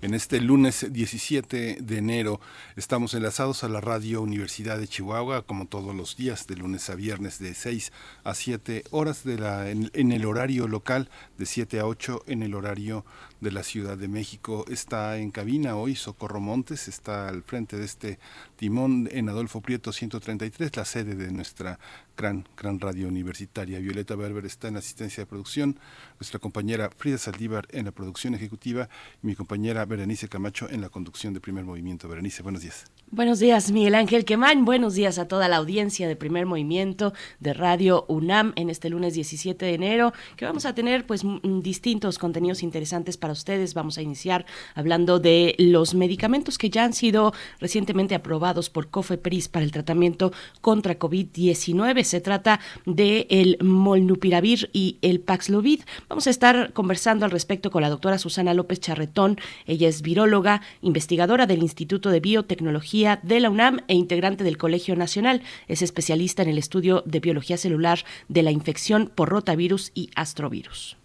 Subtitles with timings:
[0.00, 2.40] En este lunes 17 de enero
[2.76, 6.94] estamos enlazados a la Radio Universidad de Chihuahua, como todos los días, de lunes a
[6.94, 7.90] viernes, de 6
[8.22, 12.44] a 7 horas de la, en, en el horario local, de 7 a 8 en
[12.44, 13.04] el horario
[13.40, 14.64] de la Ciudad de México.
[14.68, 18.20] Está en cabina hoy Socorro Montes, está al frente de este
[18.54, 21.80] timón en Adolfo Prieto 133, la sede de nuestra
[22.16, 23.78] gran, gran radio universitaria.
[23.78, 25.78] Violeta Berber está en asistencia de producción,
[26.18, 28.88] nuestra compañera Frida Saldívar en la producción ejecutiva
[29.22, 32.08] y mi compañera Berenice Camacho en la conducción de Primer Movimiento.
[32.08, 32.86] Berenice, buenos días.
[33.10, 34.66] Buenos días, Miguel Ángel Quemán.
[34.66, 39.14] Buenos días a toda la audiencia de Primer Movimiento de Radio UNAM en este lunes
[39.14, 41.22] 17 de enero, que vamos a tener pues
[41.62, 43.72] distintos contenidos interesantes para ustedes.
[43.72, 44.44] Vamos a iniciar
[44.74, 50.32] hablando de los medicamentos que ya han sido recientemente aprobados por COFEPRIS para el tratamiento
[50.60, 52.02] contra COVID-19.
[52.02, 55.80] Se trata de el Molnupiravir y el Paxlovid.
[56.08, 59.36] Vamos a estar conversando al respecto con la doctora Susana López Charretón.
[59.66, 64.96] Ella es viróloga, investigadora del Instituto de Biotecnología de la UNAM e integrante del Colegio
[64.96, 65.42] Nacional.
[65.66, 70.96] Es especialista en el estudio de biología celular de la infección por rotavirus y astrovirus.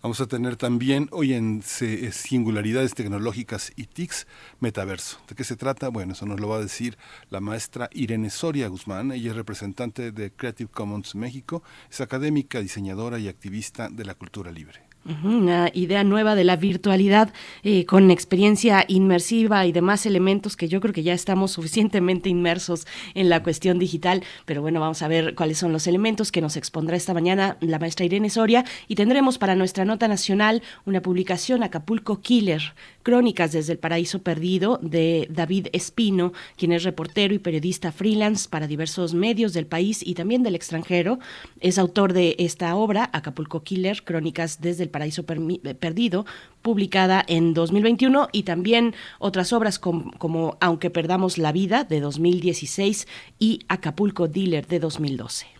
[0.00, 4.28] Vamos a tener también hoy en Singularidades Tecnológicas y TICs
[4.60, 5.18] Metaverso.
[5.26, 5.88] ¿De qué se trata?
[5.88, 6.96] Bueno, eso nos lo va a decir
[7.30, 9.10] la maestra Irene Soria Guzmán.
[9.10, 14.52] Ella es representante de Creative Commons México, es académica, diseñadora y activista de la cultura
[14.52, 14.87] libre.
[15.24, 20.80] Una idea nueva de la virtualidad eh, con experiencia inmersiva y demás elementos que yo
[20.80, 25.34] creo que ya estamos suficientemente inmersos en la cuestión digital, pero bueno, vamos a ver
[25.34, 28.64] cuáles son los elementos que nos expondrá esta mañana la maestra Irene Soria.
[28.86, 32.74] Y tendremos para nuestra nota nacional una publicación Acapulco Killer,
[33.08, 38.66] Crónicas desde el Paraíso Perdido de David Espino, quien es reportero y periodista freelance para
[38.66, 41.18] diversos medios del país y también del extranjero.
[41.58, 46.26] Es autor de esta obra, Acapulco Killer, Crónicas desde el Paraíso Perdido,
[46.60, 53.08] publicada en 2021 y también otras obras como, Aunque Perdamos la Vida de 2016
[53.38, 55.57] y Acapulco Dealer de 2012.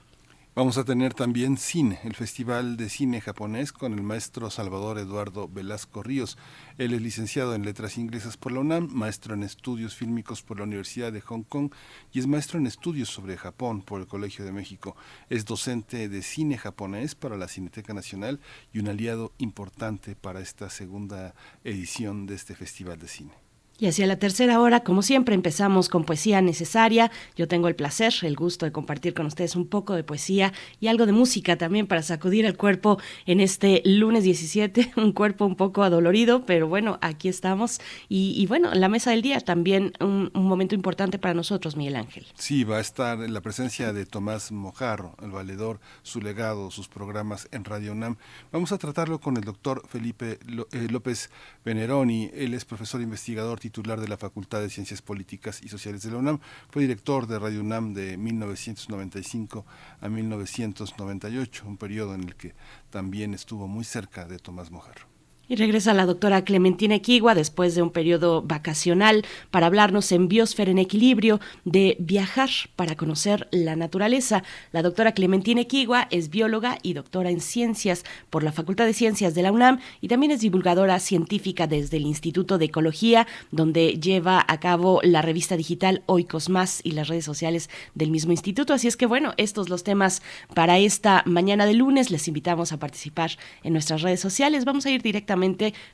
[0.59, 5.47] Vamos a tener también cine, el Festival de Cine Japonés con el maestro Salvador Eduardo
[5.47, 6.37] Velasco Ríos.
[6.79, 10.65] Él es licenciado en Letras Inglesas por la UNAM, maestro en Estudios Fílmicos por la
[10.65, 11.71] Universidad de Hong Kong
[12.11, 14.97] y es maestro en Estudios sobre Japón por el Colegio de México.
[15.31, 18.41] Es docente de cine japonés para la Cineteca Nacional
[18.73, 23.48] y un aliado importante para esta segunda edición de este Festival de Cine.
[23.81, 27.13] Y hacia la tercera hora, como siempre, empezamos con poesía necesaria.
[27.37, 30.89] Yo tengo el placer, el gusto de compartir con ustedes un poco de poesía y
[30.89, 35.55] algo de música también para sacudir el cuerpo en este lunes 17, un cuerpo un
[35.55, 37.81] poco adolorido, pero bueno, aquí estamos.
[38.09, 42.27] Y, bueno, la mesa del día también un, momento importante para nosotros, Miguel Ángel.
[42.35, 46.89] Sí, va a estar en la presencia de Tomás Mojarro, el valedor, su legado, sus
[46.89, 48.17] programas en Radio UNAM.
[48.51, 51.31] Vamos a tratarlo con el doctor Felipe López
[51.65, 52.31] Veneroni.
[52.35, 56.17] Él es profesor investigador titular de la Facultad de Ciencias Políticas y Sociales de la
[56.17, 56.41] UNAM.
[56.71, 59.67] Fue director de Radio UNAM de 1995
[60.01, 62.55] a 1998, un periodo en el que
[62.89, 65.08] también estuvo muy cerca de Tomás Mojarro.
[65.51, 70.71] Y regresa la doctora Clementina Equigua después de un periodo vacacional para hablarnos en Biosfera
[70.71, 74.43] en Equilibrio de viajar para conocer la naturaleza.
[74.73, 79.35] La doctora Clementina Equigua es bióloga y doctora en ciencias por la Facultad de Ciencias
[79.35, 84.45] de la UNAM y también es divulgadora científica desde el Instituto de Ecología, donde lleva
[84.47, 88.75] a cabo la revista digital Oikos Más y las redes sociales del mismo instituto.
[88.75, 90.21] Así es que bueno, estos los temas
[90.53, 92.11] para esta mañana de lunes.
[92.11, 93.31] Les invitamos a participar
[93.63, 94.67] en nuestras redes sociales.
[94.67, 95.38] Vamos a ir directamente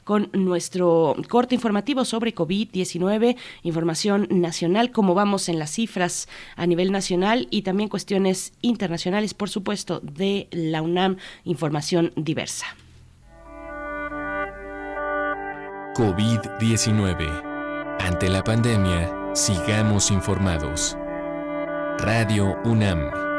[0.04, 6.92] con nuestro corte informativo sobre COVID-19, información nacional, cómo vamos en las cifras a nivel
[6.92, 12.66] nacional y también cuestiones internacionales, por supuesto, de la UNAM, información diversa.
[15.94, 17.96] COVID-19.
[18.00, 20.96] Ante la pandemia, sigamos informados.
[21.98, 23.33] Radio UNAM.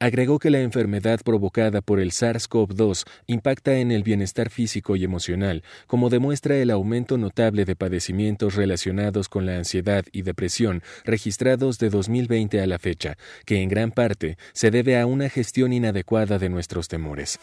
[0.01, 5.62] Agregó que la enfermedad provocada por el SARS-CoV-2 impacta en el bienestar físico y emocional,
[5.86, 11.92] como demuestra el aumento notable de padecimientos relacionados con la ansiedad y depresión registrados de
[11.92, 13.15] 2020 a la fecha,
[13.45, 17.39] que en gran parte se debe a una gestión inadecuada de nuestros temores.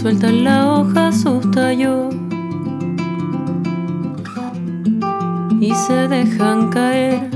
[0.00, 2.14] Sueltan la hoja sus tallos
[5.60, 7.28] y se dejan caer,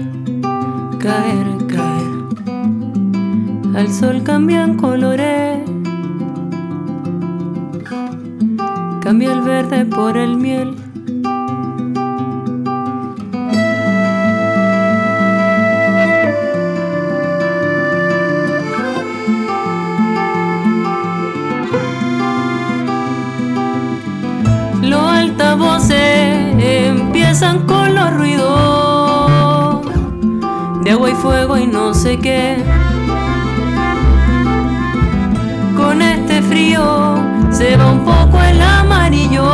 [0.98, 2.14] caer, caer.
[3.76, 5.58] Al sol cambian colores,
[9.02, 10.74] cambia el verde por el miel
[26.58, 29.82] empiezan con los ruidos
[30.82, 32.56] de agua y fuego y no sé qué.
[35.76, 37.16] Con este frío
[37.50, 39.44] se va un poco el amarillo,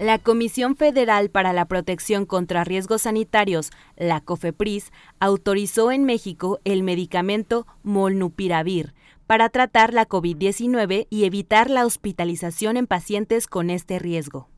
[0.00, 6.82] La Comisión Federal para la Protección contra Riesgos Sanitarios, la COFEPRIS, autorizó en México el
[6.82, 8.94] medicamento Molnupiravir
[9.26, 14.48] para tratar la COVID-19 y evitar la hospitalización en pacientes con este riesgo.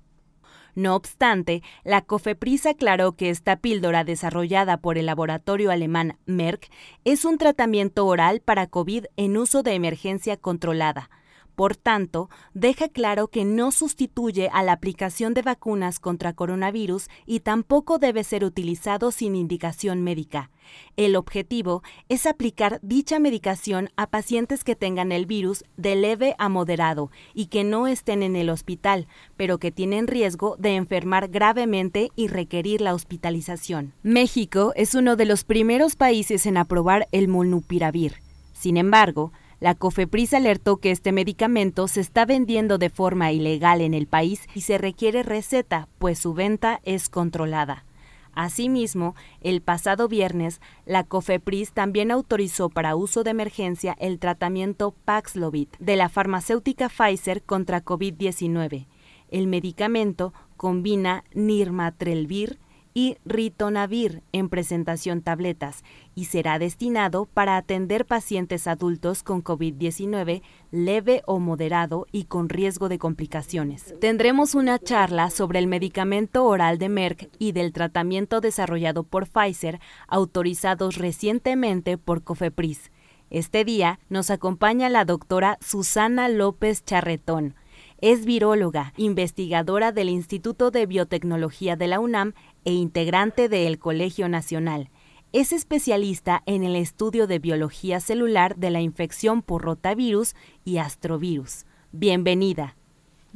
[0.76, 6.70] No obstante, la COFEPRIS aclaró que esta píldora desarrollada por el laboratorio alemán Merck
[7.04, 11.10] es un tratamiento oral para COVID en uso de emergencia controlada
[11.54, 17.40] por tanto, deja claro que no sustituye a la aplicación de vacunas contra coronavirus y
[17.40, 20.50] tampoco debe ser utilizado sin indicación médica.
[20.96, 26.48] El objetivo es aplicar dicha medicación a pacientes que tengan el virus de leve a
[26.48, 29.06] moderado y que no estén en el hospital,
[29.36, 33.92] pero que tienen riesgo de enfermar gravemente y requerir la hospitalización.
[34.02, 38.14] México es uno de los primeros países en aprobar el molnupiravir.
[38.52, 39.32] Sin embargo,
[39.62, 44.48] la COFEPRIS alertó que este medicamento se está vendiendo de forma ilegal en el país
[44.56, 47.84] y se requiere receta, pues su venta es controlada.
[48.32, 55.68] Asimismo, el pasado viernes, la COFEPRIS también autorizó para uso de emergencia el tratamiento Paxlovid
[55.78, 58.88] de la farmacéutica Pfizer contra COVID-19.
[59.28, 62.58] El medicamento combina nirmatrelvir
[62.94, 65.82] y ritonavir en presentación tabletas
[66.14, 72.88] y será destinado para atender pacientes adultos con COVID-19 leve o moderado y con riesgo
[72.88, 73.94] de complicaciones.
[74.00, 79.80] Tendremos una charla sobre el medicamento oral de Merck y del tratamiento desarrollado por Pfizer
[80.08, 82.90] autorizados recientemente por COFEPRIS.
[83.30, 87.54] Este día nos acompaña la doctora Susana López Charretón,
[88.02, 94.88] es viróloga, investigadora del Instituto de Biotecnología de la UNAM e integrante del Colegio Nacional.
[95.32, 101.64] Es especialista en el estudio de biología celular de la infección por rotavirus y astrovirus.
[101.90, 102.76] Bienvenida.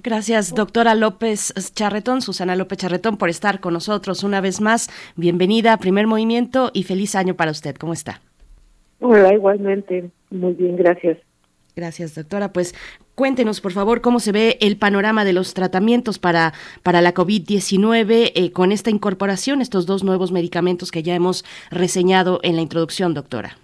[0.02, 4.90] Gracias, doctora López Charretón, Susana López Charretón, por estar con nosotros una vez más.
[5.16, 7.76] Bienvenida a Primer Movimiento y feliz año para usted.
[7.76, 8.20] ¿Cómo está?
[9.00, 10.10] Hola, igualmente.
[10.30, 11.18] Muy bien, gracias.
[11.76, 12.54] Gracias, doctora.
[12.54, 12.74] Pues
[13.14, 18.32] cuéntenos, por favor, cómo se ve el panorama de los tratamientos para, para la COVID-19
[18.34, 23.12] eh, con esta incorporación, estos dos nuevos medicamentos que ya hemos reseñado en la introducción,
[23.12, 23.58] doctora.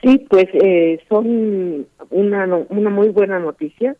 [0.00, 3.96] Sí, pues eh, son una, una muy buena noticia,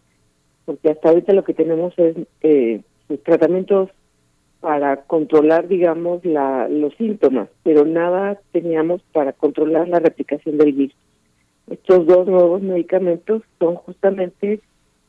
[0.65, 2.83] porque hasta ahorita lo que tenemos es eh,
[3.25, 3.91] tratamientos
[4.61, 11.02] para controlar, digamos, la, los síntomas, pero nada teníamos para controlar la replicación del virus.
[11.73, 14.61] Estos dos nuevos medicamentos son justamente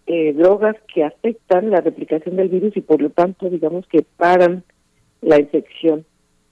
[0.07, 4.63] eh, drogas que afectan la replicación del virus y por lo tanto digamos que paran
[5.21, 6.05] la infección.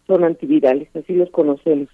[0.07, 1.87] Son antivirales, así los conocemos.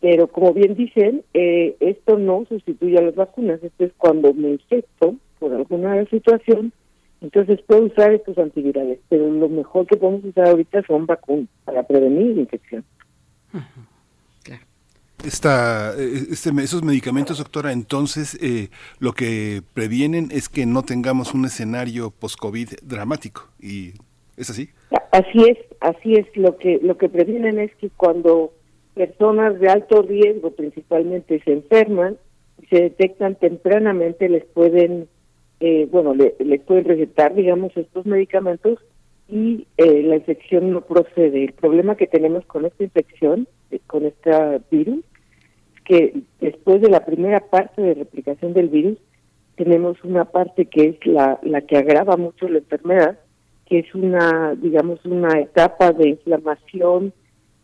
[0.00, 3.62] Pero como bien dicen, eh, esto no sustituye a las vacunas.
[3.62, 6.72] Esto es cuando me infecto por alguna situación,
[7.20, 9.00] entonces puedo usar estos antivirales.
[9.10, 12.84] Pero lo mejor que podemos usar ahorita son vacunas para prevenir la infección
[15.24, 18.68] esta, eh, este, esos medicamentos, doctora, entonces eh,
[19.00, 23.48] lo que previenen es que no tengamos un escenario post-COVID dramático.
[23.60, 23.94] ¿Y
[24.36, 24.70] es así?
[25.12, 26.26] Así es, así es.
[26.36, 28.52] Lo que, lo que previenen es que cuando
[28.94, 32.16] personas de alto riesgo principalmente se enferman,
[32.70, 35.08] se detectan tempranamente, les pueden,
[35.60, 38.78] eh, bueno, le, les pueden recetar, digamos, estos medicamentos
[39.28, 41.44] y la infección no procede.
[41.44, 43.46] El problema que tenemos con esta infección,
[43.86, 44.30] con este
[44.70, 45.04] virus,
[45.88, 48.98] que después de la primera parte de replicación del virus,
[49.56, 53.18] tenemos una parte que es la, la que agrava mucho la enfermedad,
[53.64, 57.14] que es una, digamos, una etapa de inflamación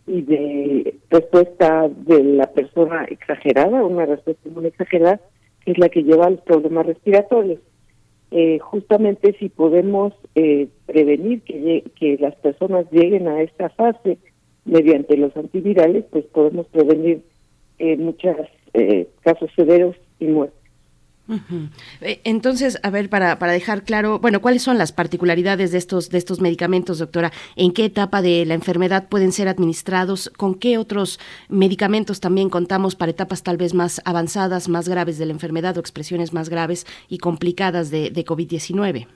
[0.06, 5.20] y de respuesta de la persona exagerada, una respuesta muy exagerada,
[5.64, 7.60] que es la que lleva a los problemas respiratorios.
[8.30, 14.16] Eh, justamente si podemos eh, prevenir que, que las personas lleguen a esta fase
[14.64, 17.22] mediante los antivirales, pues podemos prevenir
[17.78, 18.36] eh, muchos
[18.72, 20.64] eh, casos severos y muertes.
[22.02, 26.10] Eh, entonces, a ver, para, para dejar claro, bueno, ¿cuáles son las particularidades de estos,
[26.10, 27.32] de estos medicamentos, doctora?
[27.56, 30.28] ¿En qué etapa de la enfermedad pueden ser administrados?
[30.28, 35.26] ¿Con qué otros medicamentos también contamos para etapas tal vez más avanzadas, más graves de
[35.26, 39.06] la enfermedad o expresiones más graves y complicadas de, de COVID-19?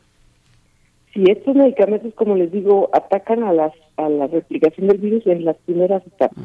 [1.13, 5.45] Sí, estos medicamentos, como les digo, atacan a, las, a la replicación del virus en
[5.45, 6.45] las primeras etapas.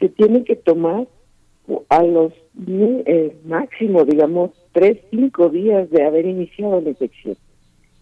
[0.00, 1.06] Se tienen que tomar
[1.88, 2.32] a los
[2.66, 7.36] eh, máximo, digamos, tres, cinco días de haber iniciado la infección.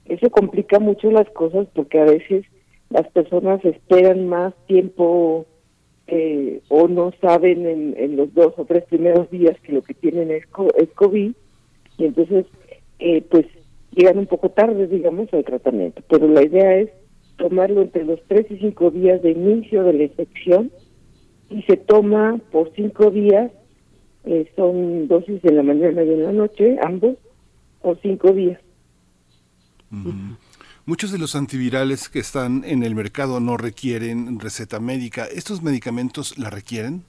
[0.04, 2.44] Eso complica mucho las cosas porque a veces
[2.90, 5.46] las personas esperan más tiempo
[6.06, 10.30] eh, o no saben en, los dos o tres primeros días que lo que tienen
[10.30, 10.44] es,
[10.76, 11.32] es COVID
[11.98, 12.46] y entonces
[13.00, 13.46] eh, pues
[13.90, 16.02] llegan un poco tarde, digamos, al tratamiento.
[16.08, 16.90] Pero la idea es
[17.36, 20.70] tomarlo entre los tres y cinco días de inicio de la infección
[21.50, 23.50] y se toma por cinco días,
[24.24, 27.16] eh, son dosis en la mañana y en la noche, ambos,
[27.80, 28.60] por cinco días.
[30.84, 35.24] Muchos de los antivirales que están en el mercado no requieren receta médica.
[35.24, 37.02] ¿Estos medicamentos la requieren?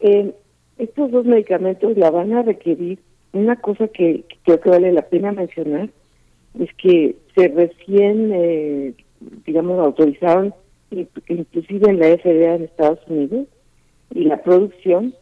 [0.00, 0.34] Eh,
[0.78, 2.98] estos dos medicamentos la van a requerir.
[3.32, 5.90] Una cosa que, creo que vale la pena mencionar
[6.58, 8.94] es que se recién, eh,
[9.46, 10.54] digamos, autorizaron,
[10.90, 13.46] inclusive en la FDA en Estados Unidos,
[14.14, 15.14] y la producción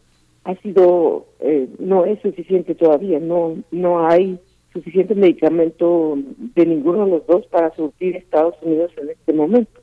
[0.45, 4.39] ha sido, eh, no es suficiente todavía, no, no hay
[4.73, 6.19] suficiente medicamento
[6.55, 9.81] de ninguno de los dos para surtir Estados Unidos en este momento.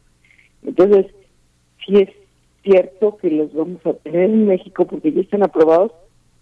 [0.63, 1.07] Entonces,
[1.85, 2.09] sí es
[2.63, 5.93] cierto que los vamos a tener en México porque ya están aprobados,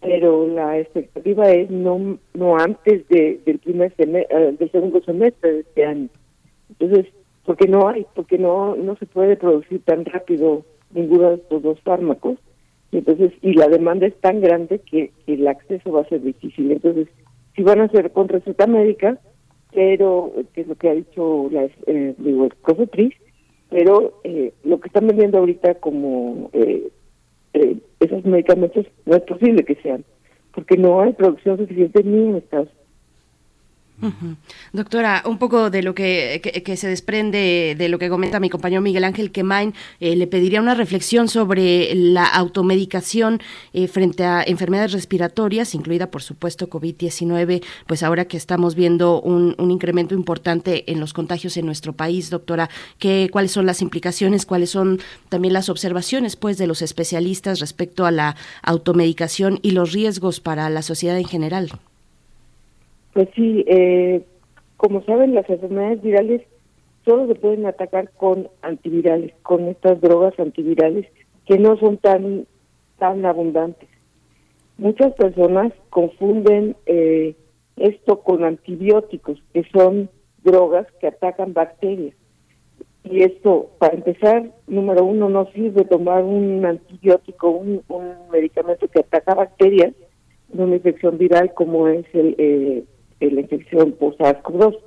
[0.02, 5.54] pero la expectativa es no no antes de, del primer semestre, eh, del segundo semestre
[5.54, 6.10] de este año.
[6.70, 7.14] Entonces,
[7.46, 11.80] porque no hay, porque no no se puede producir tan rápido ninguno de estos dos
[11.82, 12.38] fármacos.
[12.92, 16.72] Entonces, y la demanda es tan grande que el acceso va a ser difícil.
[16.72, 17.08] Entonces,
[17.56, 19.20] si van a ser con receta médica,
[19.72, 22.54] pero, que es lo que ha dicho la, eh, digo, el
[23.70, 26.90] pero eh, lo que están vendiendo ahorita como eh,
[27.54, 30.04] eh, esos medicamentos no es posible que sean,
[30.54, 32.70] porque no hay producción suficiente ni en Estados
[34.72, 36.42] Doctora, un poco de lo que,
[36.78, 40.74] se desprende de lo que comenta mi compañero Miguel Ángel Quemain, eh, le pediría una
[40.74, 43.42] reflexión sobre la automedicación
[43.74, 49.56] eh, frente a enfermedades respiratorias, incluida por supuesto COVID-19, pues ahora que estamos viendo un,
[49.70, 54.70] incremento importante en los contagios en nuestro país, doctora, ¿qué, ¿cuáles son las implicaciones, cuáles
[54.70, 60.40] son también las observaciones pues de los especialistas respecto a la automedicación y los riesgos
[60.40, 61.72] para la sociedad en general?
[63.20, 64.22] Pues sí, eh,
[64.78, 66.42] como saben, las enfermedades virales
[67.04, 71.06] solo se pueden atacar con antivirales, con estas drogas antivirales
[71.46, 72.46] que no son tan,
[72.98, 73.90] tan abundantes.
[74.78, 77.36] Muchas personas confunden eh,
[77.76, 80.10] esto con antibióticos, que son
[80.46, 82.16] drogas que atacan bacterias.
[83.04, 89.02] Y esto, para empezar, número uno, no sirve tomar un antibiótico, un, un medicamento que
[89.02, 89.94] ataca bacterias,
[90.54, 92.84] una infección viral como es el, eh,
[93.20, 94.78] la infección por SARS-CoV-2.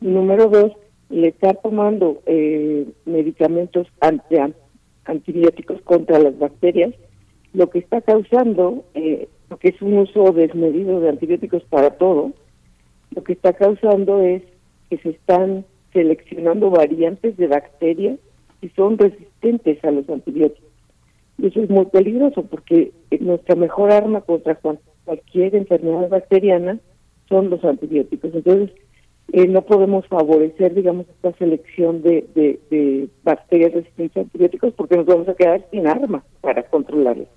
[0.00, 0.72] Número dos,
[1.08, 4.36] le estar tomando eh, medicamentos anti,
[5.04, 6.92] antibióticos contra las bacterias,
[7.52, 12.32] lo que está causando, eh, lo que es un uso desmedido de antibióticos para todo,
[13.14, 14.42] lo que está causando es
[14.90, 18.18] que se están seleccionando variantes de bacterias
[18.60, 20.70] que son resistentes a los antibióticos.
[21.38, 24.58] Y eso es muy peligroso porque nuestra mejor arma contra
[25.04, 26.78] cualquier enfermedad bacteriana
[27.28, 28.34] son los antibióticos.
[28.34, 28.70] Entonces,
[29.32, 35.06] eh, no podemos favorecer, digamos, esta selección de, de, bacterias resistentes a antibióticos porque nos
[35.06, 37.28] vamos a quedar sin armas para controlarlas.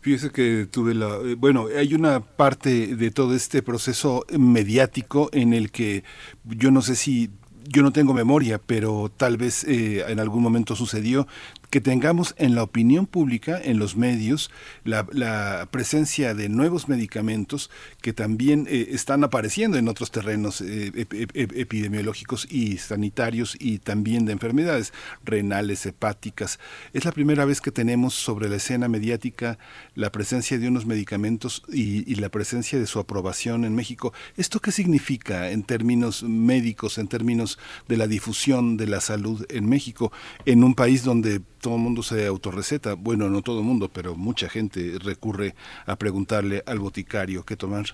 [0.00, 1.16] Fíjese que tuve la...
[1.24, 6.04] Eh, bueno, hay una parte de todo este proceso mediático en el que
[6.44, 7.30] yo no sé si
[7.68, 11.26] yo no tengo memoria, pero tal vez eh, en algún momento sucedió,
[11.74, 14.48] que tengamos en la opinión pública, en los medios,
[14.84, 17.68] la, presencia de nuevos medicamentos
[18.00, 20.92] que también eh, están apareciendo en otros terrenos eh,
[21.34, 24.92] epidemiológicos y sanitarios y también de enfermedades
[25.24, 26.60] renales, hepáticas.
[26.92, 29.58] Es la primera vez que tenemos sobre la escena mediática
[29.96, 34.12] la presencia de unos medicamentos y, y la presencia de su aprobación en México.
[34.36, 37.58] ¿Esto qué significa en términos médicos, en términos
[37.88, 40.12] de la difusión de la salud en México,
[40.46, 42.94] en un país donde todo el mundo se autorreceta.
[42.94, 45.54] Bueno, no todo el mundo, pero mucha gente recurre
[45.86, 47.86] a preguntarle al boticario qué tomar.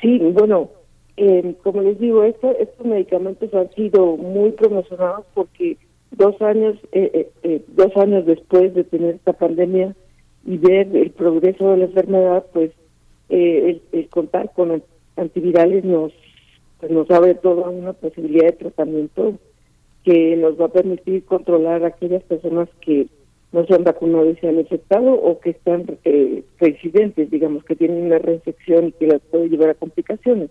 [0.00, 0.70] Sí, bueno,
[1.16, 2.54] eh, como les digo, estos
[2.84, 5.76] medicamentos han sido muy promocionados porque
[6.12, 9.96] dos años, eh, eh, dos años después de tener esta pandemia
[10.46, 12.70] y ver el progreso de la enfermedad, pues
[13.30, 14.80] el, contar con
[15.16, 16.12] antivirales nos
[16.78, 19.34] pues, nos abre toda una posibilidad de tratamiento
[20.04, 23.06] que nos va a permitir controlar a aquellas personas que
[23.52, 27.76] no se han vacunado y se han infectado o que están eh, reincidentes, digamos, que
[27.76, 30.50] tienen una reinfección y que las puede llevar a complicaciones,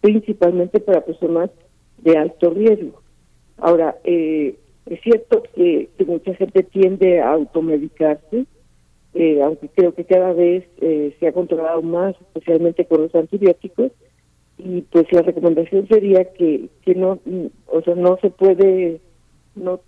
[0.00, 1.50] principalmente para personas
[1.98, 3.00] de alto riesgo.
[3.58, 4.56] Ahora, eh,
[4.88, 8.46] Es cierto que, mucha gente tiende a automedicarse,
[9.14, 13.92] eh, aunque creo que cada vez eh, se ha controlado más, especialmente con los antibióticos,
[14.58, 17.18] y pues la recomendación sería que, que no,
[17.66, 19.00] o sea, no se puede,
[19.54, 19.80] no,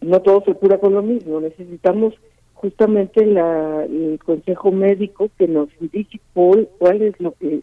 [0.00, 2.14] no todo se cura con lo mismo, necesitamos
[2.54, 7.60] justamente la, el consejo médico que nos indique cuál, es lo que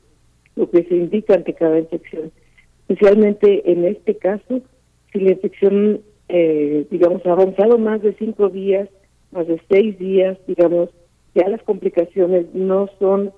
[0.56, 2.32] lo que se indica ante cada infección.
[2.88, 4.62] Especialmente en este caso,
[5.12, 8.90] si la infección, eh, digamos, ha avanzado más de cinco días,
[9.32, 10.90] más de seis días, digamos,
[11.34, 13.32] ya las complicaciones no son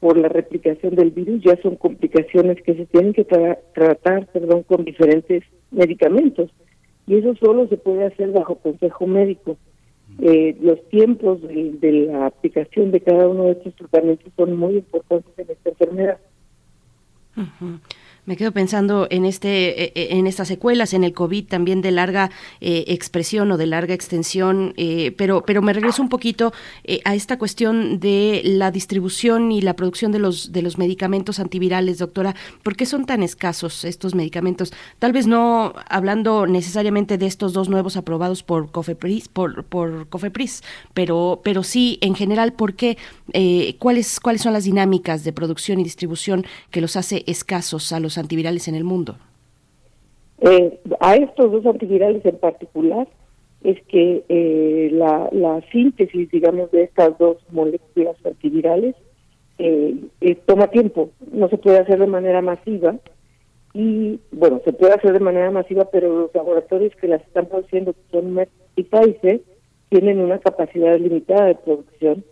[0.00, 4.84] por la replicación del virus, ya son complicaciones que se tienen que tratar, perdón, con
[4.84, 6.50] diferentes medicamentos.
[7.06, 9.58] Y eso solo se puede hacer bajo consejo médico.
[10.20, 15.32] Eh, los tiempos de, la aplicación de cada uno de estos tratamientos son muy importantes
[15.38, 16.18] en esta enfermedad.
[18.26, 21.90] Me quedo pensando en este, eh, eh, en estas secuelas, en el COVID también de
[21.90, 22.30] larga
[22.60, 24.74] eh, expresión o de larga extensión,
[25.16, 26.52] pero, pero me regreso un poquito
[27.04, 31.98] a esta cuestión de la distribución y la producción de los de los medicamentos antivirales,
[31.98, 32.34] doctora.
[32.62, 34.72] ¿Por qué son tan escasos estos medicamentos?
[34.98, 40.62] Tal vez no hablando necesariamente de estos dos nuevos aprobados por Cofepris, por, por Cofepris,
[40.94, 42.96] pero, pero sí en general, ¿por qué?
[43.78, 48.09] ¿cuáles, ¿Cuáles son las dinámicas de producción y distribución que los hace escasos a los
[48.18, 49.16] antivirales en el mundo?
[50.40, 53.06] Eh, a estos dos antivirales en particular
[53.62, 58.94] es que eh, la, la, síntesis, digamos, de estas dos moléculas antivirales
[59.58, 59.98] eh,
[60.46, 62.96] toma tiempo, no se puede hacer de manera masiva
[63.74, 67.92] y, bueno, se puede hacer de manera masiva, pero los laboratorios que las están produciendo,
[67.92, 69.42] que son Merck y Pfizer,
[69.90, 72.24] tienen una capacidad limitada de producción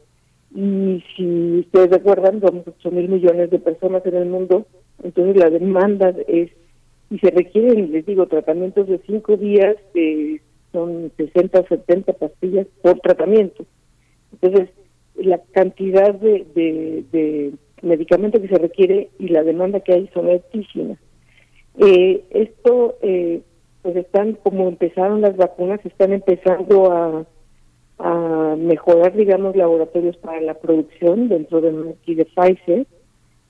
[0.54, 4.66] y si ustedes recuerdan, somos 8 mil millones de personas en el mundo
[5.02, 6.50] entonces la demanda es,
[7.10, 10.40] y se requieren, les digo, tratamientos de cinco días, que
[10.72, 13.64] son 60 o 70 pastillas por tratamiento.
[14.32, 14.70] Entonces,
[15.16, 16.46] la cantidad de,
[17.12, 20.98] de, medicamento que se requiere y la demanda que hay son altísimas.
[21.78, 23.40] Eh, esto, eh,
[23.82, 27.24] pues están, como empezaron las vacunas, están empezando a,
[27.98, 32.86] a mejorar, digamos, laboratorios para la producción dentro de y de Pfizer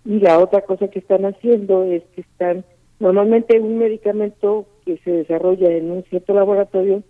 [0.08, 2.64] y la otra cosa que están haciendo es que están,
[2.98, 7.02] normalmente un medicamento que se desarrolla en un cierto laboratorio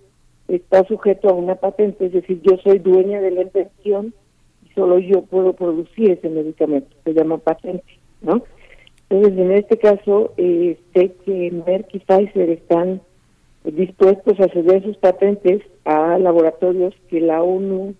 [0.48, 4.12] está sujeto a una patente, es decir, yo soy dueña de la invención
[4.66, 8.42] y solo yo puedo producir ese medicamento, se llama patente, ¿no?
[9.08, 13.00] Entonces, en este caso, sé que Merck y Pfizer están
[13.62, 17.94] dispuestos a ceder sus patentes a laboratorios que la ONU,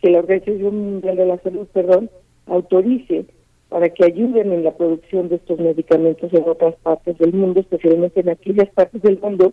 [0.00, 2.08] que la Organización Mundial de la Salud, perdón,
[2.46, 3.26] autorice
[3.74, 8.20] para que ayuden en la producción de estos medicamentos en otras partes del mundo, especialmente
[8.20, 9.52] en aquellas partes del mundo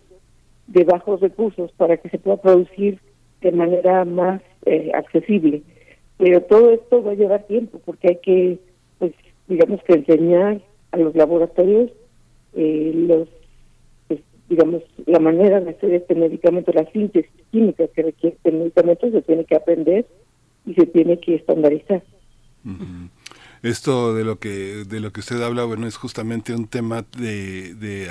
[0.68, 3.00] de bajos recursos, para que se pueda producir
[3.40, 5.62] de manera más eh, accesible.
[6.18, 8.58] Pero todo esto va a llevar tiempo, porque hay que,
[9.00, 9.10] pues,
[9.48, 10.60] digamos que enseñar
[10.92, 11.90] a los laboratorios
[12.54, 13.28] eh, los
[14.06, 19.10] pues, digamos, la manera de hacer este medicamento, la síntesis química que requiere este medicamento
[19.10, 20.06] se tiene que aprender
[20.64, 22.04] y se tiene que estandarizar.
[23.62, 27.74] Esto de lo que de lo que usted habla, bueno, es justamente un tema de,
[27.74, 28.10] de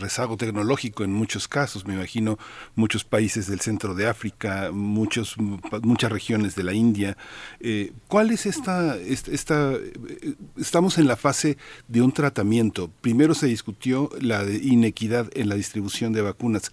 [0.00, 1.86] rezago tecnológico en muchos casos.
[1.86, 2.38] Me imagino
[2.74, 5.36] muchos países del centro de África, muchos
[5.82, 7.18] muchas regiones de la India.
[7.60, 11.58] Eh, ¿Cuál es esta, esta, eh, Estamos en la fase
[11.88, 12.90] de un tratamiento.
[13.02, 16.72] Primero se discutió la inequidad en la distribución de vacunas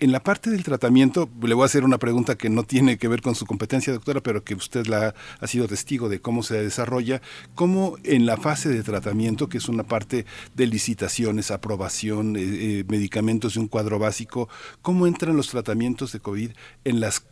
[0.00, 3.06] en la parte del tratamiento, le voy a hacer una pregunta que no tiene que
[3.06, 6.62] ver con su competencia, doctora, pero que usted la ha sido testigo de cómo se
[6.62, 7.20] desarrolla,
[7.54, 12.84] cómo en la fase de tratamiento, que es una parte de licitaciones, aprobación, eh, eh,
[12.88, 14.48] medicamentos de un cuadro básico,
[14.80, 16.50] cómo entran los tratamientos de COVID
[16.84, 17.22] en las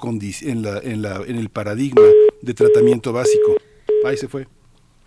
[0.42, 2.02] en la, en la en el paradigma
[2.42, 3.57] de tratamiento básico.
[4.04, 4.46] Ahí se fue.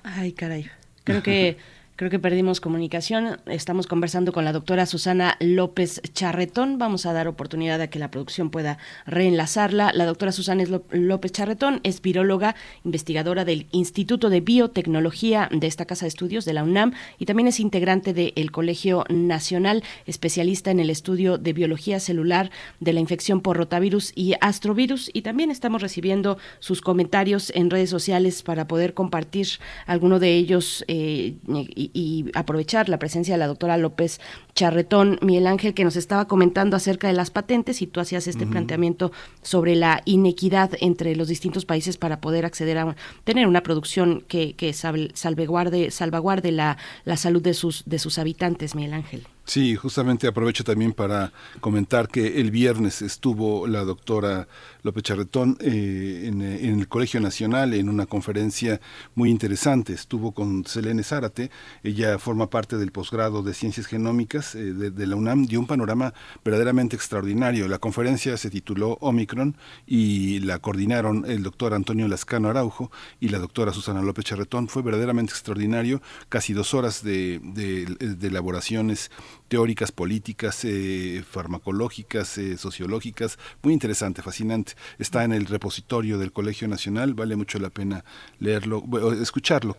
[0.03, 0.69] Ay, caray.
[1.03, 1.57] Creo que
[2.01, 3.37] Creo que perdimos comunicación.
[3.45, 6.79] Estamos conversando con la doctora Susana López Charretón.
[6.79, 9.91] Vamos a dar oportunidad a que la producción pueda reenlazarla.
[9.93, 16.05] La doctora Susana López Charretón es viróloga, investigadora del Instituto de Biotecnología de esta Casa
[16.05, 20.89] de Estudios de la UNAM y también es integrante del Colegio Nacional, especialista en el
[20.89, 25.11] estudio de biología celular de la infección por rotavirus y astrovirus.
[25.13, 29.47] Y también estamos recibiendo sus comentarios en redes sociales para poder compartir
[29.85, 31.90] alguno de ellos eh, y,
[32.33, 34.19] aprovechar la presencia de la doctora López
[34.55, 38.45] Charretón, Miguel Ángel, que nos estaba comentando acerca de las patentes y tú hacías este
[38.45, 44.23] planteamiento sobre la inequidad entre los distintos países para poder acceder a tener una producción
[44.27, 49.27] que, que salvaguarde, salvaguarde la, la salud de sus, de sus habitantes, Miguel Ángel.
[49.45, 54.47] Sí, justamente aprovecho también para comentar que el viernes estuvo la doctora
[54.83, 58.81] López Charretón eh, en, el Colegio Nacional en una conferencia
[59.15, 59.93] muy interesante.
[59.93, 61.51] Estuvo con Selene Zárate,
[61.83, 66.13] ella forma parte del posgrado de Ciencias Genómicas eh, de, la UNAM, dio un panorama
[66.43, 67.67] verdaderamente extraordinario.
[67.67, 73.39] La conferencia se tituló Omicron y la coordinaron el doctor Antonio Lascano Araujo y la
[73.39, 74.67] doctora Susana López Charretón.
[74.67, 77.39] Fue verdaderamente extraordinario, casi dos horas de
[78.21, 79.11] elaboraciones
[79.51, 84.75] teóricas, políticas, eh, farmacológicas, eh, sociológicas, muy interesante, fascinante.
[84.97, 88.05] Está en el repositorio del Colegio Nacional, vale mucho la pena
[88.39, 88.81] leerlo,
[89.21, 89.77] escucharlo,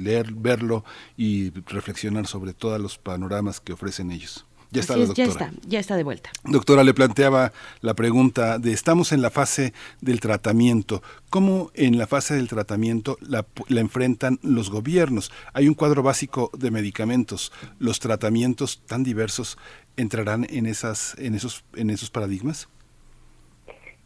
[0.00, 0.84] leer, verlo
[1.16, 4.47] y reflexionar sobre todos los panoramas que ofrecen ellos.
[4.70, 6.30] Ya está, Ya está, ya está de vuelta.
[6.44, 11.02] Doctora, le planteaba la pregunta de estamos en la fase del tratamiento.
[11.30, 15.32] ¿Cómo en la fase del tratamiento la, enfrentan los gobiernos?
[15.54, 17.50] Hay un cuadro básico de medicamentos.
[17.78, 19.56] ¿Los tratamientos tan diversos
[19.96, 22.68] entrarán en esas, en esos, en esos paradigmas?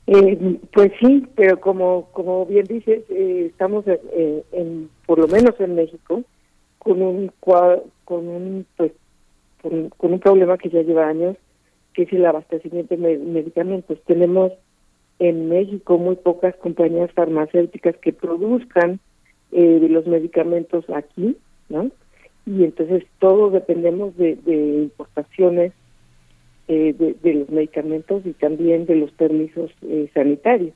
[0.07, 5.75] Eh, pues sí, pero como como bien dices, eh, estamos en, por lo menos en
[5.75, 6.23] México
[6.79, 8.93] con un con un pues
[9.63, 11.37] con, un problema que ya lleva años,
[11.95, 13.99] que es el abastecimiento de medicamentos.
[14.07, 14.53] Tenemos
[15.19, 18.99] en México muy pocas compañías farmacéuticas que produzcan
[19.53, 21.37] eh, los medicamentos aquí,
[21.69, 21.91] ¿no?
[22.45, 25.73] Y entonces todos dependemos de, importaciones
[26.67, 30.75] eh, de, los medicamentos y también de los permisos eh, sanitarios.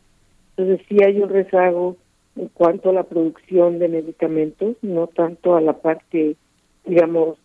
[0.57, 1.97] Entonces sí hay un rezago
[2.37, 6.37] en cuanto a la producción de medicamentos, no tanto a la parte,
[6.85, 7.39] digamos,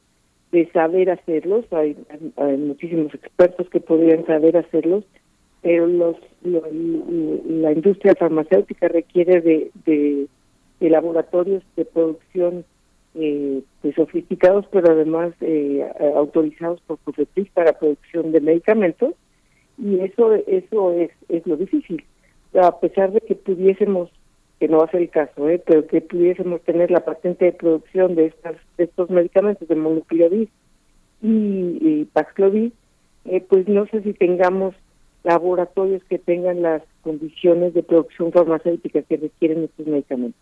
[0.51, 1.65] de saber hacerlos.
[1.71, 1.95] Hay,
[2.57, 5.03] muchísimos expertos que podrían saber hacerlos,
[5.61, 10.27] pero los, la industria farmacéutica requiere de, de,
[10.89, 12.65] laboratorios de producción
[13.15, 15.85] eh, pues sofisticados, pero además eh,
[16.15, 19.13] autorizados por COFEPRIS para producción de medicamentos,
[19.77, 22.03] y eso eso es, es lo difícil.
[22.59, 24.09] A pesar de que pudiésemos
[24.61, 25.59] que no va a ser el caso, ¿eh?
[25.65, 30.49] pero que pudiésemos tener la patente de producción de estas de estos medicamentos de monopiravir
[31.19, 32.71] y, y Paxlovid,
[33.25, 34.75] eh, pues no sé si tengamos
[35.23, 40.39] laboratorios que tengan las condiciones de producción farmacéutica que requieren estos medicamentos.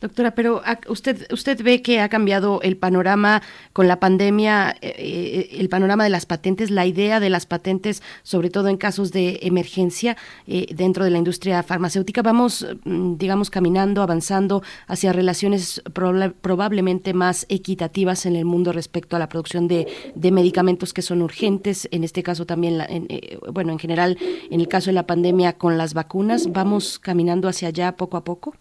[0.00, 5.48] Doctora, pero usted usted ve que ha cambiado el panorama con la pandemia, eh, eh,
[5.60, 9.38] el panorama de las patentes, la idea de las patentes, sobre todo en casos de
[9.42, 10.16] emergencia
[10.46, 12.22] eh, dentro de la industria farmacéutica.
[12.22, 19.18] Vamos, mm, digamos, caminando, avanzando hacia relaciones probablemente más equitativas en el mundo respecto a
[19.18, 19.86] la producción de,
[20.30, 21.88] medicamentos que son urgentes.
[21.90, 22.84] En este caso también,
[23.52, 24.16] bueno, en general,
[24.50, 28.24] en el caso de la pandemia con las vacunas, vamos caminando hacia allá poco a
[28.24, 28.54] poco.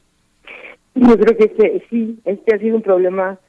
[0.96, 3.40] Yo creo que este, sí, este ha sido un problema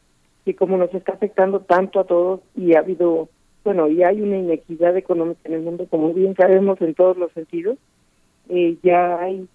[0.45, 3.29] que como nos está afectando tanto a todos y ha habido,
[3.65, 7.33] bueno, y hay una inequidad económica en el mundo, como bien sabemos en todos los
[7.33, 7.79] sentidos,
[8.49, 9.47] eh, ya hay,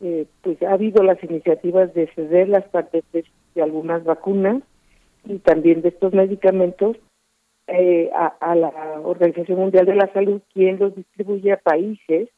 [0.00, 3.24] eh, pues ha habido las iniciativas de ceder las patentes
[3.54, 4.62] de algunas vacunas
[5.24, 6.96] y también de estos medicamentos
[7.66, 8.70] eh, a, a, la
[9.02, 12.30] Organización Mundial de la Salud, quien los distribuye a países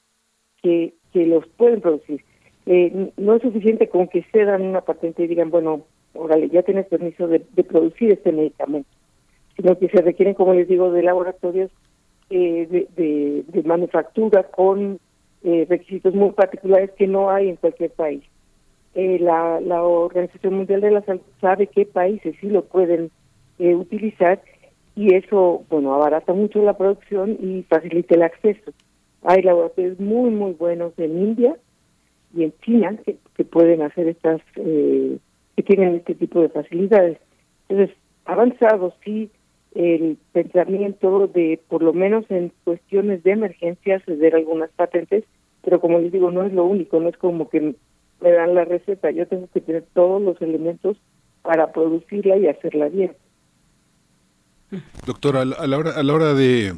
[0.63, 2.25] que, que los pueden producir.
[2.73, 5.81] Eh, no es suficiente con que se dan una patente y digan, bueno,
[6.15, 8.89] órale, ya tienes permiso de, producir este medicamento,
[9.57, 11.73] sino que se requieren, como les digo, de laboratorios
[12.31, 15.01] eh, de, manufactura con
[15.43, 18.23] eh, requisitos muy particulares que no hay en cualquier país.
[18.95, 23.11] la, la Organización Mundial de la Salud sabe qué países sí lo pueden
[23.59, 24.41] utilizar
[24.95, 28.71] y eso, bueno, abarata mucho la producción y facilita el acceso.
[29.23, 31.57] Hay laboratorios muy, muy buenos en India,
[32.35, 35.19] y en China que, pueden hacer estas, eh,
[35.57, 37.19] que tienen este tipo de facilidades.
[37.69, 39.31] Entonces, avanzado sí
[39.75, 45.25] el pensamiento de, por lo menos en cuestiones de emergencia, ceder algunas patentes,
[45.63, 47.75] pero como les digo, no es lo único, no es como que
[48.21, 50.97] me dan la receta, yo tengo que tener todos los elementos
[51.43, 53.13] para producirla y hacerla bien.
[55.07, 56.75] Doctora, a la hora, a la hora de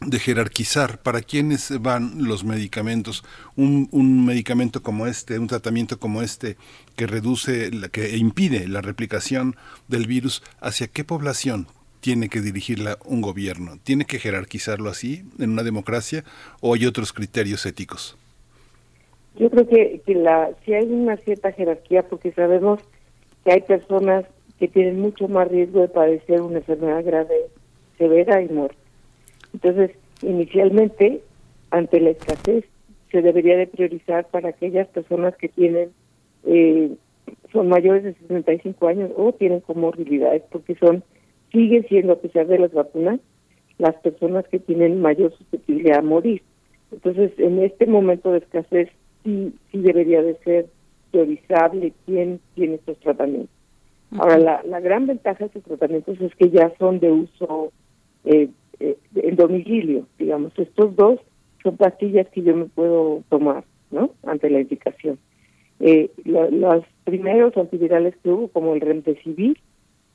[0.00, 3.24] de jerarquizar para quiénes van los medicamentos.
[3.56, 6.56] Un, un, medicamento como este, un tratamiento como este,
[6.96, 9.56] que reduce, que impide la replicación
[9.88, 11.66] del virus, ¿hacia qué población
[12.00, 13.78] tiene que dirigirla un gobierno?
[13.82, 16.24] ¿Tiene que jerarquizarlo así en una democracia
[16.60, 18.16] o hay otros criterios éticos?
[19.36, 22.80] Yo creo que, la, si hay una cierta jerarquía, porque sabemos
[23.44, 24.24] que hay personas
[24.58, 27.34] que tienen mucho más riesgo de padecer una enfermedad grave,
[27.96, 28.87] severa y muerte
[29.52, 31.22] entonces, inicialmente,
[31.70, 32.64] ante la escasez,
[33.10, 35.90] se debería de priorizar para aquellas personas que tienen
[36.44, 36.94] eh,
[37.52, 41.02] son mayores de 65 años o tienen comorbilidades porque son
[41.52, 43.20] sigue siendo, a pesar de las vacunas,
[43.78, 46.42] las personas que tienen mayor susceptibilidad a morir.
[46.92, 48.90] Entonces, en este momento de escasez,
[49.24, 50.66] sí, sí debería de ser
[51.10, 53.50] priorizable quién tiene estos tratamientos.
[54.18, 57.72] Ahora, la, la gran ventaja de estos tratamientos es que ya son de uso
[58.24, 58.48] eh,
[58.80, 60.52] eh, en domicilio, digamos.
[60.56, 61.20] Estos dos
[61.62, 64.10] son pastillas que yo me puedo tomar, ¿no?
[64.24, 65.18] Ante la indicación.
[65.80, 69.58] Eh, los primeros antivirales que hubo, como el Remdesivir,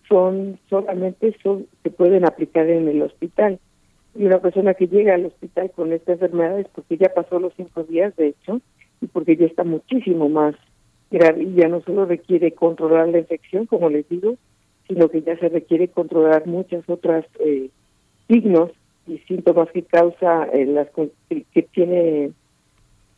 [0.08, 3.60] son solamente son, se pueden aplicar en el hospital.
[4.16, 7.54] Y una persona que llega al hospital con esta enfermedad es porque ya pasó los
[7.56, 8.62] cinco días, de hecho,
[9.02, 10.56] y porque ya está muchísimo más
[11.10, 14.36] grave y ya no solo requiere controlar la infección, como les digo,
[14.88, 17.70] sino que ya se requiere controlar muchas otras eh,
[18.34, 18.72] signos
[19.06, 22.32] y síntomas que causa eh, las que tiene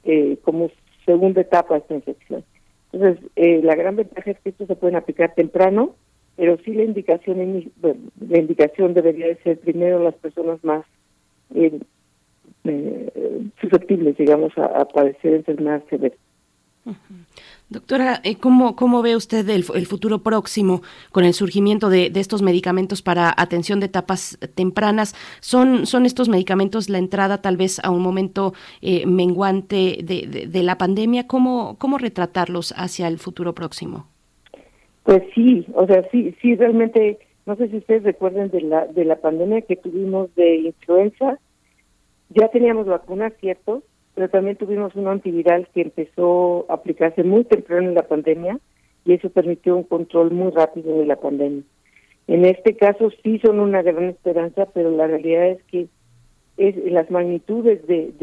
[0.04, 0.70] eh, como
[1.06, 2.44] segunda etapa esta infección.
[2.92, 5.96] Entonces, eh, la gran ventaja es que esto se pueden aplicar temprano,
[6.36, 10.86] pero sí la indicación la indicación debería de ser primero las personas más
[11.54, 11.80] eh,
[13.62, 16.18] susceptibles, digamos, a padecer enfermedades severas.
[17.68, 23.02] Doctora, eh, ¿cómo, ¿cómo, ve usted el, futuro próximo con el surgimiento de, estos medicamentos
[23.02, 25.16] para atención de etapas tempranas?
[25.40, 30.64] ¿Son, ¿Son estos medicamentos la entrada tal vez a un momento eh, menguante de, de,
[30.64, 31.26] la pandemia?
[31.26, 34.08] ¿Cómo, ¿Cómo retratarlos hacia el futuro próximo?
[35.04, 37.18] Pues sí, o sea, sí, sí, realmente,
[37.48, 41.40] no sé si ustedes recuerden de la, de la pandemia que tuvimos de influenza,
[42.30, 43.82] ya teníamos vacunas, ¿cierto?
[44.16, 48.60] Pero también tuvimos un antiviral que empezó a aplicarse muy temprano en la pandemia
[49.04, 51.64] y eso permitió un control muy rápido de la pandemia.
[52.28, 55.88] En este caso sí son una gran esperanza, pero la realidad es que
[56.58, 58.14] es las magnitudes de,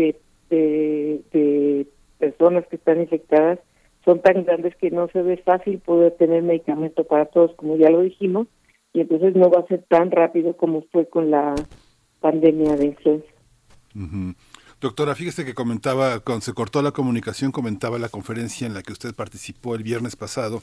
[0.50, 1.86] de, de,
[2.18, 3.58] personas que están infectadas
[4.04, 7.90] son tan grandes que no se ve fácil poder tener medicamento para todos, como ya
[7.90, 8.48] lo dijimos,
[8.92, 11.54] y entonces no va a ser tan rápido como fue con la
[12.20, 13.26] pandemia de influenza.
[14.82, 18.92] Doctora, fíjese que comentaba, cuando se cortó la comunicación, comentaba la conferencia en la que
[18.92, 20.60] usted participó el viernes pasado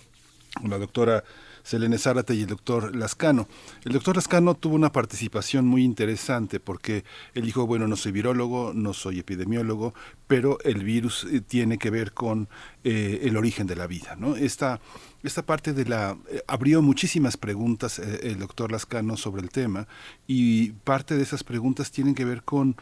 [0.60, 1.24] con la doctora
[1.64, 3.48] Selene Zárate y el doctor Lascano.
[3.86, 8.74] El doctor Lascano tuvo una participación muy interesante porque él dijo, bueno, no soy virólogo,
[8.76, 9.94] no soy epidemiólogo,
[10.28, 12.50] pero el virus eh, tiene que ver con
[12.84, 14.36] eh, el origen de la vida, ¿no?
[14.36, 14.82] Esta
[15.24, 16.18] esta parte de la...
[16.32, 19.88] Eh, abrió muchísimas preguntas eh, el doctor Lascano sobre el tema
[20.28, 22.76] y parte de esas preguntas tienen que ver con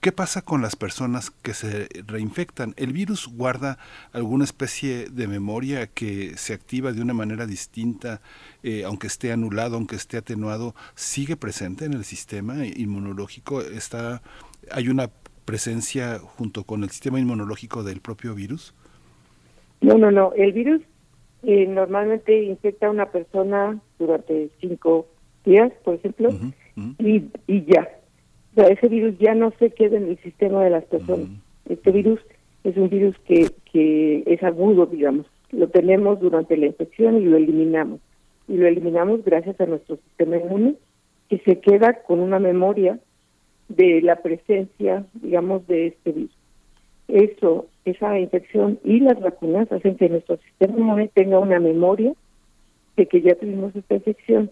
[0.00, 2.74] qué pasa con las personas que se reinfectan.
[2.76, 3.78] ¿El virus guarda
[4.12, 8.20] alguna especie de memoria que se activa de una manera distinta,
[8.62, 13.62] eh, aunque esté anulado, aunque esté atenuado, sigue presente en el sistema inmunológico?
[13.62, 14.22] ¿Está,
[14.70, 15.10] ¿Hay una
[15.44, 18.74] presencia junto con el sistema inmunológico del propio virus?
[19.80, 20.32] No, no, no.
[20.34, 20.82] El virus
[21.42, 25.06] eh, normalmente infecta a una persona durante cinco
[25.44, 26.30] días, por ejemplo,
[26.98, 27.88] Y, y ya.
[28.52, 31.28] O sea, ese virus ya no se queda en el sistema de las personas.
[31.68, 32.20] Este virus
[32.64, 35.26] es un virus que, que es agudo, digamos.
[35.50, 38.00] Lo tenemos durante la infección y lo eliminamos.
[38.48, 40.74] Y lo eliminamos gracias a nuestro sistema inmune,
[41.28, 42.98] que se queda con una memoria
[43.68, 46.36] de la presencia, digamos, de este virus.
[47.08, 52.12] Eso esa infección y las vacunas hacen que nuestro sistema inmune tenga una memoria
[52.96, 54.50] de que ya tuvimos esta infección,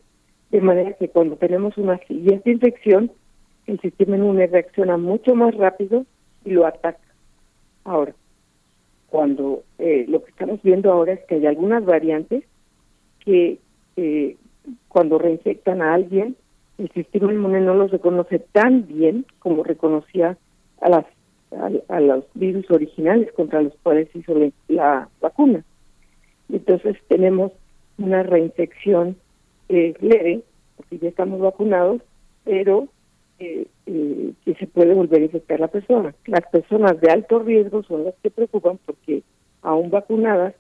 [0.51, 3.13] de manera que cuando tenemos una siguiente infección,
[3.67, 6.07] el sistema inmune reacciona mucho más rápido
[6.45, 7.01] y lo ataca.
[7.85, 8.15] Ahora,
[9.11, 12.45] cuando eh, lo que estamos viendo ahora es que hay algunas variantes
[13.25, 13.59] que
[13.97, 14.37] eh,
[14.89, 16.37] cuando reinfectan a alguien,
[16.79, 20.39] el sistema inmune no los reconoce tan bien como reconocía
[20.81, 21.05] a las
[21.53, 24.35] a, los virus originales contra los cuales hizo
[24.69, 25.65] la, vacuna.
[26.51, 27.53] Entonces tenemos
[27.99, 29.17] una reinfección
[29.69, 30.43] eh, leve,
[30.77, 32.03] porque ya estamos vacunados,
[32.45, 32.89] pero
[33.39, 36.15] eh, eh, que se puede volver a infectar la persona.
[36.27, 39.23] Las personas de alto riesgo son las que preocupan porque
[39.63, 40.55] aún vacunadas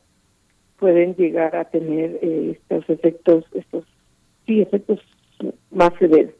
[0.78, 3.84] pueden llegar a tener estos efectos, estos
[4.46, 5.00] sí efectos
[5.70, 6.37] más severos.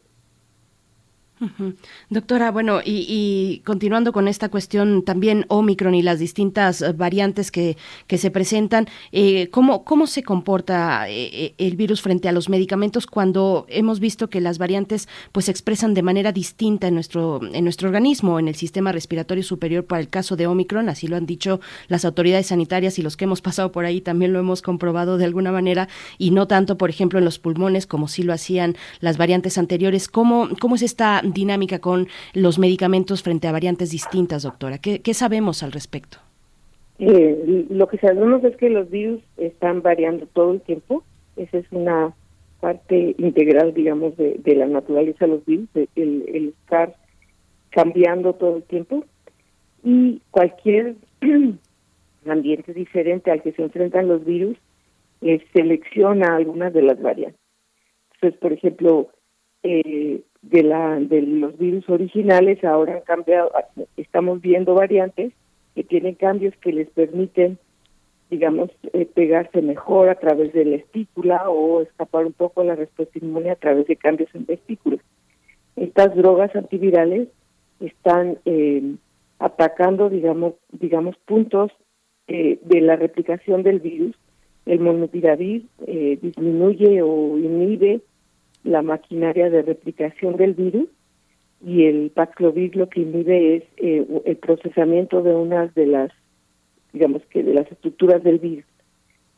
[2.11, 7.77] Doctora, bueno, y, continuando con esta cuestión también Omicron y las distintas eh, variantes que,
[8.07, 13.07] que se presentan, eh, ¿cómo, ¿cómo se comporta eh, el virus frente a los medicamentos
[13.07, 17.65] cuando hemos visto que las variantes pues se expresan de manera distinta en nuestro, en
[17.65, 20.89] nuestro organismo, en el sistema respiratorio superior para el caso de Omicron?
[20.89, 24.33] Así lo han dicho las autoridades sanitarias y los que hemos pasado por ahí también
[24.33, 28.09] lo hemos comprobado de alguna manera y no tanto, por ejemplo, en los pulmones como
[28.09, 30.09] sí lo hacían las variantes anteriores.
[30.09, 34.79] ¿Cómo, cómo es esta dinámica con los medicamentos frente a variantes distintas, doctora?
[34.79, 36.19] ¿Qué, sabemos al respecto?
[36.99, 41.05] Eh, lo que sabemos es que los virus están variando todo el tiempo.
[41.37, 42.15] Esa es una
[42.61, 46.95] parte integral, digamos, de, la naturaleza de los virus, el, estar
[47.71, 49.05] cambiando todo el tiempo
[49.85, 50.97] y cualquier
[52.27, 54.57] ambiente diferente al que se enfrentan los virus
[55.21, 57.41] eh, selecciona algunas de las variantes.
[58.15, 59.09] Entonces, por ejemplo,
[59.63, 63.51] eh, de la de los virus originales ahora han cambiado,
[63.97, 65.33] estamos viendo variantes
[65.75, 67.59] que tienen cambios que les permiten,
[68.31, 73.19] digamos, eh, pegarse mejor a través de la estícula o escapar un poco la respuesta
[73.19, 75.01] inmune a través de cambios en vesículas.
[75.77, 77.29] Estas drogas antivirales
[77.81, 78.97] están eh,
[79.39, 81.71] atacando, digamos, digamos puntos
[82.27, 84.17] eh, de la replicación del virus.
[84.67, 88.01] El molnupiravir eh, disminuye o inhibe
[88.65, 90.89] la maquinaria de replicación del virus
[91.65, 96.13] y el Paxlovid lo que inhibe es eh, el procesamiento de unas de las,
[96.93, 98.65] digamos que de las estructuras del virus.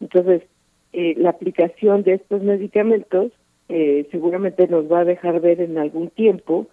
[0.01, 0.43] Entonces,
[0.93, 3.33] eh, la aplicación de estos medicamentos
[3.69, 6.67] eh, seguramente nos va a dejar ver en algún tiempo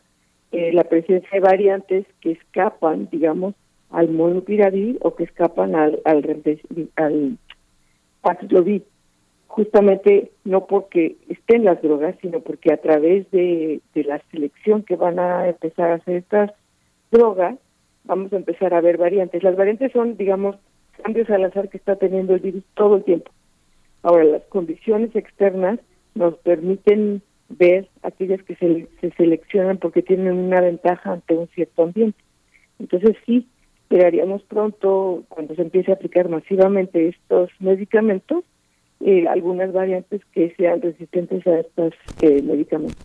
[0.52, 3.54] eh, la presencia de variantes que escapan, digamos,
[3.92, 6.26] al monopiravir o que escapan al, al,
[6.96, 7.38] al
[8.22, 8.82] Paxlovid,
[9.48, 14.96] justamente no porque estén las drogas, sino porque a través de, de la selección que
[14.96, 16.52] van a empezar a hacer estas
[17.12, 17.58] drogas,
[18.04, 19.44] vamos a empezar a ver variantes.
[19.44, 20.58] Las variantes son, digamos,
[21.04, 23.32] cambios al azar que está teniendo el virus todo el tiempo.
[24.04, 25.80] Ahora, las condiciones externas
[26.16, 31.84] nos permiten ver aquellas que se, se seleccionan porque tienen una ventaja ante un cierto
[31.84, 32.18] ambiente.
[32.80, 33.48] Entonces sí,
[33.84, 38.44] esperaríamos pronto, cuando se empiece a aplicar masivamente estos medicamentos,
[39.00, 42.98] eh, algunas variantes que sean resistentes a estos eh, medicamentos.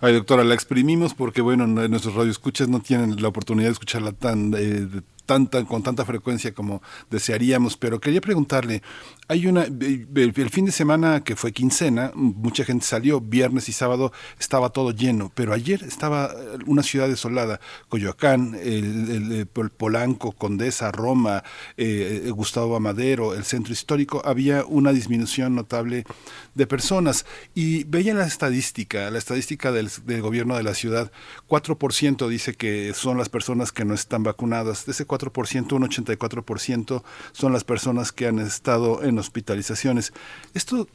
[0.00, 4.52] Ay, doctora, la exprimimos porque, bueno, nuestros radioescuchas no tienen la oportunidad de escucharla tan
[4.56, 4.86] eh,
[5.26, 8.82] tanta, con tanta frecuencia como desearíamos, pero quería preguntarle,
[9.28, 14.12] hay una, el, fin de semana que fue quincena, mucha gente salió, viernes y sábado
[14.38, 21.42] estaba todo lleno, pero ayer estaba eh, una ciudad desolada, Coyoacán, el, Polanco, Condesa, Roma,
[21.76, 26.04] eh, Gustavo Amadero, el centro histórico, había una disminución notable
[26.54, 27.24] de personas.
[27.54, 31.10] Y veía la estadística, la estadística del, del gobierno de la ciudad,
[31.48, 37.02] 4% dice que son las personas que no están vacunadas, de ese un 84%
[37.32, 40.12] son las personas que han estado en hospitalizaciones.
[40.54, 40.88] Esto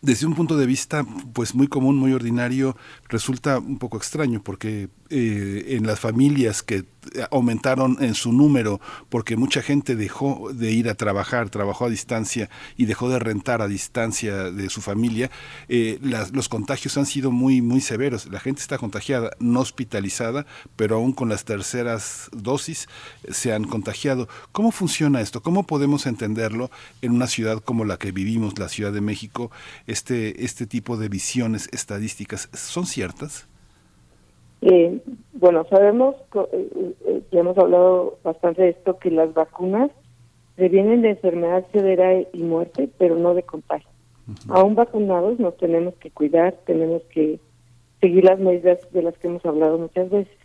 [0.00, 2.76] desde un punto de vista pues muy común, muy ordinario,
[3.08, 6.86] resulta un poco extraño porque eh, en las familias que
[7.30, 12.48] aumentaron en su número porque mucha gente dejó de ir a trabajar, trabajó a distancia
[12.76, 15.30] y dejó de rentar a distancia de su familia,
[15.68, 15.98] eh,
[16.32, 18.26] los contagios han sido muy, muy severos.
[18.30, 20.46] La gente está contagiada, no hospitalizada,
[20.76, 22.88] pero aún con las terceras dosis
[23.30, 24.28] se han contagiado.
[24.52, 25.42] ¿Cómo funciona esto?
[25.42, 26.70] ¿Cómo podemos entenderlo
[27.02, 29.50] en una ciudad como la que vivimos, la Ciudad de México?
[29.86, 33.46] Este, este tipo de visiones estadísticas, ¿son ciertas?
[34.62, 35.00] Eh,
[35.32, 36.14] bueno, sabemos,
[36.52, 39.90] eh, eh, ya hemos hablado bastante de esto, que las vacunas
[40.54, 43.88] previenen de enfermedad severa y muerte, pero no de contagio.
[44.48, 47.40] Aún vacunados nos tenemos que cuidar, tenemos que
[48.00, 50.36] seguir las medidas de las que hemos hablado muchas veces.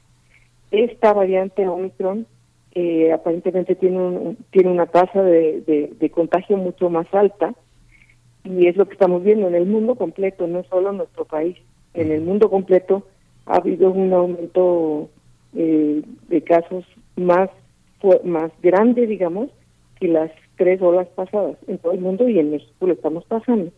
[0.72, 2.26] Esta variante Omicron
[2.74, 7.54] eh, aparentemente tiene, un, tiene una tasa de, de, contagio mucho más alta
[8.44, 11.58] y es lo que estamos viendo en el mundo completo, no solo en nuestro país.
[11.94, 13.04] En el mundo completo
[13.48, 15.10] ha habido un aumento
[15.56, 16.86] eh, de casos
[17.16, 17.50] más
[18.24, 19.50] más grande, digamos,
[20.00, 23.72] que las tres olas pasadas en todo el mundo y en México lo estamos pasando.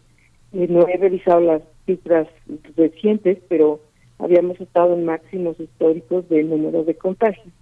[0.54, 2.28] Eh, no he revisado las cifras
[2.76, 3.80] recientes, pero
[4.18, 7.54] habíamos estado en máximos históricos de número de contagios.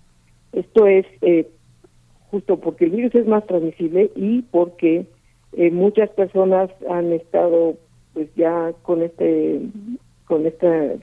[0.54, 1.48] Esto es eh,
[2.32, 5.06] justo porque el virus es más transmisible y porque
[5.54, 7.76] eh, muchas personas han estado
[8.14, 9.62] pues ya con este
[10.26, 11.00] con este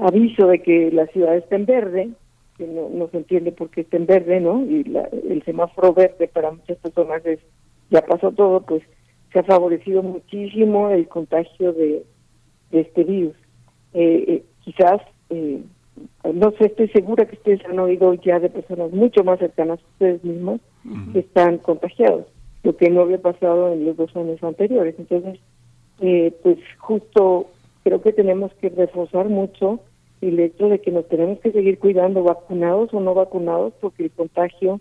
[0.00, 2.10] aviso de que la ciudad está en verde,
[2.56, 4.64] que no, no se entiende por qué está en verde, ¿no?
[4.64, 7.40] Y la, el semáforo verde para muchas personas es,
[7.90, 8.82] ya pasó todo, pues
[9.32, 12.04] se ha favorecido muchísimo el contagio de,
[12.72, 13.34] este virus.
[13.94, 15.60] Eh, eh, quizás, eh,
[16.32, 19.88] no sé, estoy segura que ustedes han oído ya de personas mucho más cercanas a
[19.92, 20.60] ustedes mismos
[21.12, 22.26] que están contagiados,
[22.62, 24.94] lo que no había pasado en los dos años anteriores.
[24.98, 25.40] Entonces,
[26.42, 27.48] pues justo
[27.82, 29.80] creo que tenemos que reforzar mucho
[30.20, 34.10] el hecho de que nos tenemos que seguir cuidando, vacunados o no vacunados, porque el
[34.10, 34.80] contagio,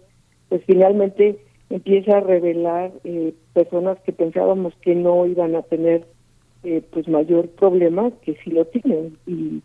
[0.50, 6.06] pues finalmente empieza a revelar eh, personas que pensábamos que no iban a tener
[6.64, 9.18] eh, pues mayor problema, que sí lo tienen.
[9.26, 9.62] Y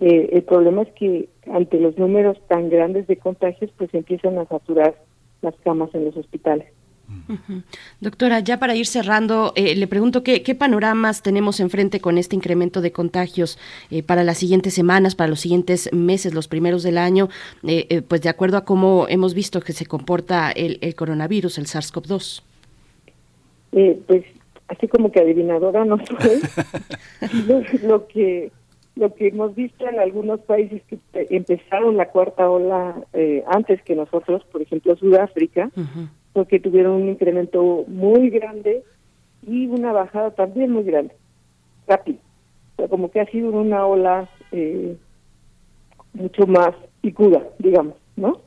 [0.00, 4.46] eh, el problema es que ante los números tan grandes de contagios, pues empiezan a
[4.46, 4.94] saturar
[5.42, 6.66] las camas en los hospitales.
[8.00, 12.80] Doctora, ya para ir cerrando, eh, le pregunto qué, panoramas tenemos enfrente con este incremento
[12.80, 13.58] de contagios
[13.90, 17.28] eh, para las siguientes semanas, para los siguientes meses, los primeros del año,
[17.66, 22.42] eh, pues de acuerdo a cómo hemos visto que se comporta el, coronavirus, el SARS-CoV-2.
[24.06, 24.24] pues
[24.68, 26.40] así como que adivinadora no soy.
[27.82, 28.52] lo, que
[28.96, 30.98] lo que hemos visto en algunos países que
[31.30, 33.02] empezaron la cuarta ola
[33.46, 35.70] antes que nosotros, por ejemplo Sudáfrica
[36.32, 38.82] porque tuvieron un incremento muy grande
[39.46, 41.14] y una bajada también muy grande,
[41.86, 42.18] rápido.
[42.74, 44.96] O sea, como que ha sido una ola eh,
[46.12, 48.40] mucho más picuda, digamos, ¿no?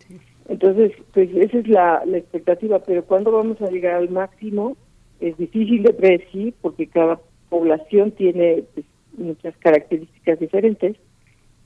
[0.49, 4.75] Entonces, pues esa es la, expectativa, pero cuando vamos a llegar al máximo
[5.19, 7.19] es difícil de predecir porque cada
[7.49, 8.85] población tiene pues,
[9.17, 10.97] muchas características diferentes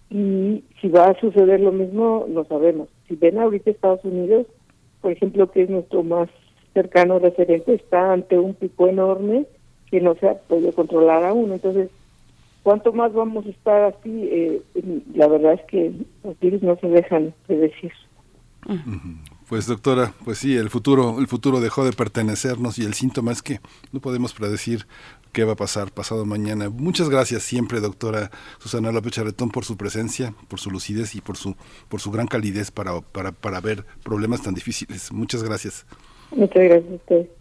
[0.09, 2.89] y si va a suceder lo mismo no sabemos.
[3.07, 4.45] Si ven ahorita Estados Unidos,
[5.08, 6.28] por ejemplo, que es nuestro más
[6.74, 9.45] cercano referente, está ante un pico enorme
[9.89, 11.53] que no se ha podido controlar aún.
[11.53, 11.89] Entonces,
[12.62, 14.28] ¿cuánto más vamos a estar así?
[14.30, 14.62] Eh,
[15.16, 15.93] la verdad es que
[16.26, 17.93] los virus no se dejan de decir.
[19.49, 23.41] Pues doctora, pues sí, el futuro, el futuro dejó de pertenecernos y el síntoma es
[23.41, 23.61] que
[23.93, 24.87] no podemos predecir
[25.31, 26.69] qué va a pasar pasado mañana.
[26.69, 28.29] Muchas gracias siempre, doctora
[28.59, 31.55] Susana López Charretón, por su presencia, por su lucidez y por su,
[31.87, 35.13] por su gran calidez para, para, para ver problemas tan difíciles.
[35.13, 35.85] Muchas gracias.
[36.31, 37.36] Muchas gracias a.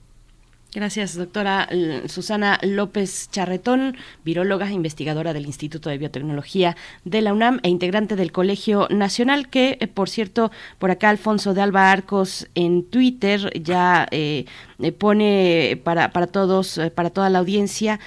[0.76, 1.70] Gracias, doctora
[2.06, 3.96] Susana López Charretón,
[4.26, 9.78] viróloga, investigadora del Instituto de Biotecnología de la UNAM e integrante del Colegio Nacional, que,
[9.80, 14.44] eh, por cierto, por acá Alfonso de Alba Arcos en Twitter ya eh,
[14.75, 18.00] eh, pone para, para todos, para toda la audiencia,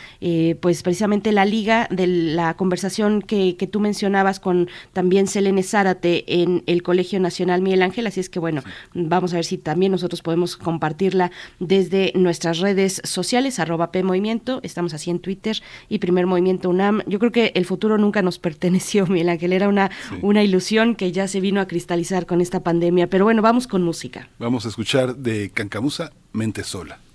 [0.60, 6.42] pues precisamente la liga de la conversación que, que, tú mencionabas con también Selene Zárate
[6.42, 8.64] en el Colegio Nacional Miguel Ángel, así es que bueno,
[8.94, 14.60] vamos a ver si también nosotros podemos compartirla desde nuestras redes sociales, arroba P Movimiento,
[14.64, 17.02] estamos así en Twitter y Primer Movimiento UNAM.
[17.08, 19.92] Yo creo que el futuro nunca nos perteneció, Miguel Ángel, era una,
[20.22, 23.08] una ilusión que ya se vino a cristalizar con esta pandemia.
[23.08, 24.30] Pero bueno, vamos con música.
[24.40, 27.09] Vamos a escuchar de Cancamusa, Mente Sola.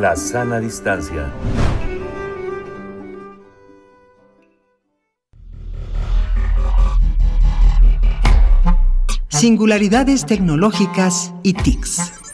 [0.00, 1.32] La sana distancia.
[9.28, 12.25] Singularidades tecnológicas y TICs.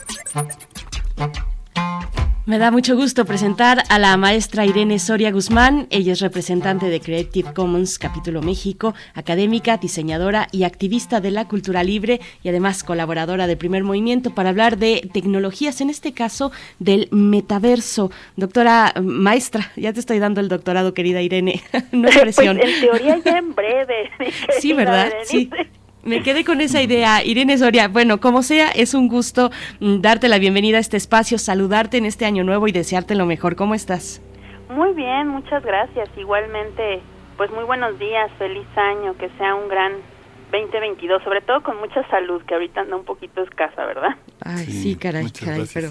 [2.45, 5.87] Me da mucho gusto presentar a la maestra Irene Soria Guzmán.
[5.89, 11.85] Ella es representante de Creative Commons Capítulo México, académica, diseñadora y activista de la cultura
[11.85, 17.07] libre y además colaboradora de Primer Movimiento para hablar de tecnologías, en este caso del
[17.11, 18.11] metaverso.
[18.35, 21.63] Doctora maestra, ya te estoy dando el doctorado, querida Irene.
[21.93, 22.57] no presión.
[22.57, 24.11] Pues en teoría ya en breve.
[24.59, 25.13] Sí, ¿verdad?
[25.23, 25.49] Sí.
[26.03, 27.23] Me quedé con esa idea.
[27.23, 31.37] Irene Soria, bueno, como sea, es un gusto mm, darte la bienvenida a este espacio,
[31.37, 33.55] saludarte en este año nuevo y desearte lo mejor.
[33.55, 34.21] ¿Cómo estás?
[34.69, 36.09] Muy bien, muchas gracias.
[36.17, 37.01] Igualmente,
[37.37, 39.93] pues muy buenos días, feliz año, que sea un gran
[40.51, 44.17] 2022, sobre todo con mucha salud, que ahorita anda un poquito escasa, ¿verdad?
[44.43, 45.89] Ay, sí, caray, caray, pero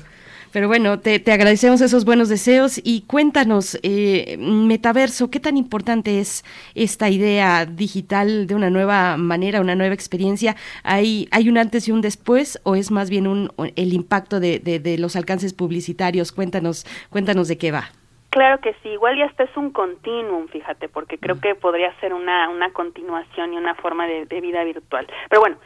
[0.52, 6.44] pero bueno, te, agradecemos esos buenos deseos y cuéntanos, eh, metaverso, ¿qué tan importante es
[6.74, 10.54] esta idea digital de una nueva manera, una nueva experiencia?
[10.84, 14.58] ¿Hay, hay un antes y un después o es más bien un, el impacto de,
[14.58, 16.32] de, los alcances publicitarios?
[16.32, 17.84] Cuéntanos, cuéntanos de qué va.
[18.30, 21.40] Claro que sí, igual ya este es un continuum, fíjate, porque creo mm.
[21.40, 25.06] que podría ser una, una continuación y una forma de, de vida virtual.
[25.28, 25.56] Pero bueno,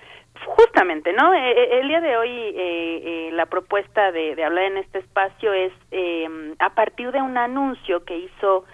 [0.46, 1.34] Justamente, ¿no?
[1.34, 5.72] Eh, eh, el día de hoy eh, la propuesta de, hablar en este espacio es
[6.58, 8.64] a partir de un anuncio que hizo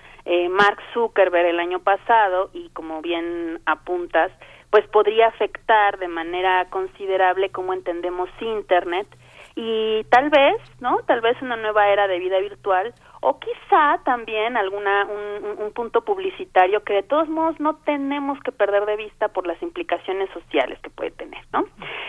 [0.50, 4.30] Mark Zuckerberg el año pasado y como bien apuntas,
[4.70, 9.06] pues podría afectar de manera considerable cómo entendemos Internet
[9.54, 10.98] y tal vez, ¿no?
[11.06, 16.04] Tal vez una nueva era de vida virtual o quizá también alguna un, un, punto
[16.04, 20.76] publicitario que de todos modos no tenemos que perder de vista por las implicaciones sociales
[20.82, 21.64] que puede tener, ¿no?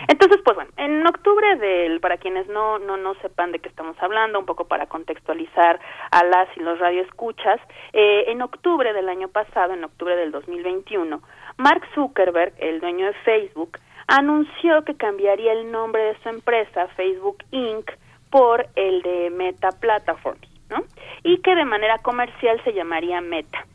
[0.08, 3.96] Entonces, pues bueno, en octubre del para quienes no no no sepan de qué estamos
[4.00, 5.78] hablando, un poco para contextualizar
[6.10, 7.60] a las y los radioescuchas,
[7.92, 11.22] eh, en octubre del año pasado, en octubre del 2021,
[11.58, 17.38] Mark Zuckerberg, el dueño de Facebook, anunció que cambiaría el nombre de su empresa, Facebook
[17.52, 17.88] Inc.,
[18.30, 20.53] por el de Meta Platforms
[21.24, 23.66] y que de manera comercial se llamaría Meta.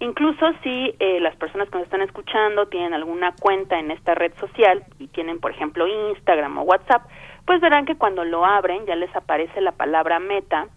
[0.00, 4.32] Incluso si eh, las personas que nos están escuchando tienen alguna cuenta en esta red
[4.38, 7.02] social y tienen, por ejemplo, Instagram o WhatsApp,
[7.46, 10.68] pues verán que cuando lo abren ya les aparece la palabra Meta,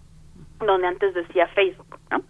[0.59, 2.21] donde antes decía Facebook, ¿no?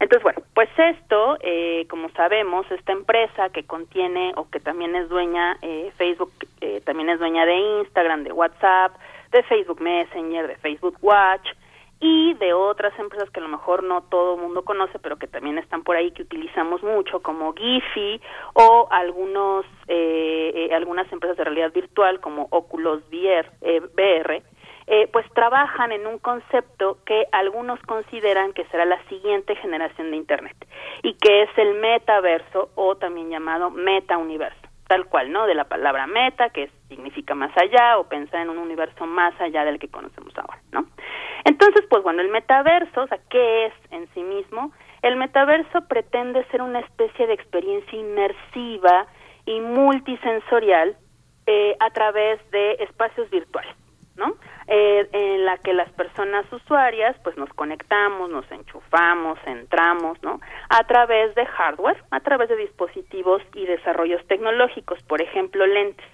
[0.00, 5.08] Entonces, bueno, pues esto, eh, como sabemos, esta empresa que contiene o que también es
[5.08, 6.32] dueña, eh, Facebook
[6.84, 8.92] también es dueña de Instagram, de WhatsApp,
[9.32, 11.48] de Facebook Messenger, de Facebook Watch,
[12.00, 15.26] y de otras empresas que a lo mejor no todo el mundo conoce, pero que
[15.26, 18.20] también están por ahí que utilizamos mucho, como Giphy
[18.54, 23.80] o algunos eh, eh, algunas empresas de realidad virtual como Oculus VR, eh,
[24.90, 30.16] eh, pues trabajan en un concepto que algunos consideran que será la siguiente generación de
[30.16, 30.56] Internet
[31.02, 35.46] y que es el metaverso o también llamado metauniverso tal cual, ¿no?
[35.46, 39.64] De la palabra meta, que significa más allá, o pensar en un universo más allá
[39.64, 40.86] del que conocemos ahora, ¿no?
[41.44, 44.72] Entonces, pues bueno, el metaverso, o sea, ¿qué es en sí mismo?
[45.02, 49.06] El metaverso pretende ser una especie de experiencia inmersiva
[49.46, 50.96] y multisensorial
[51.46, 53.74] eh, a través de espacios virtuales.
[54.16, 54.36] ¿no?
[54.66, 60.40] Eh, en la que las personas usuarias pues nos conectamos, nos enchufamos, entramos, ¿no?
[60.68, 66.04] A través de hardware, a través de dispositivos y desarrollos tecnológicos, por ejemplo, lentes.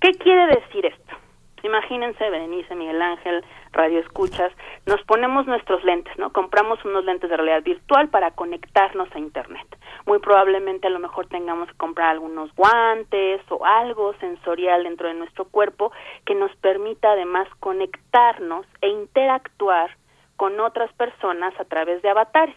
[0.00, 1.16] ¿Qué quiere decir esto?
[1.64, 4.52] Imagínense, Berenice, Miguel Ángel, Radio Escuchas,
[4.86, 6.32] nos ponemos nuestros lentes, ¿no?
[6.32, 9.66] Compramos unos lentes de realidad virtual para conectarnos a Internet.
[10.06, 15.14] Muy probablemente a lo mejor tengamos que comprar algunos guantes o algo sensorial dentro de
[15.14, 15.90] nuestro cuerpo
[16.24, 19.90] que nos permita además conectarnos e interactuar
[20.36, 22.54] con otras personas a través de avatares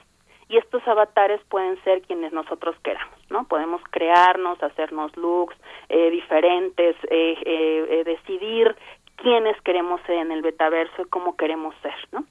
[0.48, 3.46] y estos avatares pueden ser quienes nosotros queramos, ¿no?
[3.46, 5.56] Podemos crearnos, hacernos looks
[5.90, 8.76] eh, diferentes, eh, eh, decidir
[9.16, 12.26] quiénes queremos ser en el betaverso y cómo queremos ser, ¿no?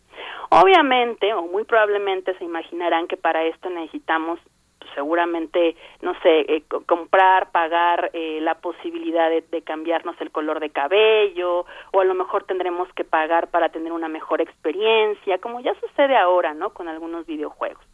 [0.51, 4.41] Obviamente, o muy probablemente se imaginarán que para esto necesitamos
[4.79, 11.65] pues, seguramente, no sé, comprar, pagar la posibilidad de, de, cambiarnos el color de cabello,
[11.93, 16.17] o a lo mejor tendremos que pagar para tener una mejor experiencia, como ya sucede
[16.17, 16.71] ahora, ¿no?
[16.71, 17.85] Con algunos videojuegos.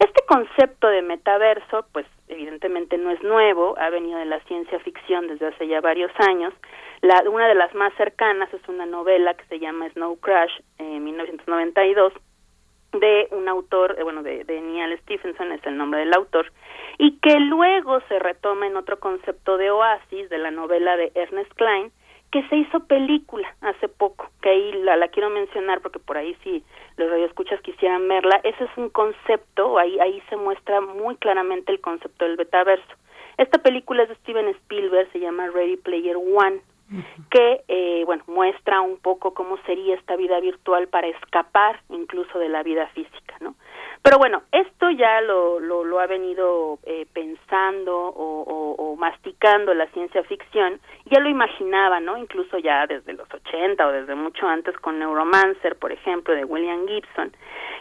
[0.00, 5.28] Este concepto de metaverso, pues evidentemente no es nuevo, ha venido de la ciencia ficción
[5.28, 6.54] desde hace ya varios años.
[7.02, 11.04] La, una de las más cercanas es una novela que se llama Snow Crash, en
[11.04, 12.14] 1992,
[12.92, 16.50] de un autor, eh, bueno, de, de Neil Stephenson, es el nombre del autor,
[16.96, 21.52] y que luego se retoma en otro concepto de Oasis, de la novela de Ernest
[21.54, 21.92] Klein,
[22.30, 26.36] que se hizo película hace poco, que ahí la, la quiero mencionar porque por ahí
[26.44, 26.62] si
[26.96, 31.80] los radioescuchas quisieran verla, ese es un concepto, ahí, ahí se muestra muy claramente el
[31.80, 32.94] concepto del betaverso.
[33.36, 36.60] Esta película es de Steven Spielberg, se llama Ready Player One,
[37.30, 42.48] que, eh, bueno, muestra un poco cómo sería esta vida virtual para escapar incluso de
[42.48, 43.54] la vida física, ¿no?
[44.02, 50.22] Pero bueno, esto ya lo, lo, lo ha venido eh, pensando o, masticando la ciencia
[50.24, 52.18] ficción, ya lo imaginaba, ¿no?
[52.18, 56.86] Incluso ya desde los 80 o desde mucho antes con Neuromancer, por ejemplo, de William
[56.86, 57.32] Gibson,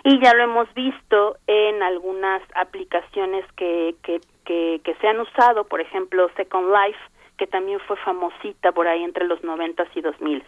[0.03, 5.81] y ya lo hemos visto en algunas aplicaciones que, que, que se han usado, por
[5.81, 6.99] ejemplo, Second Life,
[7.39, 10.43] que también fue famosita por ahí entre los noventas y dos mil.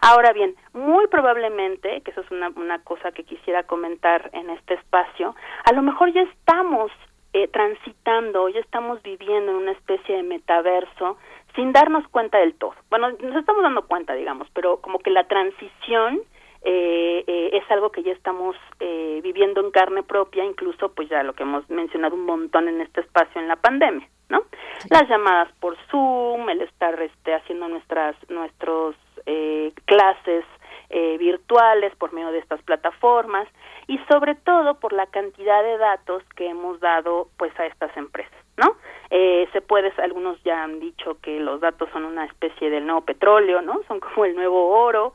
[0.00, 4.74] Ahora bien, muy probablemente, que eso es una, una cosa que quisiera comentar en este
[4.74, 6.90] espacio, a lo mejor ya estamos
[7.32, 11.18] eh, transitando, ya estamos viviendo en una especie de metaverso
[11.54, 12.74] sin darnos cuenta del todo.
[12.88, 16.20] Bueno, nos estamos dando cuenta, digamos, pero como que la transición
[16.62, 21.22] eh, eh, es algo que ya estamos eh, viviendo en carne propia, incluso pues ya
[21.22, 24.44] lo que hemos mencionado un montón en este espacio en la pandemia, ¿no?
[24.78, 24.88] Sí.
[24.90, 30.44] Las llamadas por Zoom, el estar este, haciendo nuestras nuestros eh, clases
[30.88, 33.46] eh, virtuales por medio de estas plataformas
[33.86, 38.32] y sobre todo por la cantidad de datos que hemos dado pues a estas empresas,
[38.56, 38.76] ¿no?
[39.10, 43.02] Eh, se puede, algunos ya han dicho que los datos son una especie del nuevo
[43.02, 43.80] petróleo, ¿no?
[43.86, 45.14] Son como el nuevo oro,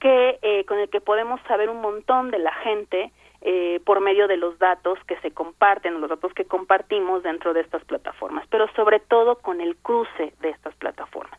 [0.00, 3.12] que eh, con el que podemos saber un montón de la gente
[3.42, 7.60] eh, por medio de los datos que se comparten, los datos que compartimos dentro de
[7.60, 11.38] estas plataformas, pero sobre todo con el cruce de estas plataformas.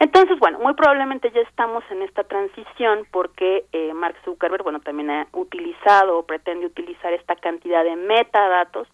[0.00, 5.10] Entonces, bueno, muy probablemente ya estamos en esta transición porque eh, Mark Zuckerberg, bueno, también
[5.10, 8.88] ha utilizado o pretende utilizar esta cantidad de metadatos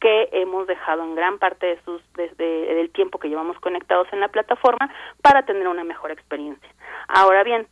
[0.00, 4.20] que hemos dejado en gran parte de sus desde el tiempo que llevamos conectados en
[4.20, 4.92] la plataforma
[5.22, 6.68] para tener una mejor experiencia.
[7.08, 7.66] Ahora bien,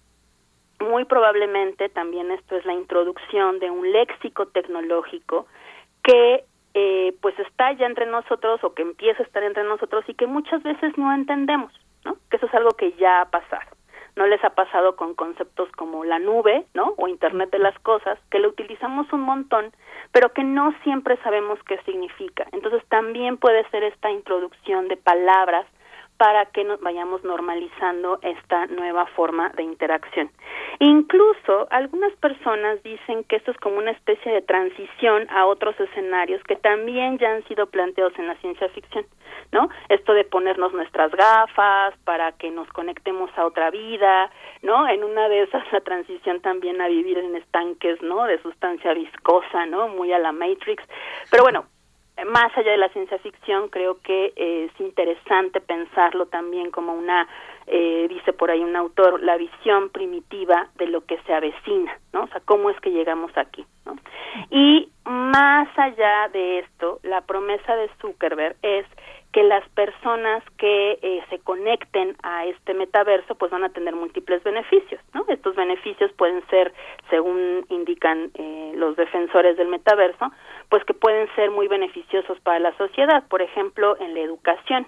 [0.82, 5.46] muy probablemente también esto es la introducción de un léxico tecnológico
[6.02, 10.14] que eh, pues está ya entre nosotros o que empieza a estar entre nosotros y
[10.14, 11.72] que muchas veces no entendemos,
[12.04, 12.16] ¿no?
[12.30, 13.70] Que eso es algo que ya ha pasado.
[14.16, 16.94] No les ha pasado con conceptos como la nube, ¿no?
[16.98, 19.72] O Internet de las cosas, que lo utilizamos un montón,
[20.12, 22.46] pero que no siempre sabemos qué significa.
[22.52, 25.66] Entonces también puede ser esta introducción de palabras
[26.22, 30.30] para que nos vayamos normalizando esta nueva forma de interacción.
[30.78, 36.40] Incluso algunas personas dicen que esto es como una especie de transición a otros escenarios
[36.44, 39.04] que también ya han sido planteados en la ciencia ficción,
[39.50, 39.68] ¿no?
[39.88, 44.30] Esto de ponernos nuestras gafas para que nos conectemos a otra vida,
[44.62, 44.88] ¿no?
[44.88, 48.26] En una de esas la transición también a vivir en estanques, ¿no?
[48.26, 49.88] De sustancia viscosa, ¿no?
[49.88, 50.84] Muy a la Matrix.
[51.32, 51.64] Pero bueno,
[52.26, 57.26] más allá de la ciencia ficción, creo que eh, es interesante pensarlo también como una,
[57.66, 62.24] eh, dice por ahí un autor, la visión primitiva de lo que se avecina, ¿no?
[62.24, 63.96] O sea, cómo es que llegamos aquí, ¿no?
[64.50, 68.86] Y más allá de esto, la promesa de Zuckerberg es
[69.32, 74.42] que las personas que eh, se conecten a este metaverso pues van a tener múltiples
[74.44, 75.24] beneficios, ¿no?
[75.28, 76.72] Estos beneficios pueden ser,
[77.08, 80.30] según indican eh, los defensores del metaverso,
[80.68, 84.86] pues que pueden ser muy beneficiosos para la sociedad, por ejemplo, en la educación.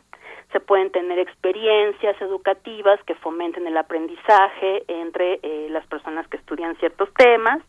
[0.53, 6.77] Se pueden tener experiencias educativas que fomenten el aprendizaje entre eh, las personas que estudian
[6.77, 7.61] ciertos temas,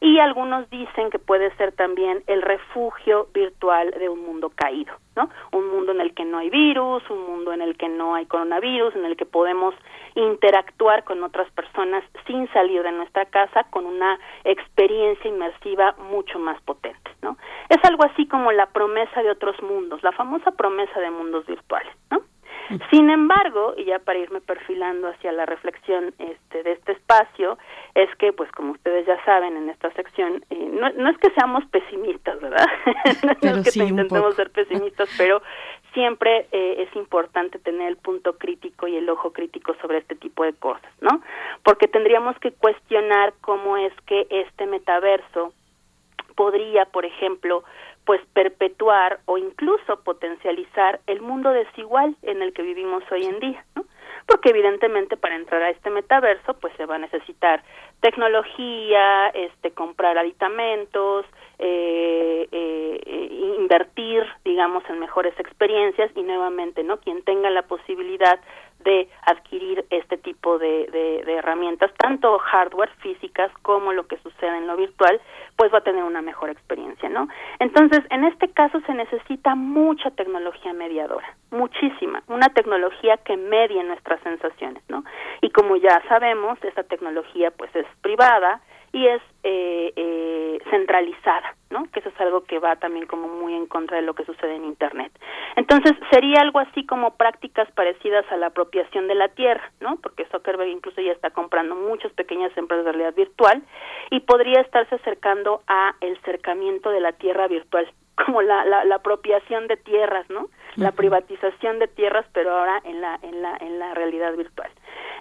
[0.00, 5.30] y algunos dicen que puede ser también el refugio virtual de un mundo caído, ¿no?
[5.52, 8.26] Un mundo en el que no hay virus, un mundo en el que no hay
[8.26, 9.74] coronavirus, en el que podemos
[10.14, 16.60] interactuar con otras personas sin salir de nuestra casa con una experiencia inmersiva mucho más
[16.62, 17.36] potente, ¿no?
[17.68, 21.94] Es algo así como la promesa de otros mundos, la famosa promesa de mundos virtuales,
[22.10, 22.22] ¿no?
[22.90, 27.58] Sin embargo, y ya para irme perfilando hacia la reflexión este, de este espacio,
[27.94, 31.30] es que, pues como ustedes ya saben en esta sección, eh, no, no, es que
[31.30, 32.66] seamos pesimistas, ¿verdad?
[33.22, 35.42] no es que sí, intentemos ser pesimistas, pero
[35.94, 40.44] siempre eh, es importante tener el punto crítico y el ojo crítico sobre este tipo
[40.44, 41.22] de cosas, ¿no?
[41.62, 45.52] Porque tendríamos que cuestionar cómo es que este metaverso
[46.36, 47.64] podría, por ejemplo,
[48.06, 53.64] pues perpetuar o incluso potencializar el mundo desigual en el que vivimos hoy en día,
[53.74, 53.84] ¿no?
[54.26, 57.62] Porque evidentemente para entrar a este metaverso pues se va a necesitar
[58.00, 61.26] tecnología, este comprar aditamentos,
[61.58, 66.98] eh, eh, invertir, digamos, en mejores experiencias y nuevamente, ¿no?
[66.98, 68.38] Quien tenga la posibilidad
[68.86, 70.86] de adquirir este tipo de,
[71.26, 75.20] de, herramientas, tanto hardware físicas como lo que sucede en lo virtual,
[75.56, 77.28] pues va a tener una mejor experiencia, ¿no?
[77.58, 84.20] Entonces, en este caso se necesita mucha tecnología mediadora, muchísima, una tecnología que medie nuestras
[84.22, 85.04] sensaciones, ¿no?
[85.42, 88.60] Y como ya sabemos, esta tecnología pues es privada
[88.96, 91.84] y es eh, eh, centralizada, ¿no?
[91.92, 94.56] Que eso es algo que va también como muy en contra de lo que sucede
[94.56, 95.12] en Internet.
[95.54, 99.96] Entonces, sería algo así como prácticas parecidas a la apropiación de la tierra, ¿no?
[99.96, 103.62] Porque Zuckerberg incluso ya está comprando muchas pequeñas empresas de realidad virtual
[104.10, 107.86] y podría estarse acercando a el cercamiento de la tierra virtual,
[108.24, 110.48] como la, la, la apropiación de tierras, ¿no?
[110.76, 114.70] La privatización de tierras, pero ahora en la, en la, en la realidad virtual.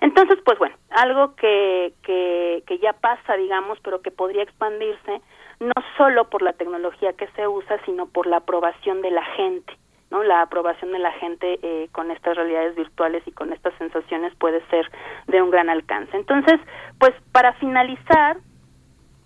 [0.01, 5.21] Entonces, pues bueno, algo que, que, que ya pasa, digamos, pero que podría expandirse
[5.59, 9.73] no solo por la tecnología que se usa, sino por la aprobación de la gente.
[10.11, 10.23] ¿no?
[10.23, 14.65] La aprobación de la gente eh, con estas realidades virtuales y con estas sensaciones puede
[14.67, 14.89] ser
[15.27, 16.15] de un gran alcance.
[16.15, 16.59] Entonces,
[16.99, 18.37] pues para finalizar,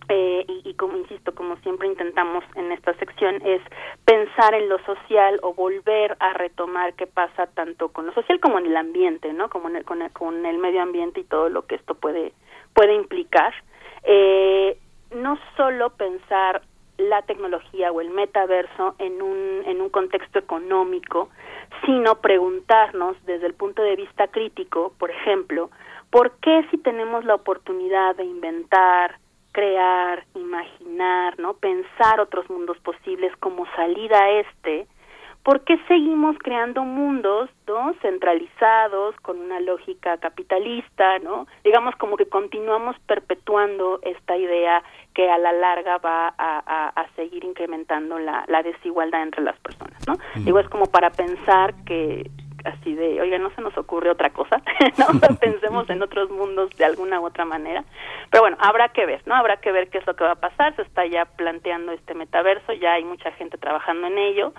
[0.10, 3.62] eh, y, y, como insisto, como siempre intentamos en esta sección, es
[4.06, 8.58] pensar en lo social o volver a retomar qué pasa tanto con lo social como
[8.58, 9.50] en el ambiente, ¿no?
[9.50, 12.34] Como en el, con, el, con el medio ambiente y todo lo que esto puede
[12.74, 13.54] puede implicar.
[14.04, 14.80] Eh,
[15.12, 16.64] no solo pensar
[16.98, 21.30] la tecnología o el metaverso en un en un contexto económico,
[21.86, 25.70] sino preguntarnos desde el punto de vista crítico, por ejemplo,
[26.10, 29.20] ¿por qué si tenemos la oportunidad de inventar
[29.52, 31.54] crear, imaginar, ¿no?
[31.54, 34.88] Pensar otros mundos posibles como salida a este,
[35.44, 37.94] ¿por qué seguimos creando mundos, ¿no?
[38.02, 41.48] centralizados con una lógica capitalista, ¿no?
[41.64, 44.84] Digamos como que continuamos perpetuando esta idea
[45.14, 49.60] que a la larga va a, a, a seguir incrementando la, la, desigualdad entre las
[49.60, 50.16] personas, ¿no?
[50.36, 50.46] Mm.
[50.46, 52.30] Digo, es como para pensar que
[52.66, 54.62] así de, oiga, no se nos ocurre otra cosa,
[54.98, 55.20] ¿no?
[55.40, 57.84] Pensemos en otros mundos de alguna u otra manera.
[58.30, 59.36] Pero bueno, habrá que ver, ¿no?
[59.36, 60.76] Habrá que ver qué es lo que va a pasar.
[60.76, 64.54] Se está ya planteando este metaverso, ya hay mucha gente trabajando en ello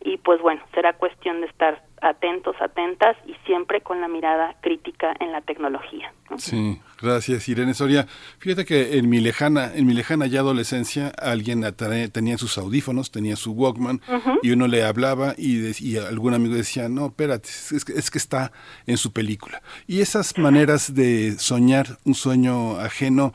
[0.00, 5.14] y pues bueno, será cuestión de estar atentos, atentas y siempre con la mirada crítica
[5.20, 6.12] en la tecnología.
[6.30, 6.38] ¿no?
[6.38, 8.06] Sí, gracias Irene Soria.
[8.38, 11.64] Fíjate que en mi lejana, en mi lejana ya adolescencia, alguien
[12.12, 14.38] tenía sus audífonos, tenía su Walkman uh -huh.
[14.42, 18.18] y uno le hablaba y, y, algún amigo decía, no, espérate, es que, es que
[18.18, 18.52] está
[18.86, 19.62] en su película.
[19.86, 23.32] Y esas maneras de soñar un sueño ajeno,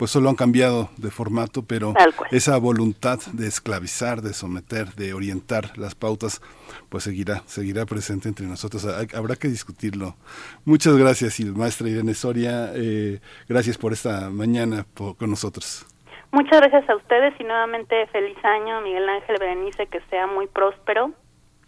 [0.00, 1.92] pues solo han cambiado de formato, pero
[2.30, 6.40] esa voluntad de esclavizar, de someter, de orientar las pautas,
[6.88, 8.86] pues seguirá, seguirá presente entre nosotros.
[9.14, 10.14] Habrá que discutirlo.
[10.64, 12.72] Muchas gracias, maestra Irene Soria.
[12.74, 15.84] Eh, gracias por esta mañana por, con nosotros.
[16.32, 21.12] Muchas gracias a ustedes y nuevamente feliz año, Miguel Ángel Berenice, que sea muy próspero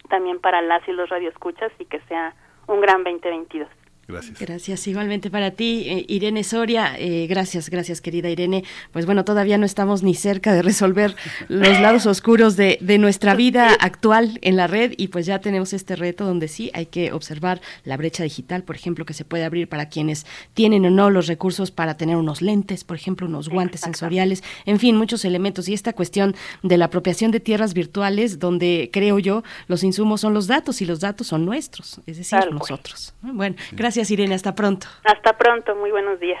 [0.09, 2.33] también para las y los radioescuchas y que sea
[2.65, 3.69] un gran 2022.
[4.05, 4.37] Gracias.
[4.37, 6.93] Gracias, igualmente para ti, eh, Irene Soria.
[6.99, 8.65] Eh, gracias, gracias, querida Irene.
[8.91, 11.15] Pues bueno, todavía no estamos ni cerca de resolver
[11.47, 15.71] los lados oscuros de, de, nuestra vida actual en la red y pues ya tenemos
[15.71, 19.45] este reto donde sí hay que observar la brecha digital, por ejemplo, que se puede
[19.45, 23.47] abrir para quienes tienen o no los recursos para tener unos lentes, por ejemplo, unos
[23.47, 25.69] guantes sensoriales, en fin, muchos elementos.
[25.69, 30.33] Y esta cuestión de la apropiación de tierras virtuales, donde creo yo los insumos son
[30.33, 33.13] los datos y los datos son nuestros, es decir, Tal nosotros.
[33.21, 33.33] Cual.
[33.33, 33.92] Bueno, gracias.
[33.93, 34.33] Gracias, Irene.
[34.33, 34.87] Hasta pronto.
[35.03, 35.75] Hasta pronto.
[35.75, 36.39] Muy buenos días.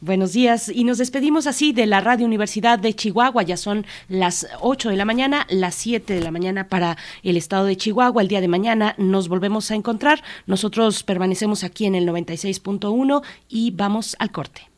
[0.00, 3.42] Buenos días y nos despedimos así de la Radio Universidad de Chihuahua.
[3.42, 7.66] Ya son las 8 de la mañana, las 7 de la mañana para el estado
[7.66, 8.22] de Chihuahua.
[8.22, 10.22] El día de mañana nos volvemos a encontrar.
[10.46, 14.70] Nosotros permanecemos aquí en el 96.1 y vamos al corte.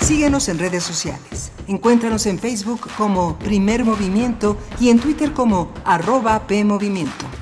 [0.00, 1.52] Síguenos en redes sociales.
[1.68, 7.41] Encuéntranos en Facebook como Primer Movimiento y en Twitter como arroba PMovimiento.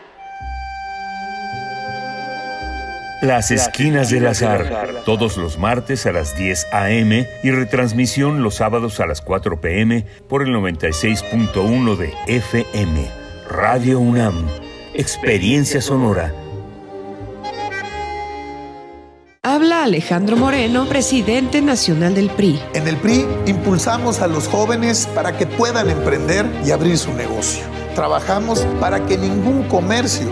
[3.21, 7.27] Las Esquinas del Azar, todos los martes a las 10 a.m.
[7.43, 10.07] y retransmisión los sábados a las 4 p.m.
[10.27, 13.07] por el 96.1 de FM.
[13.47, 14.47] Radio UNAM,
[14.95, 16.33] Experiencia Sonora.
[19.43, 22.59] Habla Alejandro Moreno, presidente nacional del PRI.
[22.73, 27.63] En el PRI impulsamos a los jóvenes para que puedan emprender y abrir su negocio.
[27.93, 30.31] Trabajamos para que ningún comercio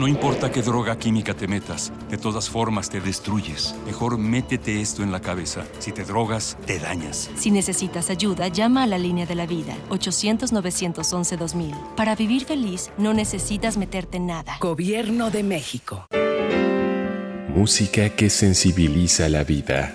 [0.00, 3.74] No importa qué droga química te metas, de todas formas te destruyes.
[3.84, 5.66] Mejor métete esto en la cabeza.
[5.78, 7.30] Si te drogas, te dañas.
[7.36, 11.96] Si necesitas ayuda, llama a la línea de la vida, 800-911-2000.
[11.96, 14.56] Para vivir feliz, no necesitas meterte en nada.
[14.58, 16.06] Gobierno de México.
[17.54, 19.94] Música que sensibiliza la vida.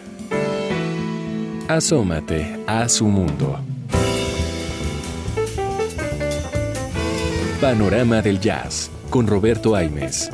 [1.68, 3.60] Asómate a su mundo.
[7.60, 10.30] Panorama del Jazz con Roberto Aimes.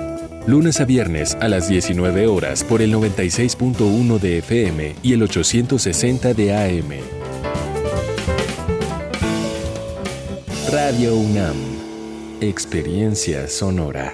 [0.47, 6.34] Lunes a viernes a las 19 horas por el 96.1 de FM y el 860
[6.34, 7.22] de AM.
[10.72, 11.55] Radio UNAM.
[12.39, 14.13] Experiencia sonora.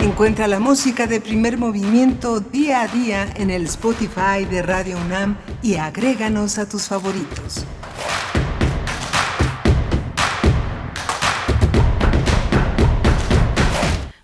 [0.00, 5.36] Encuentra la música de primer movimiento día a día en el Spotify de Radio UNAM
[5.62, 7.64] y agréganos a tus favoritos.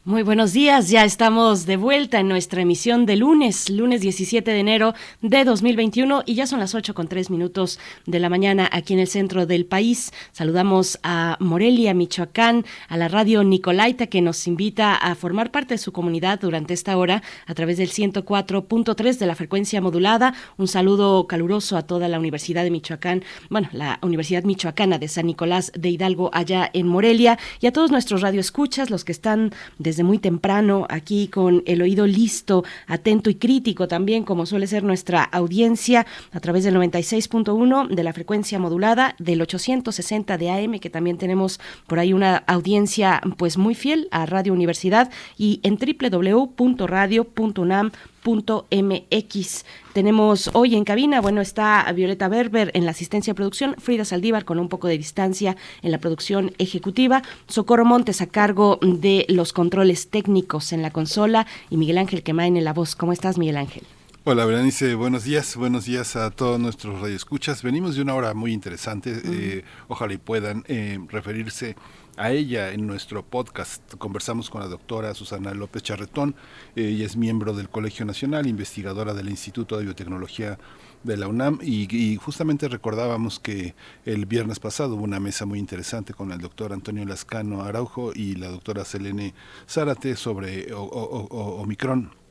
[0.06, 4.60] Muy buenos días, ya estamos de vuelta en nuestra emisión de lunes, lunes 17 de
[4.60, 4.92] enero
[5.22, 8.98] de 2021 y ya son las 8 con 3 minutos de la mañana aquí en
[8.98, 10.12] el centro del país.
[10.32, 15.78] Saludamos a Morelia, Michoacán, a la radio Nicolaita que nos invita a formar parte de
[15.78, 20.34] su comunidad durante esta hora a través del 104.3 de la frecuencia modulada.
[20.58, 25.24] Un saludo caluroso a toda la Universidad de Michoacán, bueno, la Universidad Michoacana de San
[25.24, 29.93] Nicolás de Hidalgo allá en Morelia y a todos nuestros radioescuchas, los que están desde
[30.02, 35.22] muy temprano aquí con el oído listo, atento y crítico también, como suele ser nuestra
[35.22, 41.18] audiencia a través del 96.1 de la frecuencia modulada, del 860 de AM, que también
[41.18, 47.90] tenemos por ahí una audiencia pues muy fiel a Radio Universidad y en www.radio.unam
[48.24, 54.04] mx Tenemos hoy en cabina, bueno, está Violeta Berber en la asistencia de producción, Frida
[54.04, 59.26] Saldívar con un poco de distancia en la producción ejecutiva, Socorro Montes a cargo de
[59.28, 62.96] los controles técnicos en la consola y Miguel Ángel Quemain en la voz.
[62.96, 63.84] ¿Cómo estás, Miguel Ángel?
[64.26, 67.62] Hola, Berenice, buenos días, buenos días a todos nuestros radioescuchas.
[67.62, 71.76] Venimos de una hora muy interesante, eh, ojalá y puedan eh, referirse
[72.16, 73.94] a ella en nuestro podcast.
[73.96, 76.34] Conversamos con la doctora Susana López Charretón,
[76.76, 80.58] ella es miembro del Colegio Nacional, investigadora del Instituto de Biotecnología
[81.02, 81.58] de la UNAM.
[81.62, 86.72] Y, justamente recordábamos que el viernes pasado hubo una mesa muy interesante con el doctor
[86.72, 89.34] Antonio Lascano Araujo y la doctora Selene
[89.68, 92.23] Zárate sobre Omicron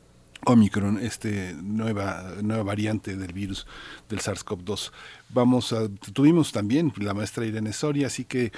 [0.45, 3.65] Omicron, este nueva nueva variante del virus
[4.09, 4.91] del SARS-CoV-2.
[5.29, 8.51] Vamos a tuvimos también la maestra Irene Soria, así que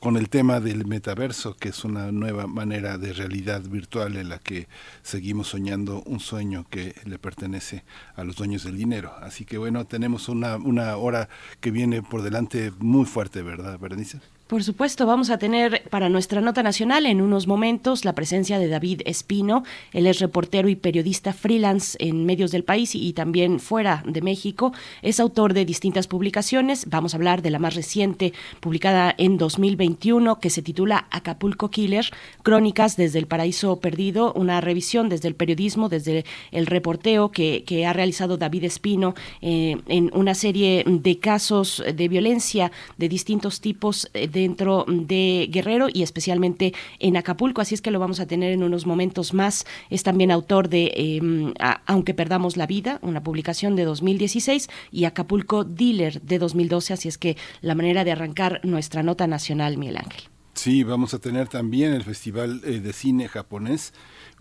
[0.00, 4.38] con el tema del metaverso, que es una nueva manera de realidad virtual en la
[4.38, 4.68] que
[5.02, 7.84] seguimos soñando un sueño que le pertenece
[8.16, 9.14] a los dueños del dinero.
[9.20, 11.28] Así que bueno, tenemos una una hora
[11.60, 14.20] que viene por delante muy fuerte, ¿verdad, Berenice?
[14.50, 18.66] Por supuesto, vamos a tener para nuestra nota nacional en unos momentos la presencia de
[18.66, 19.62] David Espino.
[19.92, 24.72] Él es reportero y periodista freelance en medios del país y también fuera de México.
[25.02, 26.86] Es autor de distintas publicaciones.
[26.90, 32.10] Vamos a hablar de la más reciente, publicada en 2021, que se titula Acapulco Killer,
[32.42, 37.86] Crónicas desde el Paraíso Perdido, una revisión desde el periodismo, desde el reporteo que, que
[37.86, 44.10] ha realizado David Espino eh, en una serie de casos de violencia de distintos tipos
[44.12, 48.26] eh, de dentro de Guerrero y especialmente en Acapulco, así es que lo vamos a
[48.26, 49.66] tener en unos momentos más.
[49.90, 51.54] Es también autor de em,
[51.86, 57.18] Aunque perdamos la vida, una publicación de 2016, y Acapulco Dealer de 2012, así es
[57.18, 60.22] que la manera de arrancar nuestra nota nacional, Miguel Ángel.
[60.54, 63.92] Sí, vamos a tener también el Festival eh, de Cine Japonés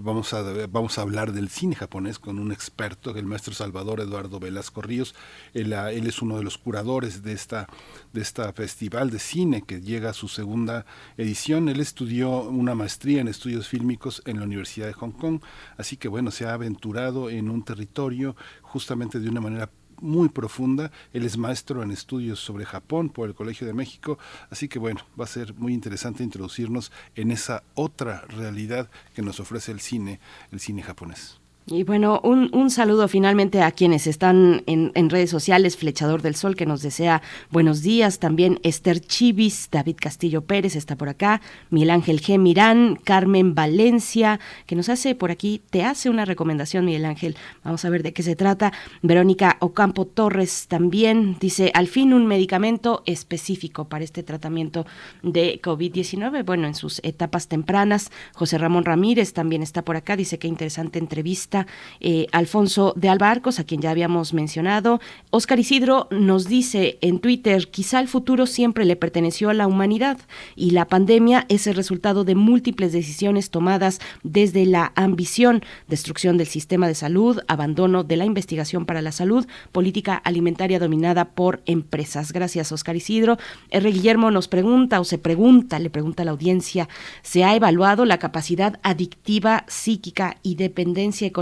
[0.01, 4.39] Vamos a, vamos a hablar del cine japonés con un experto, el maestro Salvador Eduardo
[4.39, 5.13] Velasco Ríos.
[5.53, 7.67] Él, ah, él, es uno de los curadores de esta,
[8.13, 10.85] de esta festival de cine que llega a su segunda
[11.17, 11.67] edición.
[11.67, 15.41] Él estudió una maestría en estudios fílmicos en la Universidad de Hong Kong,
[15.75, 19.69] así que bueno, se ha aventurado en un territorio justamente de una manera
[20.01, 20.91] muy profunda.
[21.13, 24.17] Él es maestro en estudios sobre Japón por el Colegio de México,
[24.49, 29.39] así que bueno, va a ser muy interesante introducirnos en esa otra realidad que nos
[29.39, 30.19] ofrece el cine,
[30.51, 31.38] el cine japonés.
[31.71, 36.33] Y bueno, un, un, saludo finalmente a quienes están en, en, redes sociales, Flechador del
[36.33, 41.41] Sol, que nos desea buenos días, también Esther Chivis, David Castillo Pérez está por acá,
[41.69, 42.39] Miguel Ángel G.
[42.39, 47.85] Mirán, Carmen Valencia, que nos hace por aquí, te hace una recomendación, Miguel Ángel, vamos
[47.85, 48.73] a ver de qué se trata.
[49.03, 54.87] Verónica Ocampo Torres también dice, al fin un medicamento específico para este tratamiento
[55.21, 58.11] de COVID-19, bueno, en sus etapas tempranas.
[58.33, 61.58] José Ramón Ramírez también está por acá, dice que interesante entrevista
[61.99, 64.99] eh, Alfonso de Albarcos, a quien ya habíamos mencionado.
[65.31, 70.17] Oscar Isidro nos dice en Twitter, quizá el futuro siempre le perteneció a la humanidad
[70.55, 76.47] y la pandemia es el resultado de múltiples decisiones tomadas desde la ambición, destrucción del
[76.47, 82.31] sistema de salud, abandono de la investigación para la salud, política alimentaria dominada por empresas.
[82.31, 83.37] Gracias, Oscar Isidro.
[83.71, 83.91] R.
[83.91, 86.87] Guillermo nos pregunta o se pregunta, le pregunta a la audiencia,
[87.21, 91.38] ¿se ha evaluado la capacidad adictiva, psíquica y dependencia económica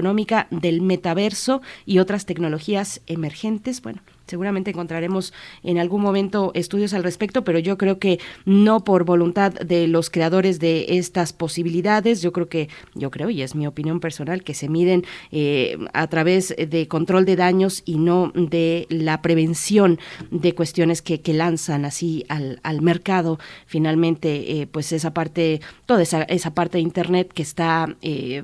[0.52, 3.82] del metaverso y otras tecnologías emergentes.
[3.82, 9.06] Bueno, Seguramente encontraremos en algún momento estudios al respecto, pero yo creo que no por
[9.06, 12.22] voluntad de los creadores de estas posibilidades.
[12.22, 16.08] Yo creo que, yo creo, y es mi opinión personal, que se miden eh, a
[16.08, 20.00] través de control de daños y no de la prevención
[20.30, 23.40] de cuestiones que, que lanzan así al, al mercado.
[23.66, 28.44] Finalmente, eh, pues esa parte, toda esa, esa parte de Internet que está eh,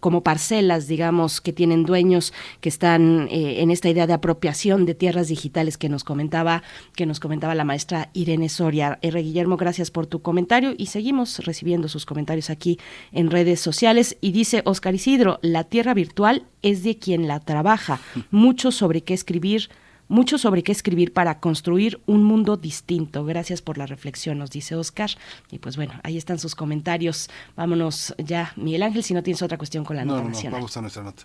[0.00, 5.28] como parcelas, digamos, que tienen dueños que están en esta idea de apropiación de tierras
[5.28, 6.62] digitales que nos comentaba,
[6.94, 8.98] que nos comentaba la maestra Irene Soria.
[9.02, 9.22] R.
[9.22, 12.78] Guillermo, gracias por tu comentario y seguimos recibiendo sus comentarios aquí
[13.12, 14.16] en redes sociales.
[14.20, 18.00] Y dice Oscar Isidro, la tierra virtual es de quien la trabaja.
[18.30, 19.70] Mucho sobre qué escribir
[20.08, 23.24] mucho sobre qué escribir para construir un mundo distinto.
[23.24, 25.10] Gracias por la reflexión, nos dice Oscar.
[25.50, 27.28] Y pues bueno, ahí están sus comentarios.
[27.56, 30.76] Vámonos ya, Miguel Ángel, si no tienes otra cuestión con la nota no, no, vamos
[30.76, 31.24] a nuestra nota.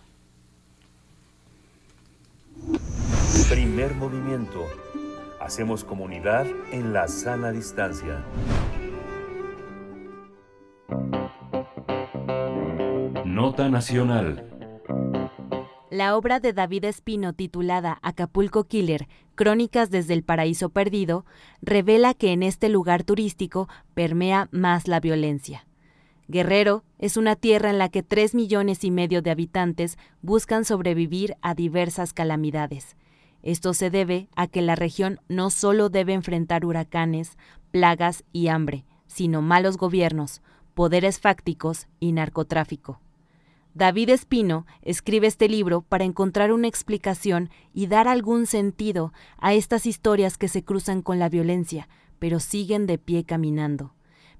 [3.49, 4.65] Primer movimiento.
[5.39, 8.23] Hacemos comunidad en la sana distancia.
[13.25, 14.47] Nota Nacional.
[15.89, 21.25] La obra de David Espino titulada Acapulco Killer, Crónicas desde el Paraíso Perdido,
[21.61, 25.65] revela que en este lugar turístico permea más la violencia.
[26.31, 31.35] Guerrero es una tierra en la que tres millones y medio de habitantes buscan sobrevivir
[31.41, 32.95] a diversas calamidades.
[33.43, 37.37] Esto se debe a que la región no solo debe enfrentar huracanes,
[37.71, 40.41] plagas y hambre, sino malos gobiernos,
[40.73, 43.01] poderes fácticos y narcotráfico.
[43.73, 49.85] David Espino escribe este libro para encontrar una explicación y dar algún sentido a estas
[49.85, 53.91] historias que se cruzan con la violencia, pero siguen de pie caminando.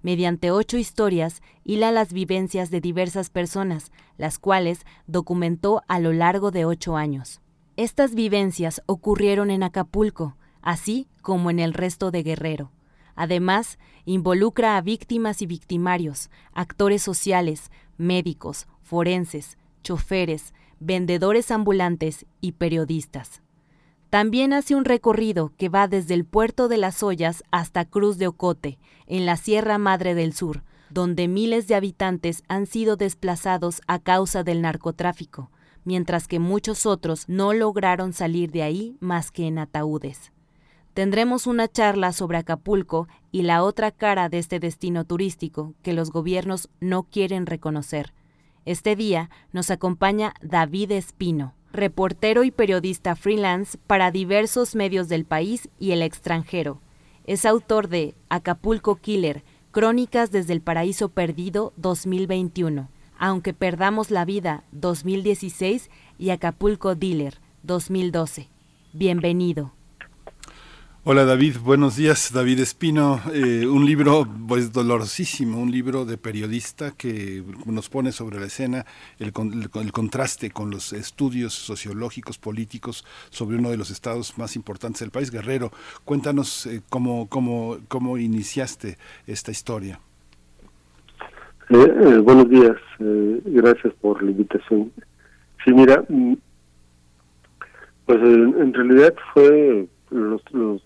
[0.02, 6.52] Mediante ocho historias, hila las vivencias de diversas personas, las cuales documentó a lo largo
[6.52, 7.42] de ocho años.
[7.78, 12.72] Estas vivencias ocurrieron en Acapulco, así como en el resto de Guerrero.
[13.16, 23.42] Además, involucra a víctimas y victimarios, actores sociales, médicos, forenses, choferes, vendedores ambulantes y periodistas.
[24.12, 28.28] También hace un recorrido que va desde el puerto de las Ollas hasta Cruz de
[28.28, 34.00] Ocote, en la Sierra Madre del Sur, donde miles de habitantes han sido desplazados a
[34.00, 35.50] causa del narcotráfico,
[35.86, 40.34] mientras que muchos otros no lograron salir de ahí más que en ataúdes.
[40.94, 46.12] Tendremos una charla sobre Acapulco y la otra cara de este destino turístico que los
[46.12, 48.12] gobiernos no quieren reconocer.
[48.66, 55.70] Este día nos acompaña David Espino, reportero y periodista freelance para diversos medios del país
[55.80, 56.82] y el extranjero.
[57.26, 62.90] Es autor de Acapulco Killer, Crónicas desde el Paraíso Perdido 2021
[63.22, 68.50] aunque perdamos la vida 2016 y Acapulco Dealer 2012.
[68.94, 69.74] Bienvenido.
[71.04, 72.32] Hola David, buenos días.
[72.32, 78.40] David Espino, eh, un libro pues dolorosísimo, un libro de periodista que nos pone sobre
[78.40, 78.86] la escena
[79.18, 79.34] el,
[79.82, 85.10] el, contraste con los estudios sociológicos, políticos sobre uno de los estados más importantes del
[85.10, 85.72] país, Guerrero.
[86.06, 90.00] Cuéntanos eh, cómo, cómo, cómo iniciaste esta historia.
[91.74, 94.92] Eh, eh, buenos días, eh, gracias por la invitación.
[95.64, 96.34] Sí, mira, mm,
[98.06, 100.82] pues en, realidad fue los, los,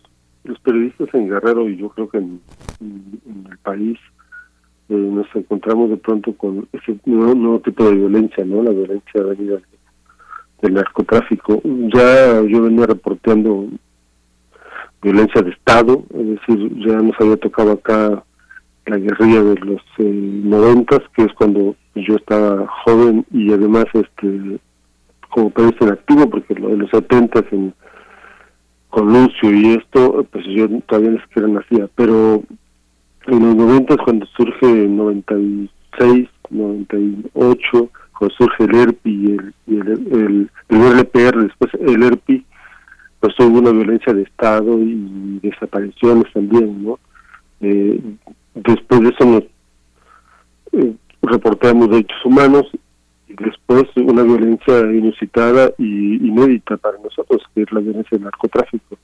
[0.59, 2.41] periodistas en Guerrero y yo creo que en,
[3.49, 3.97] el país
[4.88, 8.61] nos encontramos de pronto con ese nuevo, tipo de violencia, ¿no?
[8.61, 9.57] La violencia venida
[10.61, 11.61] del narcotráfico.
[11.63, 13.67] Ya yo venía reporteando
[15.01, 18.23] violencia de Estado, es decir, ya nos había tocado acá
[18.85, 20.03] la guerrilla de los eh,
[20.43, 24.59] noventas, que es cuando yo estaba joven y además este
[25.30, 27.73] como periodista en activo, porque lo de los setentas en
[28.95, 32.41] con Lucio y esto, pues yo todavía ni siquiera nacía, pero
[33.27, 39.76] en los noventas cuando surge el 96, 98, cuando surge el ERPI y el, y
[39.76, 42.45] el, el, LPR, después el ERPI,
[43.19, 46.97] pues hubo una violencia de Estado y desapariciones también, ¿no?
[47.59, 47.99] Eh,
[48.53, 49.43] después de eso nos
[50.72, 52.72] eh, reportamos derechos humanos
[53.40, 58.98] después una violencia inusitada y inédita para nosotros, que es la violencia del narcotráfico.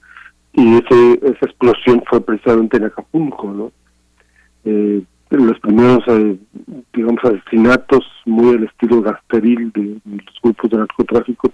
[0.53, 3.71] Y ese, esa explosión fue precisamente en Acapulco, ¿no?
[4.65, 5.01] Eh,
[5.31, 6.37] los primeros, eh,
[6.93, 11.51] digamos, asesinatos muy al estilo gasteril de, los grupos de narcotráfico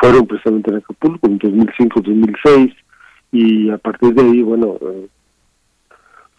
[0.00, 2.74] fueron precisamente en Acapulco en 2005-2006
[3.32, 5.08] y a partir de ahí, bueno, eh,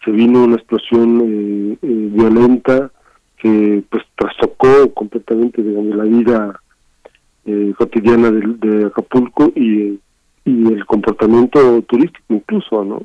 [0.04, 2.90] se vino una explosión eh, violenta
[3.38, 6.60] que pues trastocó completamente digamos la vida
[7.78, 9.98] cotidiana de, de Acapulco y,
[10.44, 13.02] el comportamiento turístico incluso, ¿no?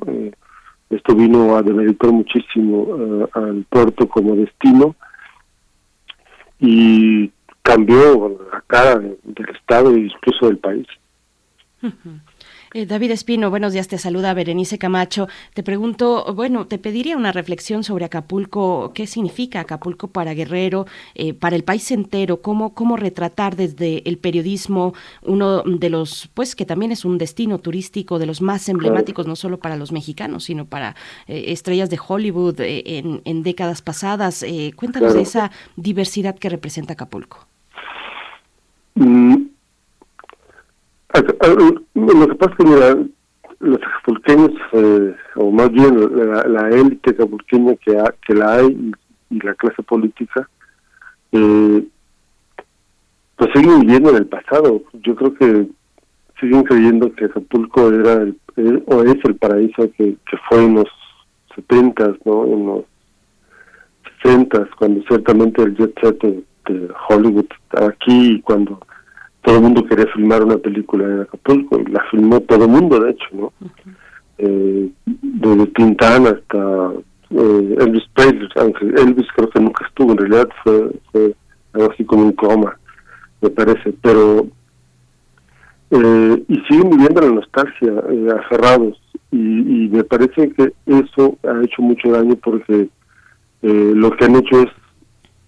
[0.88, 4.94] Esto vino a demeritar muchísimo eh, al puerto como destino
[6.58, 7.30] y
[7.62, 10.86] cambió la cara del Estado e incluso del país.
[12.76, 15.28] Eh, David Espino, buenos días, te saluda Berenice Camacho.
[15.54, 20.84] Te pregunto, bueno, te pediría una reflexión sobre Acapulco, qué significa Acapulco para Guerrero,
[21.14, 24.92] eh, para el país entero, cómo, cómo retratar desde el periodismo
[25.22, 29.36] uno de los, pues que también es un destino turístico de los más emblemáticos, no
[29.36, 30.96] solo para los mexicanos, sino para
[31.28, 34.44] eh, estrellas de Hollywood en, en, décadas pasadas.
[34.74, 37.46] cuéntanos de esa diversidad que representa Acapulco.
[38.96, 39.53] Mm,
[41.14, 42.96] lo que pasa es que mira,
[43.60, 45.96] los acapulqueños, eh, o más bien
[46.52, 47.96] la, élite acapulqueña que,
[48.26, 48.92] que la hay
[49.30, 50.48] y, la clase política,
[51.32, 51.84] eh,
[53.36, 54.82] pues siguen viviendo en el pasado.
[54.92, 55.68] Yo creo que
[56.40, 58.38] siguen creyendo que Acapulco era el,
[58.86, 60.88] o es el paraíso que, que fue en los
[61.54, 62.44] setentas, ¿no?
[62.44, 62.84] En los
[64.22, 68.80] sesentas, cuando ciertamente el jet set de, de Hollywood estaba aquí y cuando
[69.44, 73.00] todo el mundo quería filmar una película en Acapulco y la filmó todo el mundo
[73.00, 73.52] de hecho no
[74.38, 76.92] eh, desde Tintán hasta
[77.30, 81.34] eh, Elvis Presley aunque Elvis creo que nunca estuvo en realidad fue,
[81.72, 82.76] algo así como un coma
[83.40, 84.46] me parece pero
[85.90, 89.00] eh, y siguen viviendo la nostalgia eh, aferrados
[89.30, 92.88] y, y me parece que eso ha hecho mucho daño porque
[93.64, 94.68] eh, lo que han hecho es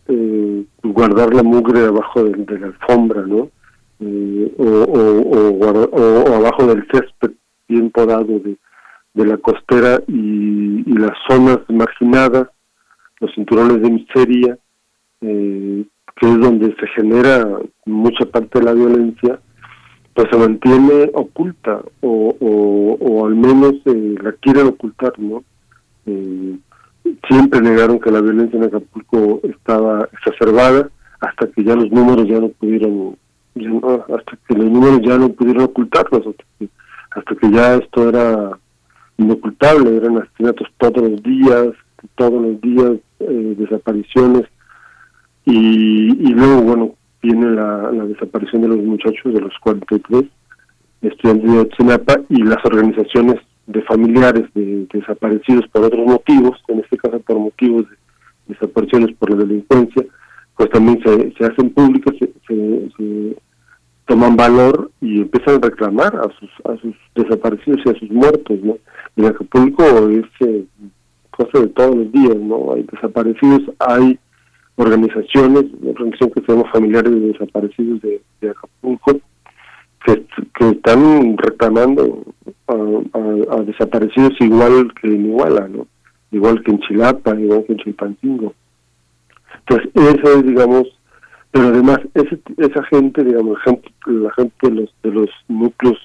[0.08, 3.50] eh, guardar la mugre abajo de la alfombra, ¿no?
[3.98, 7.32] Eh, o, o, abajo del césped
[7.66, 8.56] bien podado de,
[9.14, 12.48] la costera y, las zonas marginadas,
[13.20, 14.58] los cinturones de miseria,
[15.22, 15.84] eh,
[16.16, 19.40] que es donde se genera mucha parte de la violencia,
[20.14, 25.42] pues se mantiene oculta o, o, al menos eh, la quieren ocultar, ¿no?
[27.28, 30.88] siempre negaron que la violencia en Acapulco estaba exacerbada
[31.20, 33.16] hasta que ya los números ya no pudieron
[34.08, 36.34] hasta que los números ya no pudieron ocultarlos,
[37.10, 38.58] hasta que, ya esto era
[39.18, 41.68] inocultable, eran asesinatos todos los días,
[42.14, 44.44] todos los días eh, desapariciones
[45.46, 50.24] y, y luego, bueno, viene la, desaparición de los muchachos de los 43
[51.02, 56.96] estudiantes de Otsinapa y las organizaciones de familiares de, desaparecidos por otros motivos, en este
[56.96, 57.96] caso por motivos de
[58.54, 60.04] desapariciones por la delincuencia,
[60.56, 62.32] pues también se, se hacen públicas, se,
[62.96, 63.36] se,
[64.06, 68.58] toman valor y empiezan a reclamar a sus a sus desaparecidos y a sus muertos,
[68.62, 68.78] ¿no?
[69.16, 70.64] En Acapulco es eh,
[71.30, 72.72] cosa de todos los días, ¿no?
[72.72, 74.18] Hay desaparecidos, hay
[74.76, 79.20] organizaciones, una organización que se Familiares de Desaparecidos de, Acapulco,
[80.04, 80.24] que,
[80.58, 82.22] que, están reclamando
[82.68, 85.86] a, desaparecidos igual que en Iguala, ¿no?
[86.30, 88.54] Igual que en Chilapa, igual que en Chilpancingo.
[89.60, 90.95] Entonces, eso es, digamos,
[91.56, 93.56] pero además ese, esa gente, digamos,
[94.04, 95.98] la gente de los, de los núcleos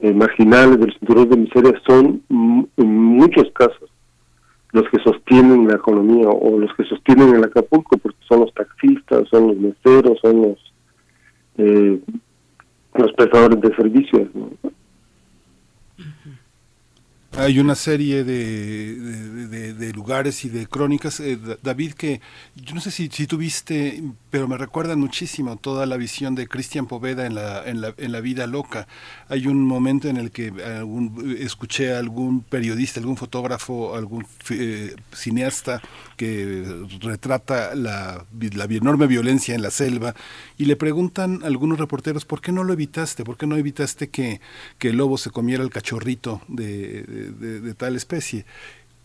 [0.00, 3.90] eh, marginales, de los cinturones de miseria, son en muchos casos
[4.72, 9.26] los que sostienen la economía o los que sostienen el Acapulco, porque son los taxistas,
[9.30, 10.74] son los meseros, son los
[11.56, 11.98] eh,
[12.96, 14.28] los prestadores de servicios.
[17.38, 22.22] Hay una serie de, lugares y de crónicas, eh, David, que
[22.54, 26.86] yo no sé si, si tuviste, pero me recuerdan muchísimo toda la visión de Cristian
[26.86, 28.88] Poveda en la, en, la, en la vida loca.
[29.28, 34.96] Hay un momento en el que algún, escuché a algún periodista, algún fotógrafo, algún eh,
[35.12, 35.82] cineasta
[36.16, 40.14] que retrata la, la enorme violencia en la selva
[40.56, 43.24] y le preguntan a algunos reporteros, ¿por qué no lo evitaste?
[43.24, 44.40] ¿Por qué no evitaste que,
[44.78, 48.44] que el lobo se comiera el cachorrito de de, tal especie.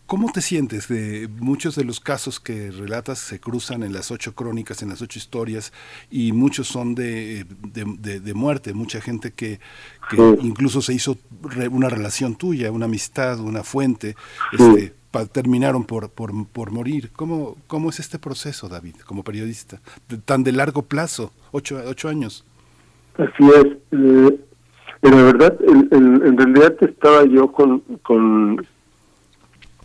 [0.06, 4.34] ¿Cómo te sientes de muchos de los casos que relatas se cruzan en las ocho
[4.34, 5.72] crónicas, en las ocho historias,
[6.10, 9.58] y muchos son de, de, muerte, mucha gente que,
[10.42, 11.16] incluso se hizo
[11.70, 14.16] una relación tuya, una amistad, una fuente,
[14.52, 14.92] este,
[15.32, 17.10] terminaron por, por, por, morir.
[17.12, 19.80] ¿Cómo, ¿Cómo es este proceso, David, como periodista?
[20.24, 22.44] tan de largo plazo, ocho, ocho años.
[23.16, 23.66] Así es.
[23.92, 24.40] Eh,
[25.02, 28.64] pero la verdad, en, realidad estaba yo con, con,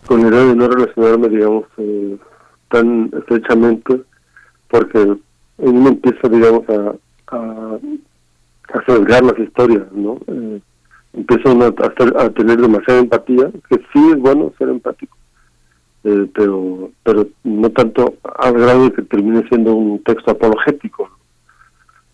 [0.06, 2.18] con la idea de no relacionarme, digamos, eh,
[2.70, 4.04] tan estrechamente,
[4.70, 5.18] porque
[5.58, 6.94] uno empieza, digamos, a,
[7.36, 7.80] a,
[8.76, 10.20] a las historias, ¿no?
[10.28, 10.62] Eh,
[11.14, 15.18] empieza a, tener demasiada empatía, que sí es bueno ser empático,
[16.04, 21.10] eh, pero pero no tanto al grado de que termine siendo un texto apologético,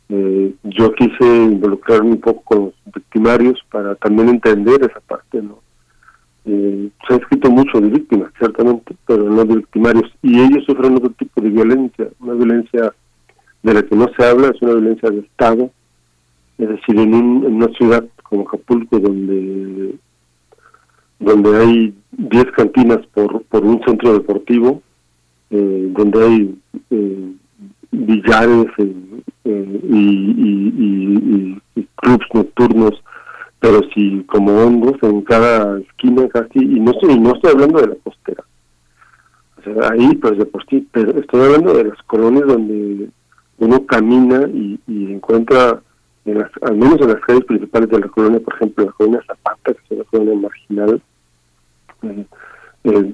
[0.10, 5.60] eh, yo quise involucrarme un poco con los victimarios para también entender esa parte, ¿no?
[6.46, 10.96] Eh, se ha escrito mucho de víctimas, ciertamente, pero no de victimarios, y ellos sufren
[10.96, 12.94] otro tipo de violencia, una violencia
[13.64, 15.72] de la que no se habla, es una violencia de Estado,
[16.58, 19.96] es decir, en, una ciudad como Acapulco, donde
[21.20, 24.82] donde hay 10 cantinas por, por un centro deportivo,
[25.50, 26.60] eh, donde hay
[26.90, 27.32] eh,
[27.92, 28.94] billares eh,
[29.45, 33.03] eh, y, y, clubs nocturnos,
[33.60, 37.88] pero sí como hongos en cada esquina casi, y no estoy, no estoy hablando de
[37.88, 38.44] la costera,
[39.57, 43.10] o sea, ahí pues de por sí, pero estoy hablando de las colonias donde
[43.57, 45.82] uno camina y, encuentra,
[46.26, 49.24] en las, al menos en las calles principales de la colonia, por ejemplo, la colonia
[49.28, 51.02] Zapata, que es una colonia marginal,
[52.84, 53.14] eh,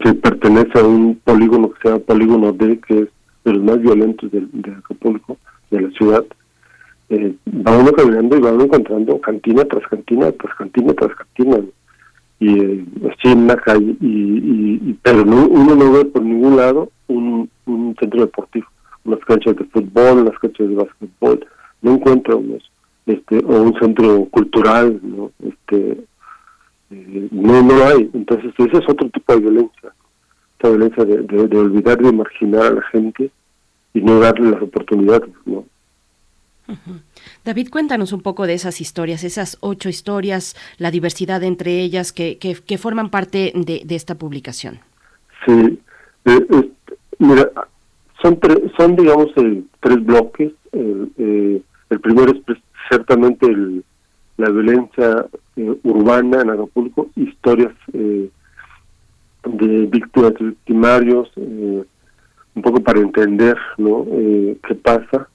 [0.00, 3.08] que pertenece a un polígono que se llama Polígono D, que es
[3.44, 5.38] de los más violentos de, de Acapulco,
[5.70, 6.24] de la ciudad,
[7.10, 11.58] eh, va uno caminando y va uno encontrando cantina tras cantina, tras cantina, tras cantina,
[12.38, 13.34] y eh, así
[13.64, 18.66] calle, y, pero no, uno no ve por ningún lado un, un centro deportivo,
[19.04, 21.46] unas canchas de fútbol, unas canchas de básquetbol,
[21.82, 22.70] no encuentra unos,
[23.06, 25.32] este, o un centro cultural, ¿no?
[25.44, 26.04] Este,
[26.92, 29.92] eh, no, no hay, entonces ese es otro tipo de violencia
[30.60, 33.30] esta violencia de, de, olvidar de marginar a la gente
[33.94, 35.64] y no darle las oportunidades, ¿no?
[37.44, 42.38] David, cuéntanos un poco de esas historias, esas ocho historias, la diversidad entre ellas que,
[42.38, 44.78] que, forman parte de, de, esta publicación.
[45.44, 45.80] Sí,
[46.26, 46.70] eh,
[47.18, 47.50] mira,
[48.22, 48.38] son,
[48.78, 49.30] son digamos,
[49.80, 50.52] tres bloques.
[50.72, 52.58] Eh, el primero es
[52.88, 53.82] ciertamente el,
[54.36, 55.26] la violencia
[55.56, 57.72] eh, urbana en Acapulco, historias
[59.44, 61.84] de víctimas victimarios, eh,
[62.54, 64.06] un poco para entender ¿no?
[64.10, 65.28] Eh, qué pasa.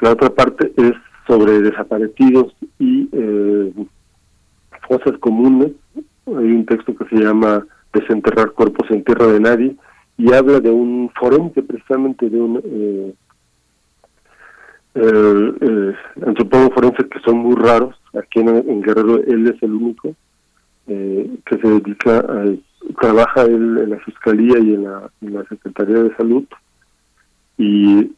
[0.00, 0.92] la otra parte es
[1.26, 3.72] sobre desaparecidos y eh,
[4.88, 5.72] fosas comunes.
[6.26, 9.76] Hay un texto que se llama Desenterrar cuerpos en tierra de nadie
[10.16, 13.14] y habla de un forense, precisamente de un
[14.94, 15.94] eh,
[16.26, 17.96] antropólogo forense que son muy raros.
[18.14, 20.14] Aquí en Guerrero él es el único
[20.92, 22.44] eh, que se dedica a,
[23.00, 26.44] trabaja él en la Fiscalía y en la, Secretaría de Salud
[27.56, 28.10] y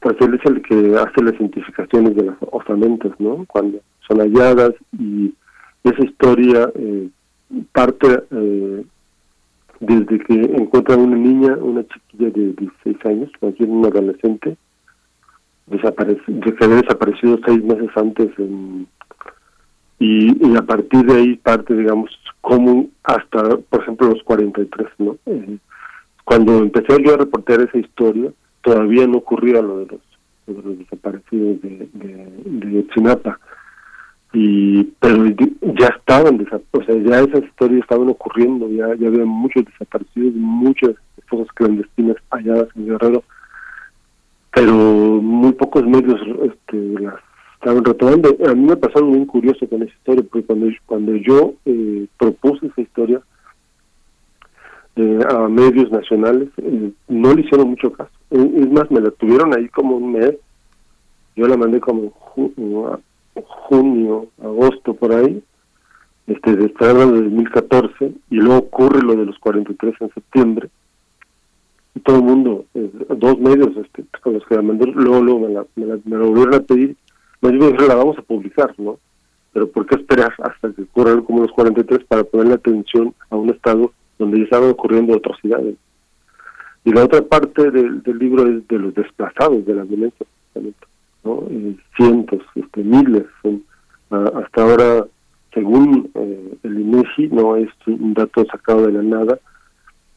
[0.00, 3.44] pues él es el que hace las identificaciones de las osamentas, ¿no?
[3.46, 3.78] Cuando
[4.08, 5.34] son halladas y
[5.84, 7.08] esa historia eh,
[7.72, 8.84] parte eh,
[9.78, 14.56] desde que encuentran una niña, una chiquilla de 16 años, cualquier un adolescente,
[15.66, 18.88] desaparece, que había desaparecido seis meses antes en
[19.98, 22.10] y, y a partir de ahí parte, digamos,
[22.40, 25.16] como hasta, por ejemplo, los 43, ¿no?
[25.26, 25.58] Eh,
[26.24, 28.30] cuando empecé yo a reportar esa historia,
[28.62, 30.00] todavía no ocurría lo de los,
[30.46, 33.38] de los desaparecidos de, de, Chinapa.
[34.32, 39.64] Y, pero ya estaban, o sea, ya esas historias estaban ocurriendo, ya, ya había muchos
[39.64, 40.90] desaparecidos, muchas
[41.30, 43.24] cosas clandestinas halladas en Guerrero,
[44.52, 47.14] pero muy pocos medios este, las
[47.56, 48.36] estaban retomando.
[48.46, 52.06] A mí me pasó algo muy curioso con esa historia, porque cuando, cuando yo eh,
[52.18, 53.20] propuse esa historia
[54.96, 58.10] eh, a medios nacionales, eh, no le hicieron mucho caso.
[58.30, 60.34] Es más, me la tuvieron ahí como un mes.
[61.34, 62.10] Yo la mandé como en
[63.44, 65.42] junio, agosto, por ahí.
[66.26, 70.70] este, está hablando de 2014, y luego ocurre lo de los 43 en septiembre,
[71.94, 75.40] y todo el mundo, eh, dos medios este, con los que la mandé, luego, luego
[75.40, 75.66] me, la,
[76.04, 76.96] me, lo volvieron a pedir,
[77.40, 78.98] me dijo, la vamos a publicar, ¿no?
[79.52, 83.50] Pero ¿por qué esperar hasta que ocurran como los 43 para ponerle atención a un
[83.50, 85.76] estado donde ya estaban ocurriendo atrocidades?
[86.84, 89.84] Y la otra parte del, libro es de los desplazados de la
[91.24, 91.48] ¿no?
[91.96, 93.64] cientos, este, miles, son,
[94.10, 95.06] hasta ahora
[95.56, 99.38] según eh, el INEGI, no es un dato sacado de la nada,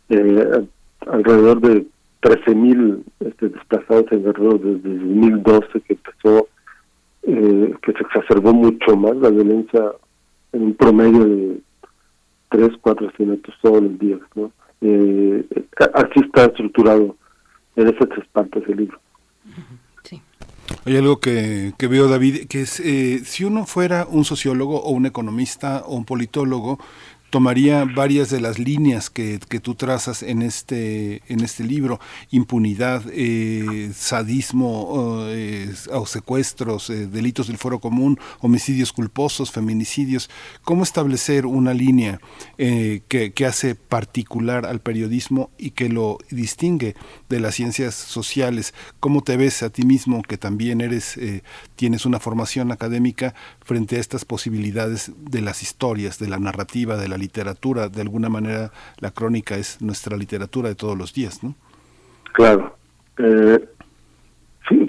[0.09, 0.65] eh,
[1.07, 1.87] alrededor de
[2.21, 6.47] 13.000 este, desplazados en Guerrero desde 2012 que empezó,
[7.31, 9.91] eh, que se exacerbó mucho más la violencia
[10.51, 11.61] en un promedio de
[12.49, 14.19] 3, 4 asesinatos todos los días.
[14.35, 14.51] ¿no?
[15.93, 17.15] así está estructurado
[17.76, 18.99] en esas tres partes del libro.
[20.85, 24.91] Hay algo que, que veo, David, que es, eh, si uno fuera un sociólogo o
[24.91, 26.80] un economista o un politólogo,
[27.30, 31.99] tomaría varias de las líneas que, que, tú trazas en este, en este libro,
[32.31, 40.30] impunidad, eh, sadismo eh, o secuestros, eh, delitos del foro común, homicidios culposos, feminicidios.
[40.64, 42.19] ¿Cómo establecer una línea
[42.57, 46.95] que, que, hace particular al periodismo y que lo distingue
[47.30, 48.73] de las ciencias sociales?
[48.99, 51.19] ¿Cómo te ves a ti mismo, que también eres,
[51.76, 53.34] tienes una formación académica,
[53.64, 57.89] frente a estas posibilidades de las historias, de la narrativa, de la literatura.
[57.89, 61.55] De alguna manera, la crónica es nuestra literatura de todos los días, ¿no?
[62.33, 62.75] Claro.
[63.17, 63.59] Eh,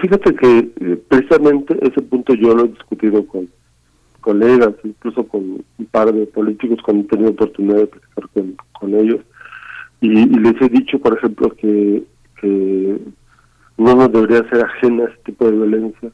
[0.01, 3.49] fíjate que eh, precisamente ese punto yo lo he discutido con
[4.21, 8.29] colegas, incluso con un par de políticos cuando he tenido oportunidad de platicar
[8.73, 9.21] con, ellos.
[10.01, 12.03] Y, les he dicho, por ejemplo, que,
[12.41, 12.99] que
[13.77, 16.11] no nos debería ser ajena a este tipo de violencia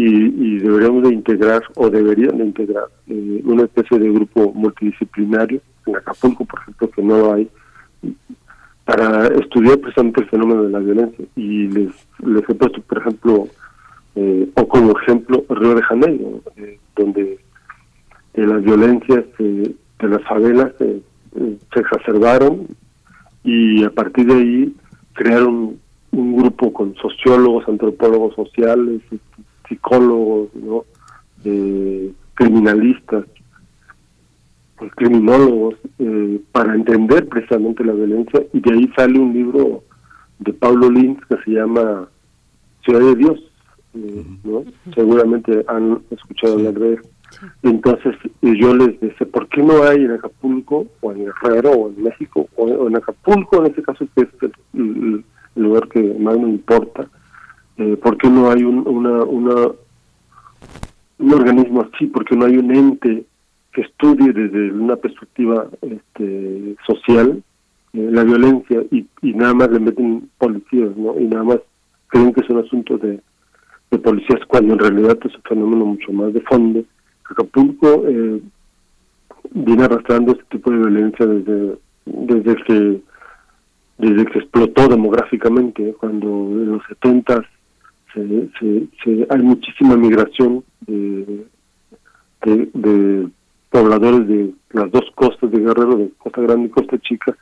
[0.00, 5.60] y, deberíamos de integrar o deberían de integrar eh, una especie de grupo multidisciplinario.
[5.86, 7.48] En Acapulco, por ejemplo, que no hay
[8.84, 11.24] para estudiar precisamente el fenómeno de la violencia.
[11.34, 11.90] Y les,
[12.24, 13.48] les he puesto, por ejemplo,
[14.14, 17.40] eh, o como ejemplo, Río de Janeiro, eh, donde
[18.34, 22.68] las violencias de las favelas se exacerbaron
[23.42, 24.76] y a partir de ahí
[25.14, 25.76] crearon
[26.12, 29.02] un grupo con sociólogos, antropólogos sociales,
[29.68, 30.84] psicólogos, ¿no?
[31.44, 33.24] Eh, criminalistas,
[34.76, 39.82] pues, criminólogos, eh, para entender precisamente la violencia, y de ahí sale un libro
[40.38, 42.08] de Pablo Lins que se llama
[42.84, 43.40] Ciudad de Dios,
[43.94, 44.64] eh, ¿no?
[44.94, 47.00] Seguramente han escuchado hablar de él.
[47.62, 52.02] Entonces yo les decía, ¿por qué no hay en Acapulco, o en Guerrero, o en
[52.02, 54.28] México, o, en Acapulco, en este caso que es
[54.74, 55.24] el,
[55.54, 57.08] lugar que más me importa,
[57.78, 59.68] eh, ¿por qué no hay un, una, una,
[61.18, 62.06] un organismo así?
[62.06, 63.24] ¿Por qué no hay un ente
[63.72, 67.42] que estudie desde una perspectiva este, social
[67.92, 71.18] eh, la violencia y, nada más le meten policías, ¿no?
[71.18, 71.58] Y nada más
[72.08, 73.20] creen que es un asunto de,
[73.90, 76.82] de policías cuando en realidad es un fenómeno mucho más de fondo.
[77.30, 78.40] Acapulco eh,
[79.52, 83.00] viene arrastrando este tipo de violencia desde desde que
[83.98, 87.44] desde que explotó demográficamente cuando en los setentas
[88.14, 91.46] se, hay muchísima migración de,
[92.44, 93.28] de,
[93.70, 97.36] pobladores de las dos costas de Guerrero, de Costa Grande y Costa Chica,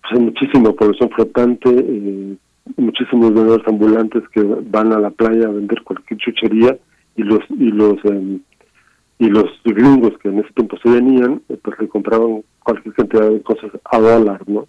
[0.00, 2.36] pues hay muchísima población flotante, eh,
[2.76, 6.76] muchísimos vendedores ambulantes que van a la playa a vender cualquier chuchería
[7.16, 8.40] y los y los em,
[9.18, 13.30] y los gringos que en ese tiempo se venían, eh, pues le compraban cualquier cantidad
[13.30, 14.66] de cosas a dólar, ¿no?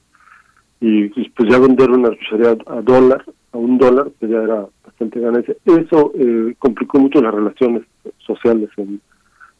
[0.80, 3.24] Y, pues ya vender una chuchería a dólar,
[3.54, 5.56] a un dólar, pues ya era bastante ganancia.
[5.66, 7.84] Eso eh, complicó mucho las relaciones
[8.26, 9.02] sociales en,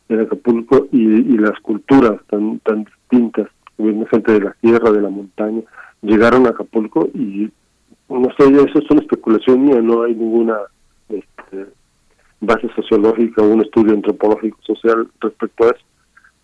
[0.10, 3.48] Acapulco y, las culturas tan tan distintas.
[3.78, 5.62] Hubo gente de la tierra, de la montaña,
[6.04, 7.50] llegaron a Acapulco y
[8.10, 10.58] no sé, eso es una especulación mía, no hay ninguna
[11.10, 11.66] este,
[12.42, 15.86] base sociológica o un estudio antropológico social respecto a eso,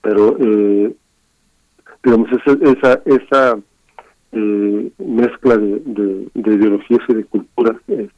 [0.01, 0.95] pero eh,
[2.03, 3.59] digamos esa esa, esa
[4.31, 8.11] eh, mezcla de, de, ideologías y de culturas este,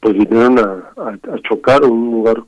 [0.00, 2.42] pues vinieron a, chocar un lugar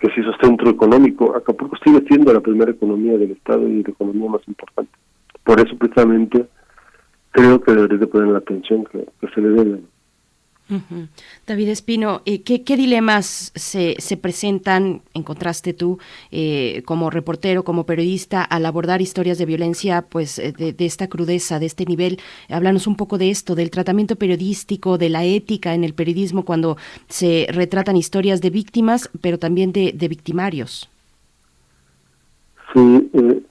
[0.00, 1.36] que se hizo centro económico.
[1.36, 4.90] Acapulco sigue siendo la primera economía del Estado y la economía más importante.
[5.44, 6.46] Por eso precisamente
[7.30, 9.80] creo que debería de poner la atención que, se le debe.
[11.46, 15.98] David Espino, eh, ¿qué, dilemas se, se, presentan, encontraste tú
[16.30, 21.58] eh, como reportero, como periodista, al abordar historias de violencia, pues eh, de, esta crudeza,
[21.58, 22.18] de este nivel?
[22.48, 26.76] Háblanos un poco de esto, del tratamiento periodístico, de la ética en el periodismo cuando
[27.08, 30.88] se retratan historias de víctimas, pero también de, victimarios.
[32.72, 33.42] Sí, eh,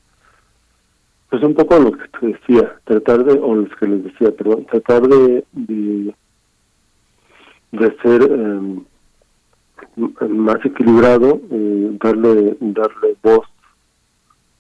[1.30, 4.66] pues un poco lo que te decía, tratar de, o los que les decía, perdón,
[4.66, 6.14] tratar de, de,
[7.72, 8.84] de ser em,
[10.30, 13.48] más equilibrado, eh, darle, darle voz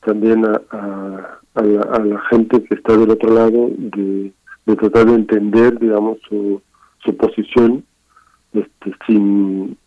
[0.06, 4.32] también a, a, la, a, la, gente que está del otro lado, de,
[4.66, 6.62] de tratar de entender, digamos, su,
[7.04, 7.84] su posición,
[8.54, 9.78] este, sin,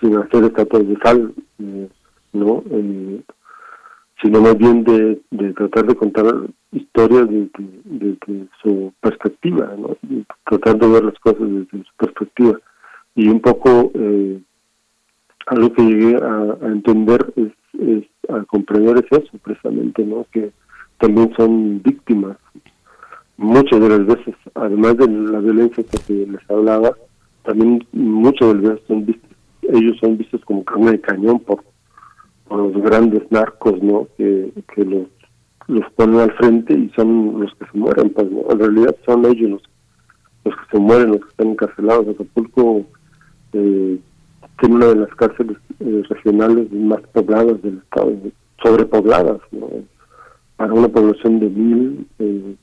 [0.00, 1.88] sin hacer estatuas de sal, eh,
[2.32, 2.62] ¿no?
[4.22, 6.24] Sino más bien de, de tratar de contar
[6.72, 9.96] historias desde, su perspectiva, ¿no?
[10.44, 12.58] tratar de ver las cosas desde su perspectiva.
[13.14, 14.40] Y un poco eh,
[15.46, 20.26] algo que llegué a, entender es, a comprender es eso precisamente, ¿no?
[20.32, 20.50] que
[20.98, 22.36] también son víctimas.
[23.38, 26.96] Muchas de las veces, además de la violencia que les hablaba,
[27.44, 29.30] también muchas de las veces son vistos,
[29.62, 31.62] ellos son vistos como carne de cañón por
[32.48, 34.06] por los grandes narcos, ¿no?
[34.16, 35.06] Que, los,
[35.68, 38.42] los ponen al frente y son los que se mueren, pues, ¿no?
[38.50, 39.62] En realidad son ellos los,
[40.44, 42.08] los que se mueren, los que están encarcelados.
[42.08, 42.84] Acapulco
[43.52, 43.98] eh,
[44.60, 48.12] tiene una de las cárceles eh, regionales más pobladas del estado,
[48.62, 49.68] sobrepobladas, ¿no?
[50.56, 52.54] Para una población de mil eh,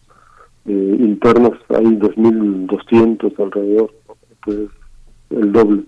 [0.65, 3.91] eh internos hay 2.200 alrededor,
[4.31, 4.69] entonces
[5.29, 5.83] el doble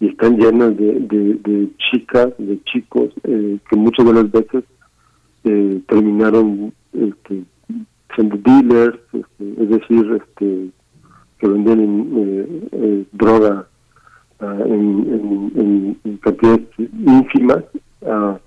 [0.00, 4.64] y están llenas de, de, chicas, de chicos eh, que muchas de las veces
[5.44, 7.44] eh, terminaron este,
[8.14, 10.68] siendo dealers, este, es decir, este,
[11.38, 13.66] que venden eh, droga
[14.40, 17.64] ah, en, en, cantidades ínfimas
[18.06, 18.38] a,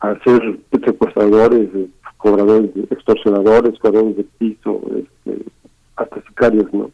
[0.00, 1.68] a ser secuestradores,
[2.16, 5.44] cobradores, extorsionadores, cobradores de piso, este,
[5.96, 6.90] hasta sicarios, ¿no?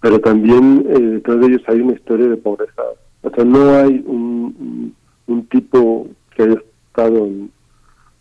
[0.00, 2.82] Pero también detrás de ellos hay una historia de pobreza
[3.22, 4.94] o sea, no hay un,
[5.26, 7.28] un tipo que haya estado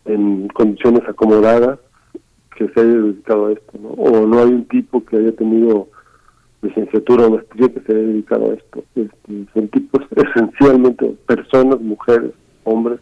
[0.06, 1.80] en, condiciones acomodadas
[2.56, 3.90] que se haya dedicado a esto, ¿no?
[3.90, 5.88] O no hay un tipo que haya tenido
[6.62, 8.84] licenciatura o maestría que se haya dedicado a esto.
[8.96, 12.32] Este, son tipos esencialmente personas, mujeres,
[12.64, 13.00] hombres,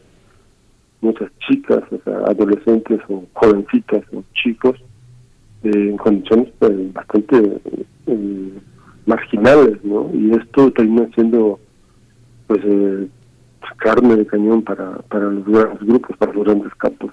[1.01, 4.77] muchas chicas, o sea, adolescentes o jovencitas o chicos,
[5.63, 7.61] eh, en condiciones pues, bastante
[8.07, 8.53] eh,
[9.05, 10.09] marginales, ¿no?
[10.13, 11.59] Y esto termina siendo
[12.49, 13.07] pues eh,
[13.77, 17.11] carne de cañón para, para los grandes grupos, para los grandes campos.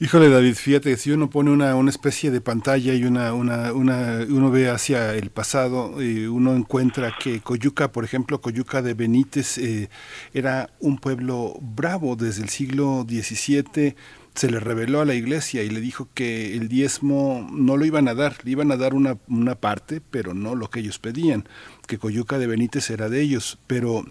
[0.00, 4.18] Híjole David, fíjate, si uno pone una, una especie de pantalla y una, una, una,
[4.28, 9.56] uno ve hacia el pasado, eh, uno encuentra que Coyuca, por ejemplo, Coyuca de Benítez
[9.56, 9.88] eh,
[10.34, 13.96] era un pueblo bravo desde el siglo XVII,
[14.38, 18.06] se le reveló a la iglesia y le dijo que el diezmo no lo iban
[18.06, 21.48] a dar, le iban a dar una, una parte, pero no lo que ellos pedían,
[21.88, 24.04] que Coyuca de Benítez era de ellos, pero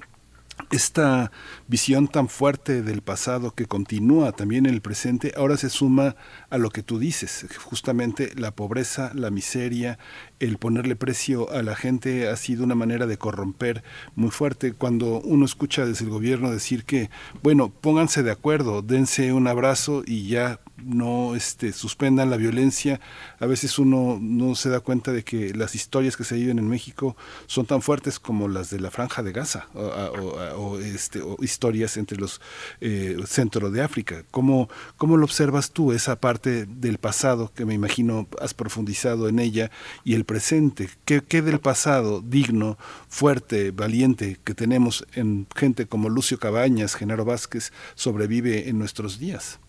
[0.72, 1.32] esta
[1.68, 6.16] visión tan fuerte del pasado que continúa también en el presente, ahora se suma
[6.50, 9.98] a lo que tú dices, justamente la pobreza, la miseria,
[10.40, 13.84] el ponerle precio a la gente ha sido una manera de corromper
[14.16, 14.74] muy fuerte.
[14.74, 17.10] Cuando uno escucha desde el gobierno decir que,
[17.44, 23.00] bueno, pónganse de acuerdo, dense un abrazo y ya no este, suspendan la violencia.
[23.40, 26.68] A veces uno no se da cuenta de que las historias que se viven en
[26.68, 32.18] México son tan fuertes como las de la Franja de Gaza o, este, historias entre
[32.18, 32.42] los
[32.82, 34.24] eh, centros de África.
[34.32, 39.40] ¿Cómo, ¿Cómo lo observas tú, esa parte del pasado que me imagino has profundizado en
[39.40, 39.72] ella
[40.04, 40.90] y el presente?
[41.06, 42.78] ¿Qué, qué del pasado digno,
[43.10, 49.60] fuerte, valiente que tenemos en gente como Lucio Cabañas, Genaro Vázquez, sobrevive en nuestros días?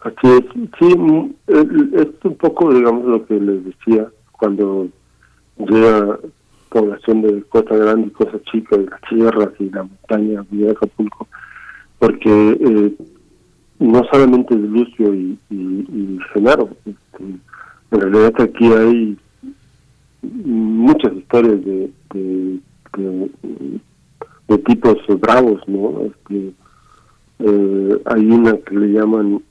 [0.00, 0.44] Así es,
[0.78, 0.94] sí,
[1.48, 4.88] es un poco, digamos, lo que les decía cuando
[5.58, 6.18] llega
[6.70, 11.26] población de Costa Grande y Costa Chica, de las tierras y la montaña de Acapulco,
[11.98, 12.94] porque eh,
[13.78, 17.24] no solamente es Lucio y, y, Genaro, este,
[17.90, 19.16] en realidad aquí hay
[20.22, 22.60] muchas historias de, de,
[24.48, 26.02] de, tipos bravos, ¿no?
[26.02, 26.52] Este,
[27.38, 29.42] eh, hay una que le llaman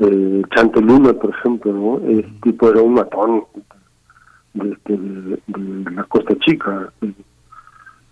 [0.00, 2.22] eh, Chanteluna, por ejemplo, ¿no?
[2.42, 3.44] Tipo era un matón
[4.54, 5.38] de,
[5.92, 6.92] la Costa Chica.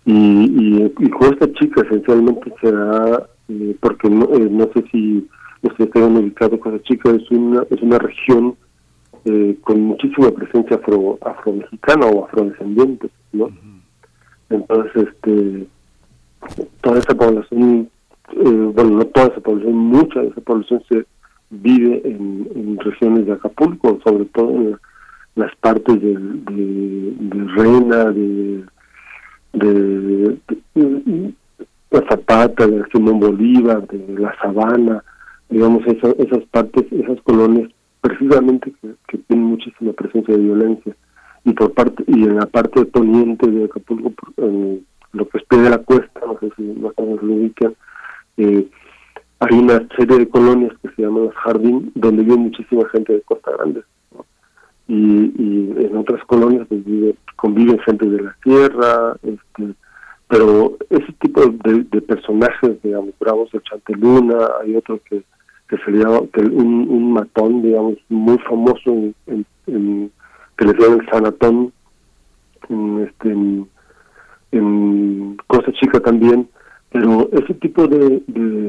[0.05, 5.27] Y, y, y, Costa Chica esencialmente será, eh, porque no, eh, no sé si
[5.61, 8.55] ustedes están ubicados, Costa Chica es una, es una región
[9.25, 13.49] eh, con muchísima presencia afro, afro-mexicana o afrodescendiente, ¿no?
[14.49, 15.67] Entonces, este,
[16.81, 17.89] toda esa población,
[18.33, 21.05] bueno, no toda esa población, mucha de esa población se
[21.49, 24.77] vive en, regiones de Acapulco, sobre todo en
[25.35, 28.63] las partes de, de, Rena, de,
[29.53, 30.37] de,
[32.09, 35.03] Zapata, de Simón Bolívar, de La Sabana,
[35.49, 37.69] digamos, esas partes, esas colonias,
[38.01, 38.71] precisamente
[39.07, 40.95] que, tienen muchísima presencia de violencia.
[41.45, 45.69] Y por parte y en la parte poniente de Acapulco, en lo que es de
[45.69, 47.73] la cuesta, no sé si más o menos lo ubican,
[48.37, 48.67] eh,
[49.39, 53.21] hay una serie de colonias que se llaman los Jardín, donde vive muchísima gente de
[53.21, 53.83] Costa Grande.
[54.87, 59.75] Y, en otras colonias pues, vive, conviven gente de la tierra, este,
[60.27, 65.23] pero ese tipo de, personajes, digamos, bravos de Chanteluna, hay otro que,
[65.67, 68.91] que se llama, que un, un matón, digamos, muy famoso
[69.27, 70.11] en,
[70.57, 71.73] que le llaman el Sanatón,
[72.69, 73.31] en, este,
[74.51, 76.47] en, Cosa Chica también,
[76.91, 78.21] pero ese tipo de,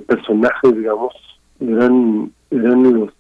[0.07, 1.15] personajes, digamos,
[1.61, 3.11] eran eran los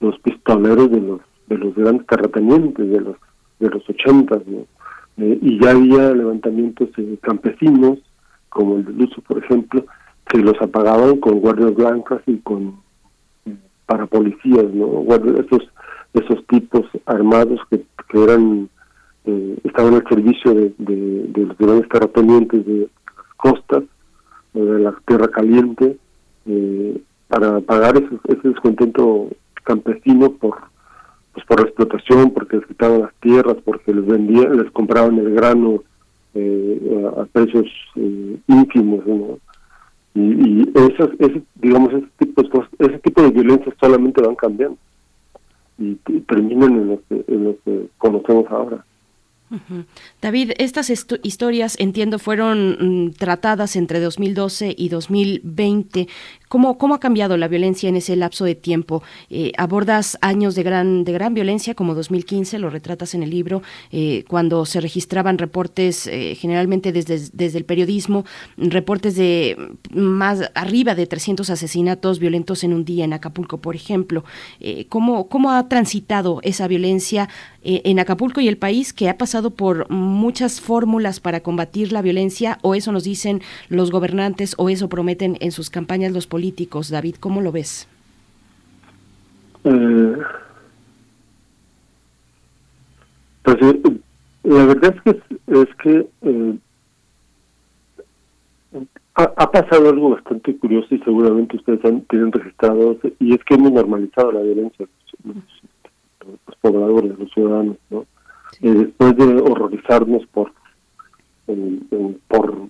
[0.00, 3.16] los pistoleros de los de los grandes terratenientes de los
[3.58, 4.66] de los ochentas, ¿no?
[5.18, 6.90] Eh, y ya había levantamientos
[7.22, 7.98] campesinos,
[8.50, 9.84] como el de Luzo, por ejemplo,
[10.28, 12.84] que los apagaban con guardias blancas y con
[13.86, 15.04] para policías, ¿no?
[15.38, 15.68] esos,
[16.12, 18.68] esos tipos armados que, que eran
[19.24, 23.84] eh, estaban al servicio de, de, los grandes terratenientes de las costas,
[24.64, 25.96] de la tierra caliente,
[26.46, 29.28] eh, para pagar ese, descontento
[29.64, 30.56] campesino por
[31.32, 35.82] pues por explotación, porque les quitaban las tierras, porque les vendían, les compraban el grano
[36.32, 37.66] eh, a, precios
[37.96, 39.04] eh, ínfimos,
[40.14, 44.78] Y, y esas, ese, digamos, ese tipo, de ese tipo de violencia solamente van cambiando
[45.78, 45.94] y,
[46.26, 48.84] terminan en lo, que, en lo que conocemos ahora.
[50.20, 56.08] David, estas historias, entiendo, fueron mm, tratadas entre 2012 y 2020.
[56.48, 59.02] ¿Cómo, ¿Cómo ha cambiado la violencia en ese lapso de tiempo?
[59.30, 63.62] Eh, abordas años de gran, de gran violencia, como 2015, lo retratas en el libro,
[63.90, 68.24] eh, cuando se registraban reportes, eh, generalmente desde, desde el periodismo,
[68.56, 69.56] reportes de
[69.92, 74.24] más arriba de 300 asesinatos violentos en un día en Acapulco, por ejemplo.
[74.88, 77.28] ¿cómo, ¿Cómo ha transitado esa violencia
[77.62, 82.58] en Acapulco y el país que ha pasado por muchas fórmulas para combatir la violencia,
[82.62, 86.35] o eso nos dicen los gobernantes, o eso prometen en sus campañas los políticos.
[86.90, 87.88] David, ¿cómo lo ves?
[89.64, 90.16] Eh,
[93.42, 93.82] pues eh,
[94.44, 96.58] la verdad es que es que eh,
[99.14, 103.72] ha, pasado algo bastante curioso y seguramente ustedes han, tienen registrado y es que hemos
[103.72, 104.86] normalizado la violencia
[105.24, 105.36] los,
[106.46, 108.04] los pobladores, los ciudadanos, ¿no?
[108.60, 110.52] después de horrorizarnos por
[112.28, 112.68] por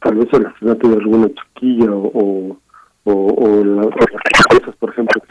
[0.00, 2.56] tal vez el asesinato de alguna chiquilla o, o,
[3.04, 5.22] o las cosas, por ejemplo.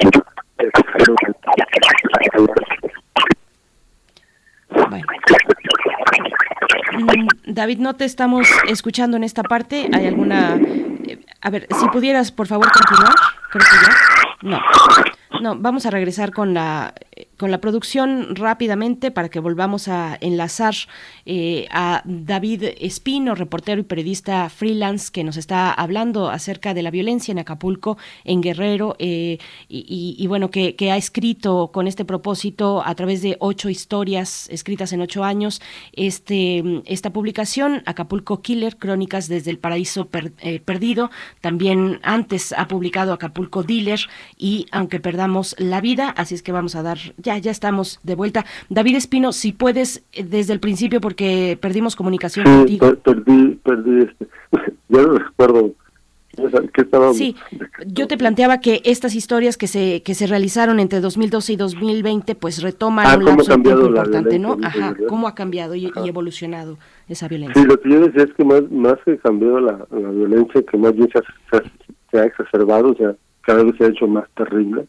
[6.93, 9.89] Mm, David, no te estamos escuchando en esta parte.
[9.93, 10.55] ¿Hay alguna...
[10.55, 13.13] Eh, a ver, si pudieras, por favor, continuar.
[13.49, 14.49] Creo que ya.
[14.49, 14.61] No.
[15.41, 16.93] No, vamos a regresar con la
[17.37, 20.75] con la producción rápidamente para que volvamos a enlazar
[21.25, 26.91] eh, a David Espino, reportero y periodista freelance, que nos está hablando acerca de la
[26.91, 32.93] violencia en Acapulco, en Guerrero, eh, y, bueno, que, ha escrito con este propósito a
[32.93, 35.61] través de ocho historias escritas en ocho años
[35.93, 40.07] este, esta publicación, Acapulco Killer, Crónicas desde el Paraíso
[40.39, 41.09] eh, Perdido.
[41.41, 44.01] También antes ha publicado Acapulco Dealer
[44.37, 45.22] y Aunque Perdamos
[45.57, 48.45] la Vida, así es que vamos a dar ya, ya estamos de vuelta.
[48.69, 52.95] David Espino, si puedes eh, desde el principio porque perdimos comunicación contigo.
[52.95, 54.27] perdí, perdí este,
[54.89, 55.73] ya no recuerdo
[57.13, 57.35] Sí,
[57.85, 62.33] yo te planteaba que estas historias que se que se realizaron entre 2012 y 2020
[62.33, 64.57] pues retoman ah, un lapso importante, ¿no?
[64.63, 67.61] Ajá, cómo ha cambiado y, evolucionado esa violencia.
[67.61, 70.77] Sí, lo que yo decía es que más más que cambiado la, la violencia, que
[70.77, 71.61] más bien se
[72.09, 74.87] se ha exacerbado, o sea, cada vez se ha hecho más terrible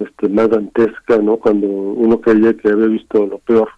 [0.00, 1.36] este, más dantesca, ¿no?
[1.36, 3.68] Cuando uno creía que había visto lo peor,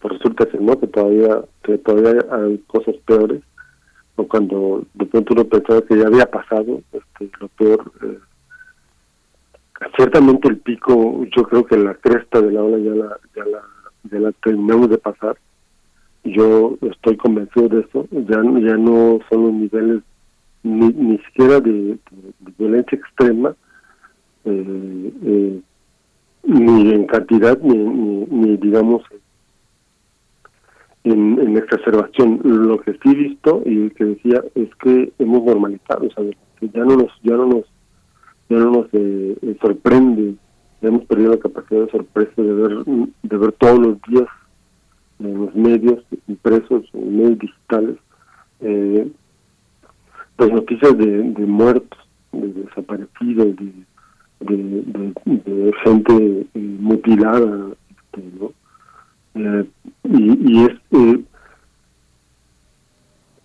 [0.00, 3.42] pues resulta que no, que todavía, que todavía hay cosas peores,
[4.14, 7.92] o cuando de pronto uno pensaba que ya había pasado este, lo peor.
[8.02, 8.18] Eh,
[9.96, 13.18] ciertamente el pico, yo creo que la cresta de la ola ya la,
[14.10, 15.36] ya la, terminamos de pasar.
[16.24, 20.02] Yo estoy convencido de eso, ya, ya no son los niveles
[20.62, 21.98] ni, ni siquiera de
[22.56, 23.54] violencia extrema,
[24.46, 25.60] eh, eh,
[26.44, 29.02] ni en cantidad ni, ni, digamos
[31.04, 32.40] en, en exacerbación.
[32.44, 36.08] Lo que sí he visto y que decía es que hemos normalizado,
[36.60, 37.64] ya no nos ya no nos
[38.48, 40.34] ya no nos eh, eh, sorprende,
[40.80, 44.28] hemos perdido la capacidad de sorpresa de ver de ver todos los días
[45.18, 47.96] en los medios impresos, en medios digitales,
[50.36, 51.98] pues noticias de, de muertos,
[52.32, 53.72] de desaparecidos, de,
[54.40, 58.22] de, gente eh, mutilada, este.
[59.34, 59.64] Eh,
[60.04, 61.22] y, y es eh,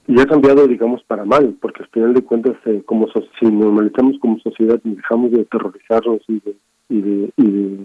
[0.08, 3.08] y ha cambiado, digamos, para mal, porque al final de cuentas, eh, como
[3.40, 6.56] si normalizamos como sociedad y dejamos de aterrorizarnos y de,
[6.90, 7.78] y de, y de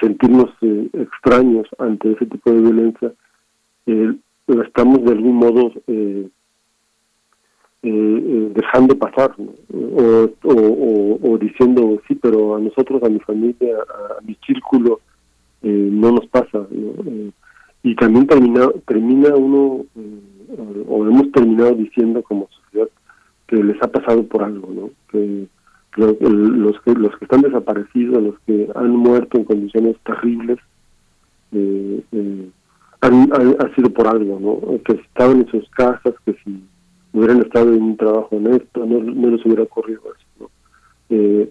[0.00, 0.50] sentirnos
[0.92, 3.12] extraños ante ese tipo de violencia,
[4.46, 5.72] lo estamos de algún modo
[7.86, 9.34] eh, eh, dejando pasar,
[10.42, 15.00] o, diciendo, sí, pero a nosotros, a mi familia, a, mi círculo,
[15.62, 16.66] no nos pasa.
[17.82, 19.84] y también termina, termina uno
[20.88, 22.88] o hemos terminado diciendo como sociedad
[23.46, 24.90] que les ha pasado por algo, ¿no?
[25.10, 25.46] Que
[25.96, 30.58] los que los que están desaparecidos, los que han muerto en condiciones terribles,
[31.52, 32.50] eh, eh,
[33.00, 34.82] han, ha sido por algo, ¿no?
[34.82, 36.62] Que estaban en sus casas, que si
[37.18, 40.50] hubieran estado en un trabajo honesto, no, no les hubiera ocurrido eso, ¿no?
[41.10, 41.50] Eh,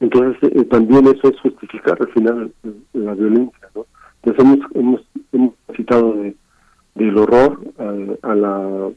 [0.00, 2.52] entonces también eso es justificar al final
[2.92, 3.86] la violencia, ¿no?
[4.22, 5.00] Entonces hemos, hemos,
[5.32, 6.36] hemos citado de
[6.96, 8.90] del horror eh, a, la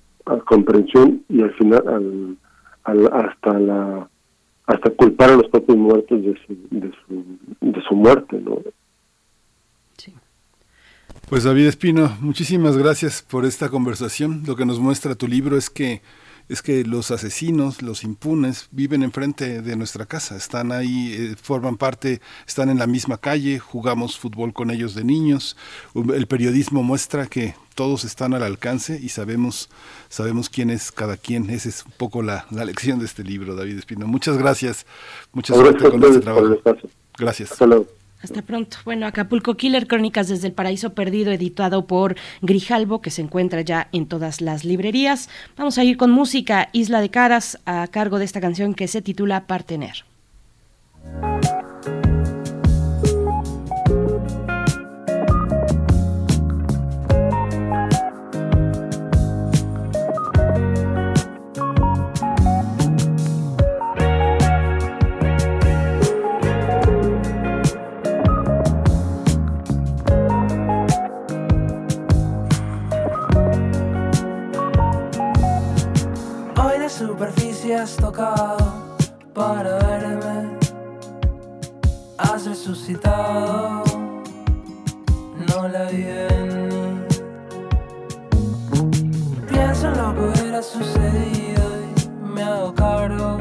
[0.46, 2.38] comprensión y al final
[2.84, 4.10] al, hasta la
[4.66, 7.24] hasta culpar a los propios muertos de su, de su,
[7.62, 8.60] de su muerte, ¿no?
[11.30, 14.44] Pues David Espino, muchísimas gracias por esta conversación.
[14.48, 16.02] Lo que nos muestra tu libro es que
[16.50, 21.78] es que los asesinos, los impunes, viven enfrente de nuestra casa, están ahí, eh, forman
[21.78, 25.56] parte, están en la misma calle, jugamos fútbol con ellos de niños.
[25.94, 29.70] El periodismo muestra que todos están al alcance y sabemos,
[30.10, 31.52] sabemos quién es cada quien.
[31.52, 34.08] Esa es un poco la, lección de este libro, David Espino.
[34.08, 34.88] Muchas gracias,
[35.32, 36.58] muchas gracias con este trabajo.
[37.16, 37.52] Gracias.
[37.52, 37.68] Hasta
[38.46, 38.78] pronto.
[38.86, 43.88] Bueno, Acapulco Killer, Crónicas desde el Paraíso Perdido, editado por Grijalbo, que se encuentra ya
[43.92, 45.30] en todas las librerías.
[45.58, 49.02] Vamos a ir con música Isla de Caras a cargo de esta canción que se
[49.02, 50.06] titula Partener.
[77.74, 78.98] Has tocado
[79.34, 80.58] para verme.
[82.18, 83.84] Has resucitado,
[85.48, 87.08] no la vi venir.
[89.48, 91.64] Pienso en lo que hubiera sucedido
[91.96, 93.38] y me hago cargo.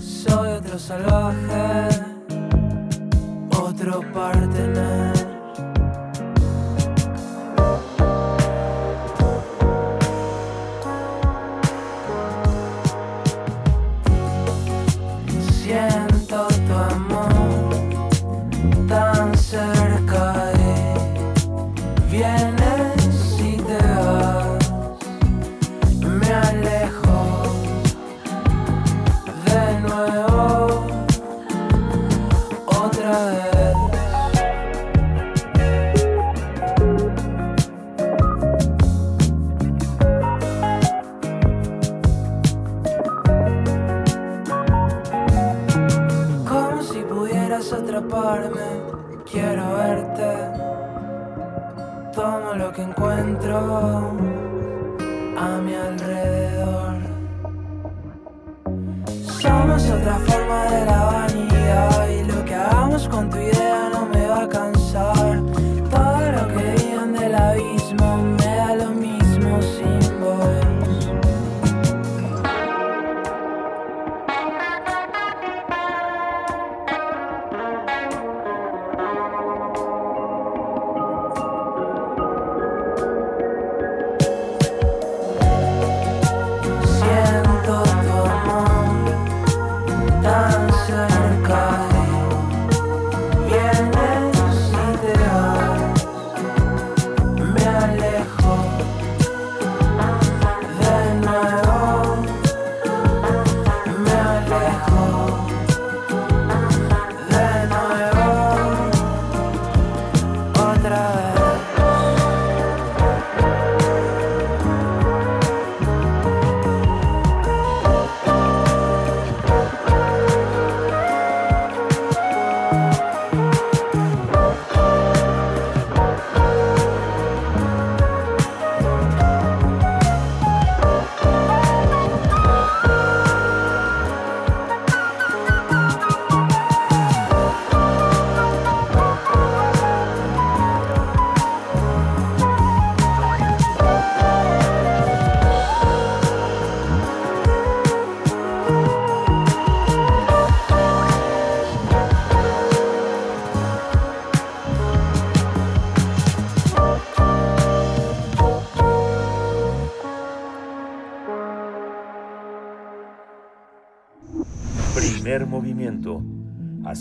[0.00, 1.88] Soy otro salvaje,
[3.50, 5.15] otro partener.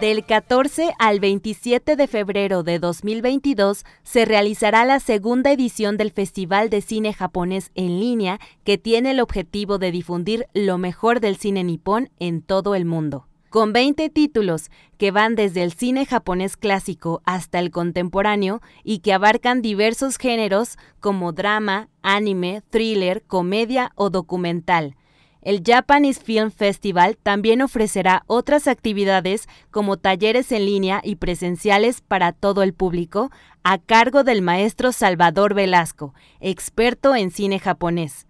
[0.00, 6.70] del 14 al 27 de febrero de 2022 se realizará la segunda edición del Festival
[6.70, 11.64] de Cine Japonés en línea que tiene el objetivo de difundir lo mejor del cine
[11.64, 13.26] nipón en todo el mundo.
[13.50, 19.12] Con 20 títulos que van desde el cine japonés clásico hasta el contemporáneo y que
[19.12, 24.94] abarcan diversos géneros como drama, anime, thriller, comedia o documental,
[25.42, 32.32] el Japanese Film Festival también ofrecerá otras actividades como talleres en línea y presenciales para
[32.32, 33.30] todo el público
[33.62, 38.26] a cargo del maestro Salvador Velasco, experto en cine japonés.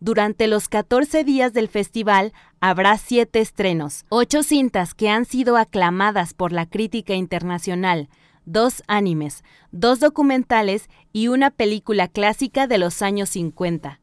[0.00, 6.34] Durante los 14 días del festival habrá siete estrenos, ocho cintas que han sido aclamadas
[6.34, 8.08] por la crítica internacional,
[8.44, 14.00] dos animes, dos documentales y una película clásica de los años 50.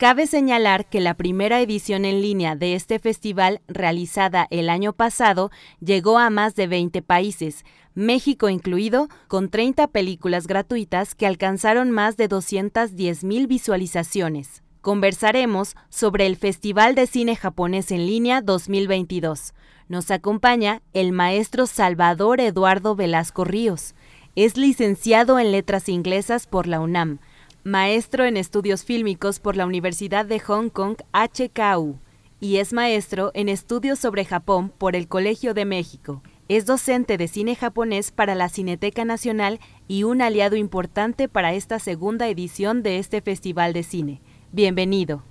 [0.00, 5.50] Cabe señalar que la primera edición en línea de este festival, realizada el año pasado,
[5.78, 12.16] llegó a más de 20 países, México incluido, con 30 películas gratuitas que alcanzaron más
[12.16, 14.62] de 210 mil visualizaciones.
[14.80, 19.52] Conversaremos sobre el Festival de Cine Japonés en Línea 2022.
[19.90, 23.94] Nos acompaña el maestro Salvador Eduardo Velasco Ríos.
[24.34, 27.18] Es licenciado en Letras Inglesas por la UNAM
[27.64, 31.98] maestro en estudios fílmicos por la Universidad de Hong Kong HKU
[32.40, 36.22] y es maestro en estudios sobre Japón por el Colegio de México.
[36.48, 41.78] Es docente de cine japonés para la Cineteca Nacional y un aliado importante para esta
[41.78, 44.20] segunda edición de este Festival de Cine.
[44.52, 45.22] Bienvenido.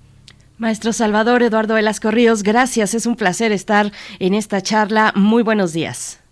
[0.60, 2.94] Maestro Salvador Eduardo Velasco Ríos, gracias.
[2.94, 3.88] Es un placer estar
[4.20, 5.14] en esta charla.
[5.16, 6.24] Muy buenos días.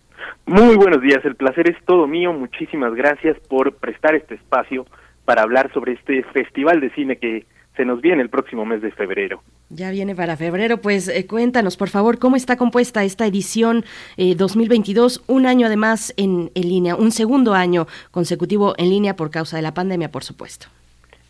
[0.46, 1.26] Muy buenos días.
[1.26, 2.32] El placer es todo mío.
[2.34, 4.86] Muchísimas gracias por prestar este espacio
[5.28, 7.46] para hablar sobre este festival de cine que
[7.76, 9.44] se nos viene el próximo mes de febrero.
[9.70, 13.84] Ya viene para febrero, pues eh, cuéntanos por favor cómo está compuesta esta edición
[14.16, 19.30] 2022, eh, un año además en, en, línea, un segundo año consecutivo en línea por
[19.30, 20.68] causa de la pandemia, por supuesto.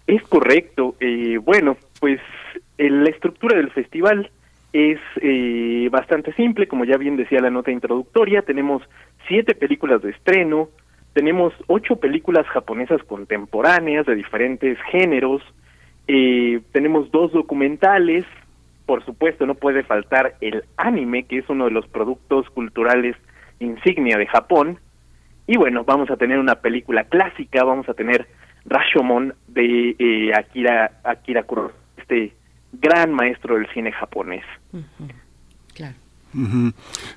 [0.05, 0.95] Es correcto.
[0.99, 2.19] Eh, bueno, pues
[2.77, 4.29] la estructura del festival
[4.73, 4.99] es
[5.89, 8.83] bastante simple, como ya bien decía la nota introductoria, tenemos
[9.27, 10.69] siete películas de estreno,
[11.17, 15.41] tenemos ocho películas japonesas contemporáneas de diferentes géneros,
[16.07, 18.23] eh, tenemos dos documentales,
[18.85, 23.15] por supuesto no puede faltar el anime, que es uno de los productos culturales
[23.59, 24.77] insignia de Japón,
[25.47, 28.27] y bueno, vamos a tener una película clásica, vamos a tener
[28.65, 32.33] Rashomon de eh, Akira, Akira Kurosawa, este
[32.73, 34.45] gran maestro del cine japonés.
[35.73, 35.95] Claro.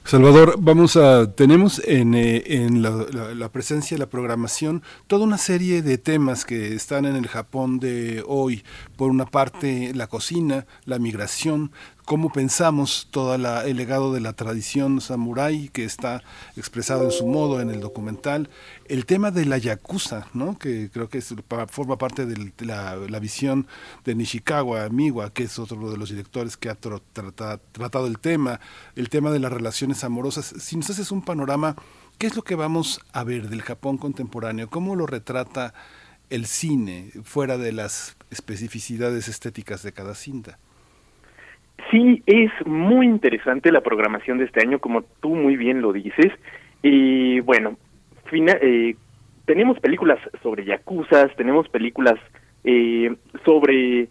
[0.04, 2.90] Salvador, vamos a tenemos en, eh, en la,
[3.34, 8.24] la, presencia, la programación, toda una serie de temas que están en el Japón de
[8.26, 8.64] hoy.
[9.00, 11.72] Por una parte, la cocina, la migración,
[12.04, 16.22] cómo pensamos todo el legado de la tradición samurái que está
[16.54, 18.50] expresado en su modo en el documental,
[18.88, 20.58] el tema de la yakuza, ¿no?
[20.58, 21.22] que creo que
[21.70, 23.66] forma parte de la, visión
[24.04, 28.60] de Nishikawa Miwa, que es otro de los directores que ha tratado el tema,
[28.96, 30.44] el tema de las relaciones amorosas.
[30.44, 31.74] Si nos haces un panorama,
[32.18, 34.68] ¿qué es lo que vamos a ver del Japón contemporáneo?
[34.68, 35.72] ¿Cómo lo retrata
[36.30, 40.58] el cine fuera de las especificidades estéticas de cada cinta?
[41.90, 46.32] Sí, es muy interesante la programación de este año, como tú muy bien lo dices.
[46.82, 47.76] Y bueno,
[48.32, 48.96] eh,
[49.44, 52.18] tenemos películas sobre yakuzas, tenemos películas
[52.64, 54.08] eh, sobre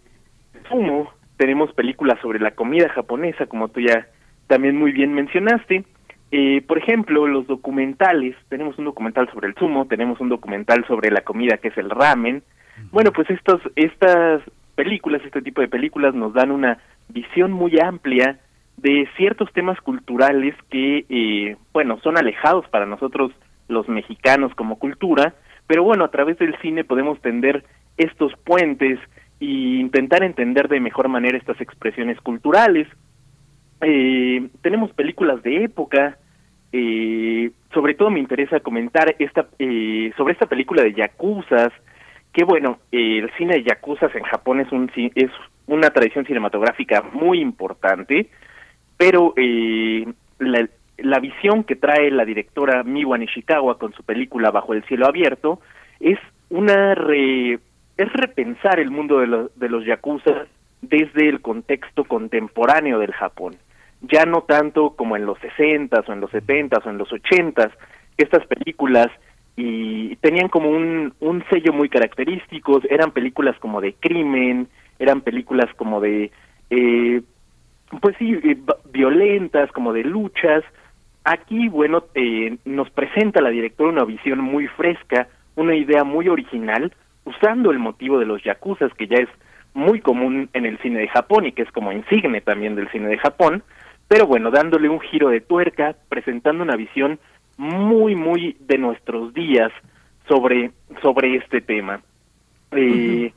[0.68, 4.06] sumo, tenemos películas sobre la comida japonesa, como tú ya
[4.46, 5.84] también muy bien mencionaste.
[6.32, 11.10] Eh, por ejemplo, los documentales, tenemos un documental sobre el sumo, tenemos un documental sobre
[11.10, 12.42] la comida que es el ramen.
[12.92, 14.42] Bueno, pues estos, estas
[14.74, 16.78] películas, este tipo de películas nos dan una
[17.08, 18.38] visión muy amplia
[18.76, 23.32] de ciertos temas culturales que, eh, bueno, son alejados para nosotros
[23.68, 25.34] los mexicanos como cultura,
[25.66, 27.64] pero bueno, a través del cine podemos tender
[27.96, 28.98] estos puentes
[29.40, 32.88] e intentar entender de mejor manera estas expresiones culturales.
[33.82, 36.18] Eh, tenemos películas de época,
[36.72, 41.72] eh, sobre todo me interesa comentar esta eh, sobre esta película de Yakuzas,
[42.32, 45.30] que bueno, el cine de Yakuzas en Japón es un es
[45.66, 48.28] una tradición cinematográfica muy importante,
[48.96, 50.06] pero eh,
[50.38, 55.06] la, la, visión que trae la directora Miwa Nishikawa con su película Bajo el cielo
[55.06, 55.60] abierto
[56.00, 56.18] es
[56.50, 57.54] una re,
[57.96, 60.46] es repensar el mundo de, de los yakuza
[60.82, 63.56] desde el contexto contemporáneo del Japón.
[64.02, 67.70] Ya no tanto como en los 60s o en los 70s o en los 80s,
[68.16, 69.08] que estas películas
[69.56, 74.68] y tenían como un, un sello muy característico, eran películas como de crimen,
[74.98, 76.30] eran películas como de,
[76.70, 77.22] eh,
[78.00, 78.56] pues sí, eh,
[78.92, 80.62] violentas, como de luchas.
[81.24, 86.94] Aquí, bueno, eh, nos presenta la directora una visión muy fresca, una idea muy original,
[87.24, 89.28] usando el motivo de los yakuzas, que ya es
[89.74, 93.08] muy común en el cine de Japón y que es como insigne también del cine
[93.08, 93.62] de Japón,
[94.10, 97.20] pero bueno, dándole un giro de tuerca, presentando una visión
[97.56, 99.70] muy, muy de nuestros días
[100.26, 102.00] sobre, sobre este tema.
[102.72, 103.32] Eh,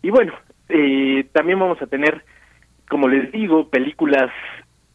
[0.00, 0.32] y bueno,
[0.70, 2.24] eh, también vamos a tener,
[2.88, 4.30] como les digo, películas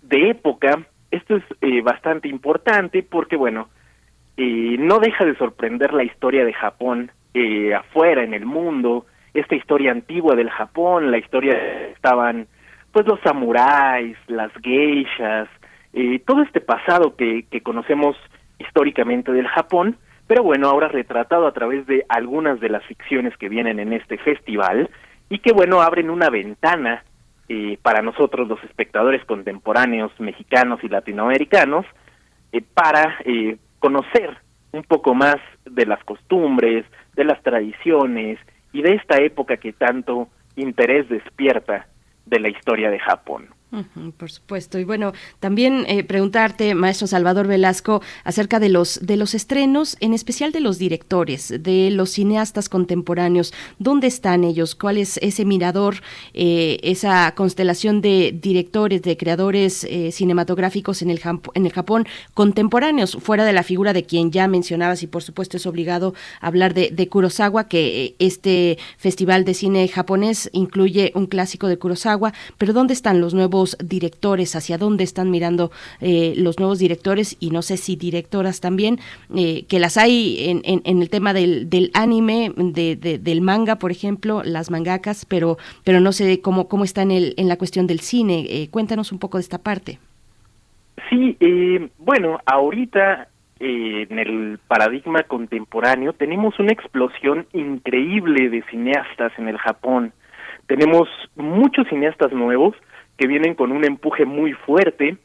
[0.01, 0.79] de época.
[1.11, 3.69] Esto es eh, bastante importante porque, bueno,
[4.35, 9.53] eh, no deja de sorprender la historia de Japón eh, afuera, en el mundo, esta
[9.53, 11.53] historia antigua del Japón, la historia
[11.89, 12.47] estaban
[12.91, 15.47] pues los samuráis, las geishas,
[15.93, 18.15] eh, todo este pasado que, que conocemos
[18.59, 19.97] históricamente del Japón,
[20.27, 24.17] pero bueno, ahora retratado a través de algunas de las ficciones que vienen en este
[24.17, 24.89] festival
[25.29, 27.03] y que bueno, abren una ventana
[27.47, 31.83] eh, para nosotros los espectadores contemporáneos mexicanos y latinoamericanos
[32.51, 34.37] eh, para eh, conocer
[34.71, 36.85] un poco más de las costumbres,
[37.15, 38.37] de las tradiciones
[38.71, 41.87] y de esta época que tanto interés despierta
[42.29, 43.49] de la historia de Japón.
[44.17, 44.79] Por supuesto.
[44.79, 50.15] Y bueno, también eh, preguntarte, maestro Salvador Velasco, acerca de los, de los estrenos, en
[50.15, 53.53] especial de los directores, de los cineastas contemporáneos.
[53.77, 54.73] ¿Dónde están ellos?
[54.73, 55.97] ¿Cuál es ese mirador,
[56.33, 61.21] eh, esa constelación de directores, de creadores eh, cinematográficos en el,
[61.53, 65.03] en el Japón contemporáneos, fuera de la figura de quien ya mencionabas?
[65.03, 69.87] Y por supuesto es obligado hablar de, de Kurosawa, que eh, este festival de cine
[69.87, 72.33] japonés incluye un clásico de Kurosawa.
[72.57, 74.55] Pero ¿dónde están los nuevos directores?
[74.55, 75.71] ¿Hacia dónde están mirando
[76.01, 77.37] eh, los nuevos directores?
[77.39, 78.99] Y no sé si directoras también,
[79.35, 83.91] eh, que las hay en, el tema del, del anime, de, de- del manga, por
[83.91, 87.87] ejemplo, las mangakas, pero, pero no sé cómo, cómo está en, el, en la cuestión
[87.87, 88.45] del cine.
[88.49, 89.99] Eh, cuéntanos un poco de esta parte.
[91.09, 93.27] Sí, eh, bueno, ahorita
[93.61, 100.13] en el paradigma contemporáneo tenemos una explosión increíble de cineastas en el Japón.
[100.67, 102.73] Tenemos muchos cineastas nuevos
[103.19, 105.17] que vienen con un empuje muy fuerte.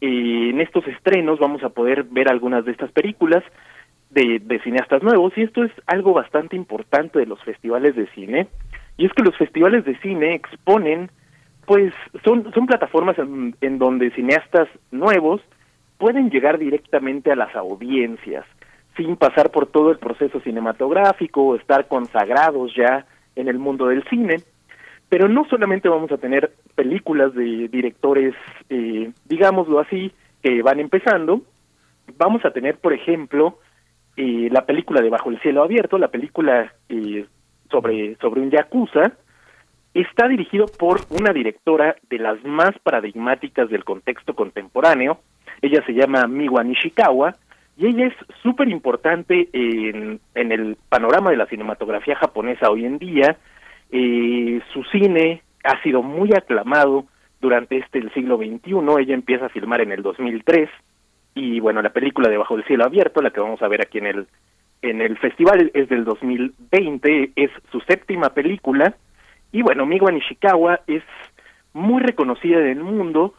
[0.00, 3.42] Eh, en estos estrenos vamos a poder ver algunas de estas películas
[4.10, 8.46] de, de cineastas nuevos y esto es algo bastante importante de los festivales de cine.
[8.96, 11.10] Y es que los festivales de cine exponen
[11.66, 11.92] pues
[12.24, 15.40] son, son plataformas en, en donde cineastas nuevos
[15.98, 18.44] pueden llegar directamente a las audiencias
[18.96, 24.04] sin pasar por todo el proceso cinematográfico o estar consagrados ya en el mundo del
[24.08, 24.36] cine.
[25.10, 28.34] Pero no solamente vamos a tener películas de directores,
[28.70, 31.42] eh, digámoslo así, que van empezando,
[32.16, 33.58] vamos a tener, por ejemplo,
[34.16, 37.26] eh, la película de Bajo el cielo abierto, la película eh,
[37.70, 39.12] sobre, sobre un yakuza,
[39.94, 45.18] está dirigido por una directora de las más paradigmáticas del contexto contemporáneo.
[45.60, 47.34] Ella se llama Miwa Nishikawa
[47.76, 52.98] y ella es súper importante en, en el panorama de la cinematografía japonesa hoy en
[52.98, 53.36] día.
[53.92, 57.06] Eh, su cine ha sido muy aclamado
[57.40, 58.74] durante este el siglo XXI.
[58.98, 60.68] Ella empieza a filmar en el 2003
[61.34, 63.98] y bueno, la película de Bajo el cielo abierto, la que vamos a ver aquí
[63.98, 64.26] en el
[64.82, 68.94] en el festival es del 2020, es su séptima película
[69.52, 71.02] y bueno, Miwa Nishikawa es
[71.72, 73.34] muy reconocida en el mundo,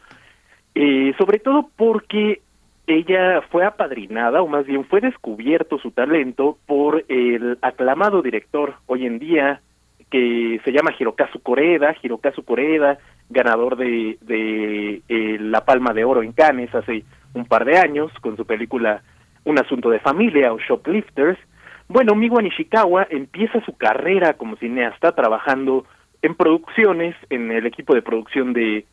[0.74, 2.40] eh, sobre todo porque
[2.86, 9.06] ella fue apadrinada, o más bien fue descubierto su talento por el aclamado director hoy
[9.06, 9.60] en día
[10.12, 12.98] que se llama Hirokazu Koreeda, Hirokazu Koreeda,
[13.30, 17.02] ganador de, de eh, la Palma de Oro en Cannes hace
[17.32, 19.02] un par de años con su película
[19.44, 21.38] Un asunto de familia o Shoplifters.
[21.88, 25.86] Bueno, Miwa Nishikawa empieza su carrera como cineasta trabajando
[26.20, 28.84] en producciones, en el equipo de producción de,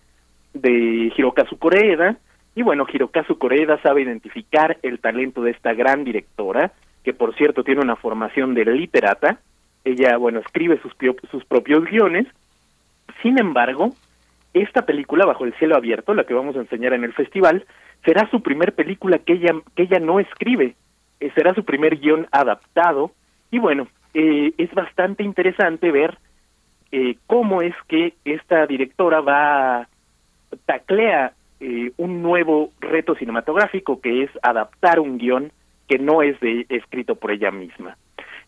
[0.54, 2.18] de Hirokazu Koreeda,
[2.56, 6.72] y bueno, Hirokazu Koreeda sabe identificar el talento de esta gran directora,
[7.04, 9.40] que por cierto tiene una formación de literata,
[9.84, 10.94] ella, bueno, escribe sus,
[11.32, 12.28] sus propios guiones,
[13.22, 13.94] sin embargo,
[14.54, 17.66] esta película, Bajo el cielo abierto, la que vamos a enseñar en el festival,
[18.06, 20.76] será su primer película que ella, que ella no escribe,
[21.20, 23.12] Eh, será su primer guion adaptado,
[23.52, 26.18] y bueno, eh, es bastante interesante ver
[26.92, 29.88] eh, cómo es que esta directora va
[30.66, 35.52] taclea eh, un nuevo reto cinematográfico que es adaptar un guion
[35.88, 37.98] que no es de, escrito por ella misma.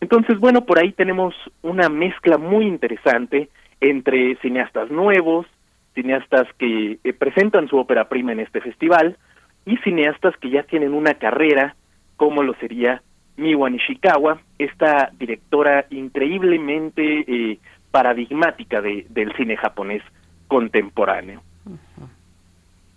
[0.02, 3.48] Entonces, bueno, por ahí tenemos una mezcla muy interesante
[3.80, 5.46] entre cineastas nuevos,
[5.94, 9.16] cineastas que eh, presentan su ópera prima en este festival
[9.64, 11.76] y cineastas que ya tienen una carrera,
[12.16, 13.00] como lo sería
[13.36, 17.60] Miwa Nishikawa, esta directora increíblemente eh,
[17.92, 20.02] paradigmática de, del cine japonés
[20.48, 21.42] contemporáneo.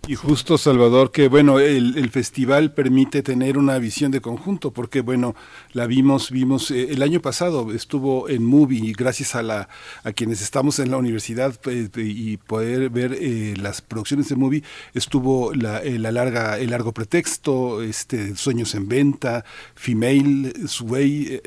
[0.08, 5.00] Y justo, Salvador, que bueno, el, el, festival permite tener una visión de conjunto, porque
[5.00, 5.34] bueno,
[5.72, 9.68] la vimos, vimos, eh, el año pasado estuvo en Movie, y gracias a la
[10.04, 14.62] a quienes estamos en la universidad eh, y poder ver eh, las producciones de Movie,
[14.94, 21.40] estuvo la, eh, la, larga, el largo pretexto, este Sueños en Venta, Female, Sway,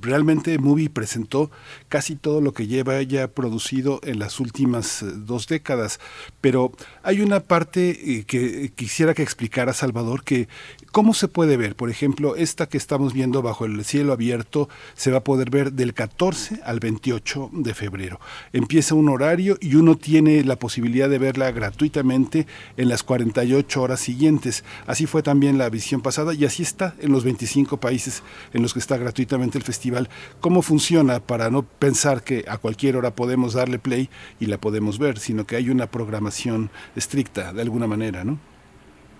[0.00, 1.50] realmente Movie presentó
[1.90, 6.00] casi todo lo que lleva ella producido en las últimas dos décadas,
[6.40, 10.48] pero hay una parte que quisiera que explicara Salvador que
[10.92, 15.10] cómo se puede ver, por ejemplo, esta que estamos viendo bajo el cielo abierto se
[15.10, 18.20] va a poder ver del 14 al 28 de febrero.
[18.52, 22.46] Empieza un horario y uno tiene la posibilidad de verla gratuitamente
[22.76, 24.64] en las 48 horas siguientes.
[24.86, 28.22] Así fue también la visión pasada y así está en los 25 países
[28.52, 30.08] en los que está gratuitamente el festival.
[30.40, 34.98] ¿Cómo funciona para no pensar que a cualquier hora podemos darle play y la podemos
[34.98, 38.38] ver, sino que hay una programación estricta alguna manera, ¿no?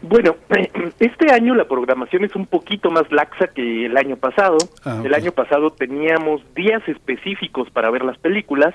[0.02, 0.36] Bueno,
[1.00, 4.58] este año la programación es un poquito más laxa que el año pasado.
[4.84, 5.06] Ah, okay.
[5.06, 8.74] El año pasado teníamos días específicos para ver las películas.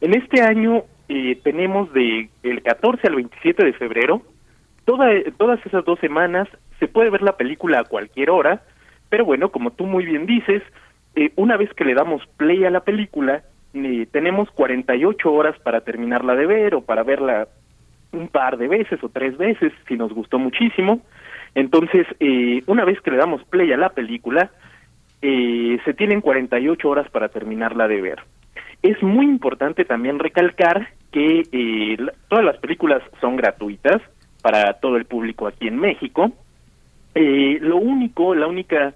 [0.00, 4.22] En este año eh, tenemos de el 14 al 27 de febrero.
[4.84, 8.62] Toda, todas esas dos semanas se puede ver la película a cualquier hora,
[9.08, 10.62] pero bueno, como tú muy bien dices,
[11.16, 13.42] eh, una vez que le damos play a la película,
[13.74, 17.48] eh, tenemos 48 horas para terminarla de ver o para verla
[18.12, 21.00] un par de veces o tres veces si nos gustó muchísimo.
[21.54, 24.50] Entonces, eh, una vez que le damos play a la película,
[25.22, 28.20] eh, se tienen 48 horas para terminarla de ver.
[28.82, 31.96] Es muy importante también recalcar que eh,
[32.28, 34.00] todas las películas son gratuitas
[34.42, 36.32] para todo el público aquí en México.
[37.14, 38.94] Eh, lo único, la única,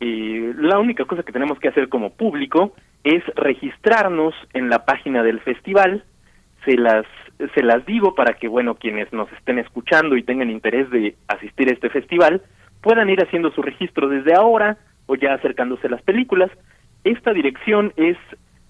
[0.00, 5.22] eh, la única cosa que tenemos que hacer como público es registrarnos en la página
[5.22, 6.04] del festival.
[6.64, 7.06] Se las
[7.54, 11.68] se las digo para que, bueno, quienes nos estén escuchando y tengan interés de asistir
[11.68, 12.42] a este festival,
[12.80, 16.50] puedan ir haciendo su registro desde ahora o ya acercándose a las películas.
[17.02, 18.16] Esta dirección es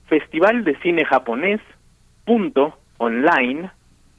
[0.06, 1.60] Festival de Cine Japonés
[2.24, 3.70] punto online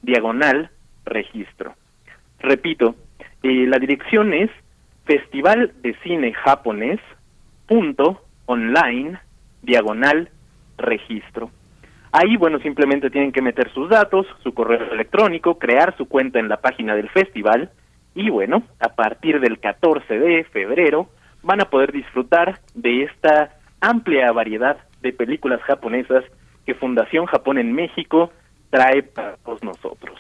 [0.02, 0.70] diagonal
[1.06, 1.76] registro.
[2.40, 2.96] Repito,
[3.44, 4.50] eh, la dirección es
[5.06, 7.00] Festival de Cine Japonés
[7.68, 9.20] punto online
[9.62, 10.30] diagonal
[10.78, 11.50] registro.
[12.18, 16.48] Ahí, bueno, simplemente tienen que meter sus datos, su correo electrónico, crear su cuenta en
[16.48, 17.72] la página del festival
[18.14, 21.10] y, bueno, a partir del 14 de febrero
[21.44, 26.24] van a poder disfrutar de esta amplia variedad de películas japonesas
[26.66, 28.32] que Fundación Japón en México
[28.70, 30.18] trae para todos nosotros.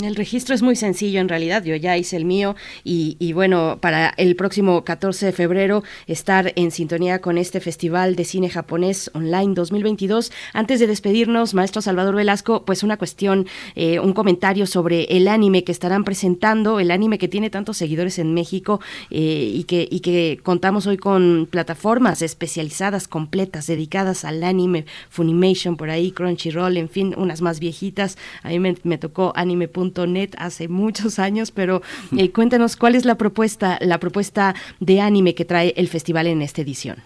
[0.00, 4.10] El registro es muy sencillo en realidad, yo ya hice el mío y, bueno, para
[4.16, 9.54] el próximo 14 de febrero estar en sintonía con este Festival de Cine Japonés Online
[9.54, 10.30] 2022.
[10.52, 15.64] Antes de despedirnos, maestro Salvador Velasco, pues una cuestión, eh, un comentario sobre el anime
[15.64, 18.80] que estarán presentando, el anime que tiene tantos seguidores en México
[19.10, 25.76] eh, y, que, y que contamos hoy con plataformas especializadas, completas, dedicadas al anime, Funimation
[25.76, 28.16] por ahí, Crunchyroll, en fin, unas más viejitas.
[28.42, 31.80] A mí me tocó anime anime.net hace muchos años, pero
[32.16, 36.42] eh, cuéntanos cuál es la propuesta, la propuesta de anime que trae el festival en
[36.42, 36.98] esta edición.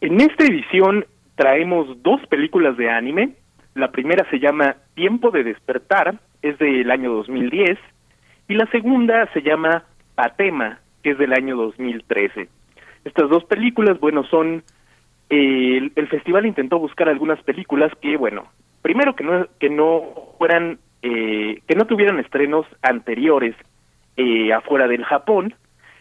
[0.00, 1.04] En esta edición
[1.34, 3.34] traemos dos películas de anime.
[3.74, 7.78] La primera se llama Tiempo de despertar, es del año 2010,
[8.48, 12.48] y la segunda se llama Patema, que es del año 2013.
[13.04, 14.62] Estas dos películas, bueno, son
[15.30, 18.44] eh, el, el, festival intentó buscar algunas películas que, bueno,
[18.82, 20.02] primero que no que no
[20.38, 23.54] fueran eh, que no tuvieran estrenos anteriores
[24.16, 25.54] eh, afuera del Japón.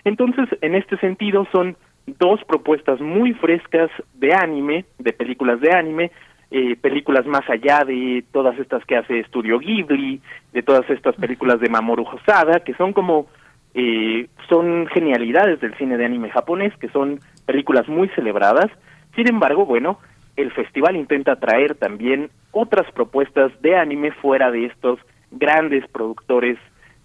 [0.04, 6.12] Entonces, en este sentido, son dos propuestas muy frescas de anime, de películas de anime,
[6.52, 10.20] eh, películas más allá de todas estas que hace Studio Ghibli,
[10.52, 13.28] de todas estas películas de Mamoru Hosada, que son como
[13.76, 18.72] eh, son genialidades del cine de anime japonés, que son películas muy celebradas.
[19.16, 20.00] Sin embargo, bueno,
[20.36, 25.00] el festival intenta traer también otras propuestas de anime fuera de estos
[25.32, 26.58] grandes productores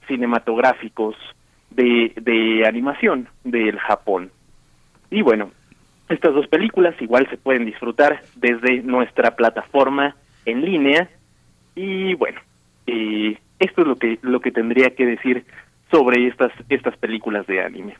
[0.06, 1.16] cinematográficos
[1.70, 4.30] de, de animación del Japón.
[5.10, 5.50] Y bueno,
[6.08, 11.08] estas dos películas igual se pueden disfrutar desde nuestra plataforma en línea
[11.74, 12.40] y bueno,
[12.86, 15.44] eh, esto es lo que lo que tendría que decir
[15.90, 17.97] sobre estas estas películas de anime.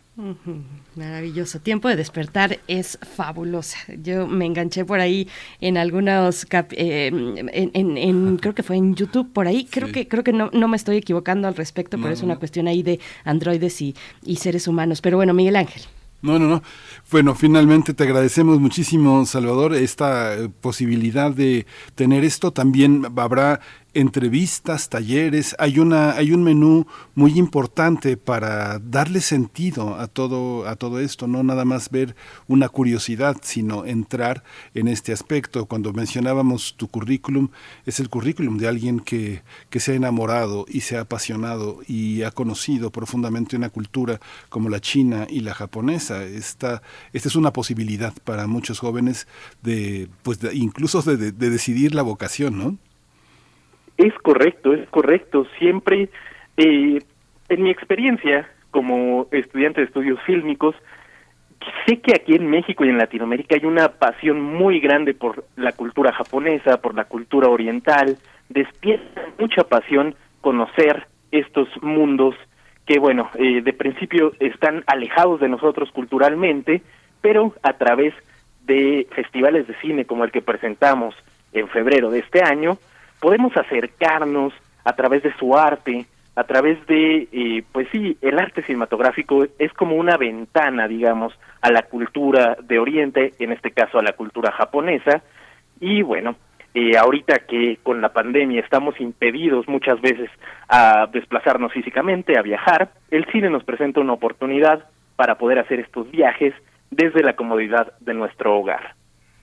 [0.97, 1.61] Maravilloso.
[1.61, 3.79] Tiempo de despertar es fabulosa.
[4.03, 5.29] Yo me enganché por ahí
[5.61, 7.11] en algunos eh,
[7.53, 9.67] en, creo que fue en YouTube por ahí.
[9.71, 12.69] Creo que creo que no, no me estoy equivocando al respecto, pero es una cuestión
[12.69, 13.95] ahí de androides y,
[14.25, 15.01] y seres humanos.
[15.01, 15.83] Pero bueno, Miguel Ángel.
[16.25, 16.63] No, no, no.
[17.11, 21.67] Bueno, finalmente te agradecemos muchísimo, Salvador, esta eh, posibilidad de
[21.97, 22.51] tener esto.
[22.51, 23.61] También habrá
[23.95, 30.77] entrevistas, talleres, hay una hay un menú muy importante para darle sentido a todo a
[30.77, 32.17] todo esto, no nada más ver
[32.49, 34.43] una curiosidad, sino entrar
[34.75, 35.67] en este aspecto.
[35.67, 37.49] Cuando mencionábamos tu currículum,
[37.87, 42.23] es el currículum de alguien que, que se ha enamorado y se ha apasionado y
[42.23, 46.25] ha conocido profundamente una cultura como la china y la japonesa.
[46.25, 49.27] Esta, esta es una posibilidad para muchos jóvenes
[49.63, 52.79] de pues incluso de, de decidir la vocación, ¿no?
[53.97, 55.47] Es correcto, es correcto.
[55.59, 56.09] Siempre,
[56.57, 56.99] eh,
[57.49, 60.75] en mi experiencia como estudiante de estudios fílmicos,
[61.87, 65.73] sé que aquí en México y en Latinoamérica hay una pasión muy grande por la
[65.73, 68.19] cultura japonesa, por la cultura oriental.
[68.49, 72.35] Despierta mucha pasión conocer estos mundos
[72.87, 76.83] que, bueno, eh, de principio están alejados de nosotros culturalmente,
[77.21, 78.13] pero a través
[78.67, 81.15] de festivales de cine como el que presentamos
[81.53, 82.79] en febrero de este año,
[83.25, 84.53] podemos acercarnos
[84.85, 86.05] a través de su arte,
[86.37, 91.33] a través de, eh, pues sí, el arte cinematográfico es como una ventana, digamos,
[91.63, 95.23] a la cultura de Oriente, en este caso a la cultura japonesa,
[95.81, 96.37] y bueno,
[96.75, 100.29] eh, ahorita que con la pandemia estamos impedidos muchas veces
[100.69, 104.85] a desplazarnos físicamente, a viajar, el cine nos presenta una oportunidad
[105.17, 106.53] para poder hacer estos viajes
[106.91, 108.97] desde la comodidad de nuestro hogar.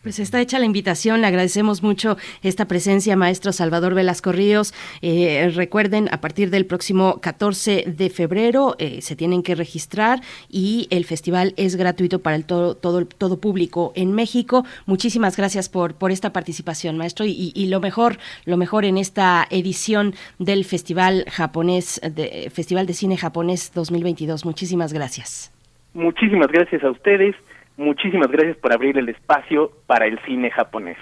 [0.04, 4.74] Pues está hecha la invitación, le agradecemos mucho esta presencia, maestro Salvador Velasco Ríos.
[5.04, 10.88] Eh, recuerden, a partir del próximo 14 de febrero eh, se tienen que registrar y
[10.90, 14.66] el festival es gratuito para el todo, todo, todo público en México.
[14.88, 19.46] Muchísimas gracias por, por esta participación, maestro, y, y lo mejor, lo mejor en esta
[19.52, 24.46] edición del Festival Japonés, de, Festival de Cine Japonés 2022.
[24.46, 25.54] Muchísimas gracias.
[25.94, 27.36] Muchísimas gracias a ustedes
[27.78, 30.98] muchísimas gracias por abrir el espacio para el cine japonés.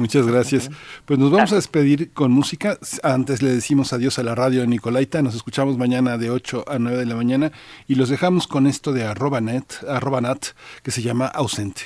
[0.00, 0.70] Muchas gracias.
[1.04, 2.78] Pues nos vamos a despedir con música.
[3.02, 5.20] Antes le decimos adiós a la radio de Nicolaita.
[5.20, 7.52] Nos escuchamos mañana de 8 a 9 de la mañana
[7.86, 10.46] y los dejamos con esto de arroba net, arroba nat,
[10.82, 11.82] que se llama ausente.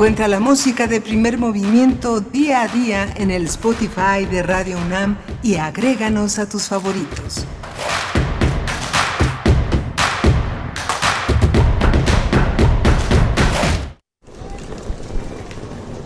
[0.00, 5.18] Encuentra la música de primer movimiento día a día en el Spotify de Radio UNAM
[5.42, 7.44] y agréganos a tus favoritos.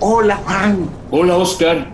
[0.00, 0.90] Hola Juan.
[1.12, 1.93] Hola Oscar.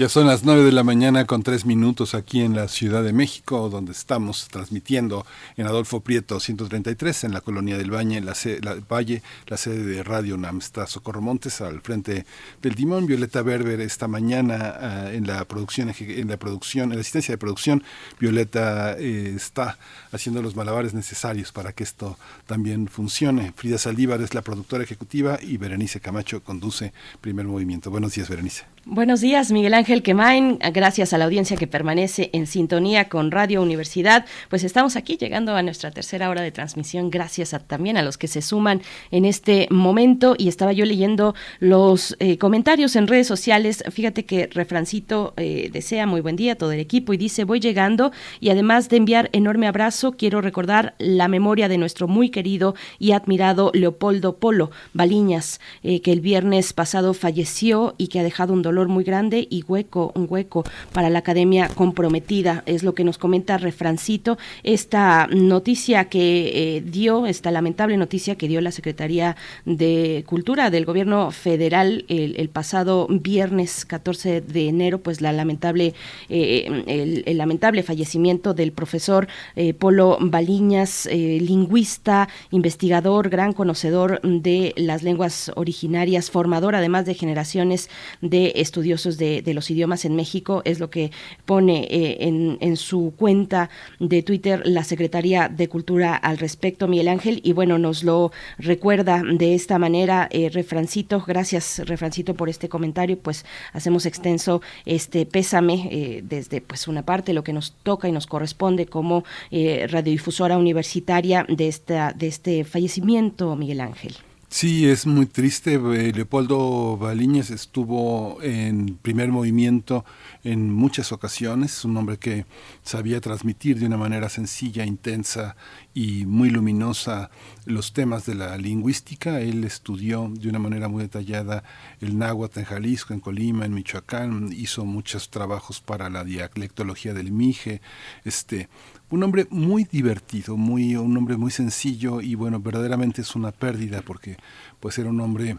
[0.00, 3.12] Ya son las 9 de la mañana con 3 minutos aquí en la Ciudad de
[3.12, 5.26] México, donde estamos transmitiendo
[5.58, 10.02] en Adolfo Prieto 133, en la colonia del Valle, la, la Valle, la sede de
[10.02, 10.62] Radio UNAM.
[10.86, 12.24] Socorro Montes al frente
[12.62, 17.02] del timón, Violeta Berber esta mañana uh, en la producción, en la producción, en la
[17.02, 17.84] asistencia de producción.
[18.18, 19.76] Violeta eh, está
[20.12, 22.16] haciendo los malabares necesarios para que esto
[22.46, 23.52] también funcione.
[23.54, 27.90] Frida Saldívar es la productora ejecutiva y Berenice Camacho conduce Primer Movimiento.
[27.90, 28.64] Buenos días, Berenice.
[28.92, 30.58] Buenos días, Miguel Ángel Quemain.
[30.72, 34.26] Gracias a la audiencia que permanece en sintonía con Radio Universidad.
[34.48, 37.08] Pues estamos aquí llegando a nuestra tercera hora de transmisión.
[37.08, 40.34] Gracias a, también a los que se suman en este momento.
[40.36, 43.84] Y estaba yo leyendo los eh, comentarios en redes sociales.
[43.92, 47.60] Fíjate que Refrancito eh, desea muy buen día a todo el equipo y dice: Voy
[47.60, 48.10] llegando
[48.40, 53.12] y además de enviar enorme abrazo, quiero recordar la memoria de nuestro muy querido y
[53.12, 58.62] admirado Leopoldo Polo Baliñas, eh, que el viernes pasado falleció y que ha dejado un
[58.62, 63.18] dolor muy grande y hueco, un hueco para la academia comprometida, es lo que nos
[63.18, 64.38] comenta Refrancito.
[64.62, 70.84] Esta noticia que eh, dio, esta lamentable noticia que dio la Secretaría de Cultura del
[70.84, 75.94] Gobierno Federal el, pasado viernes 14 de enero, pues la lamentable,
[76.28, 84.74] eh, el, el, lamentable fallecimiento del profesor eh, Polo Baliñas, lingüista, investigador, gran conocedor de
[84.76, 87.88] las lenguas originarias, formador además de generaciones
[88.20, 91.10] de estudiosos de, de, los idiomas en México, es lo que
[91.44, 97.08] pone eh, en, en, su cuenta de Twitter la Secretaría de Cultura al respecto, Miguel
[97.08, 102.68] Ángel, y bueno, nos lo recuerda de esta manera, eh, Refrancito, gracias Refrancito por este
[102.68, 108.08] comentario, pues hacemos extenso este pésame eh, desde pues una parte, lo que nos toca
[108.08, 114.16] y nos corresponde como radiodifusora universitaria de, esta, de este fallecimiento, Miguel Ángel.
[114.52, 115.78] Sí, es muy triste.
[115.78, 120.04] Leopoldo Baliñas estuvo en primer movimiento
[120.42, 121.78] en muchas ocasiones.
[121.78, 122.46] Es un hombre que
[122.82, 125.54] sabía transmitir de una manera sencilla, intensa
[125.94, 127.30] y muy luminosa
[127.64, 129.40] los temas de la lingüística.
[129.40, 131.62] Él estudió de una manera muy detallada
[132.00, 134.52] el náhuatl en Jalisco, en Colima, en Michoacán.
[134.52, 137.80] Hizo muchos trabajos para la dialectología del Mije.
[138.24, 138.68] Este,
[139.10, 144.02] un hombre muy divertido, muy, un hombre muy sencillo y bueno, verdaderamente es una pérdida
[144.02, 144.36] porque
[144.78, 145.58] pues era un hombre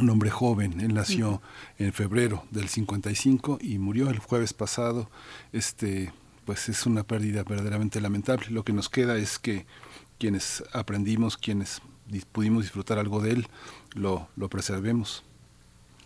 [0.00, 1.40] un hombre joven, él nació uh -huh.
[1.86, 5.10] en febrero del 55 y murió el jueves pasado.
[5.52, 6.12] Este,
[6.44, 8.46] pues es una pérdida verdaderamente lamentable.
[8.50, 9.66] Lo que nos queda es que
[10.18, 11.82] quienes aprendimos, quienes
[12.32, 13.48] pudimos disfrutar algo de él,
[13.94, 15.24] lo, lo preservemos.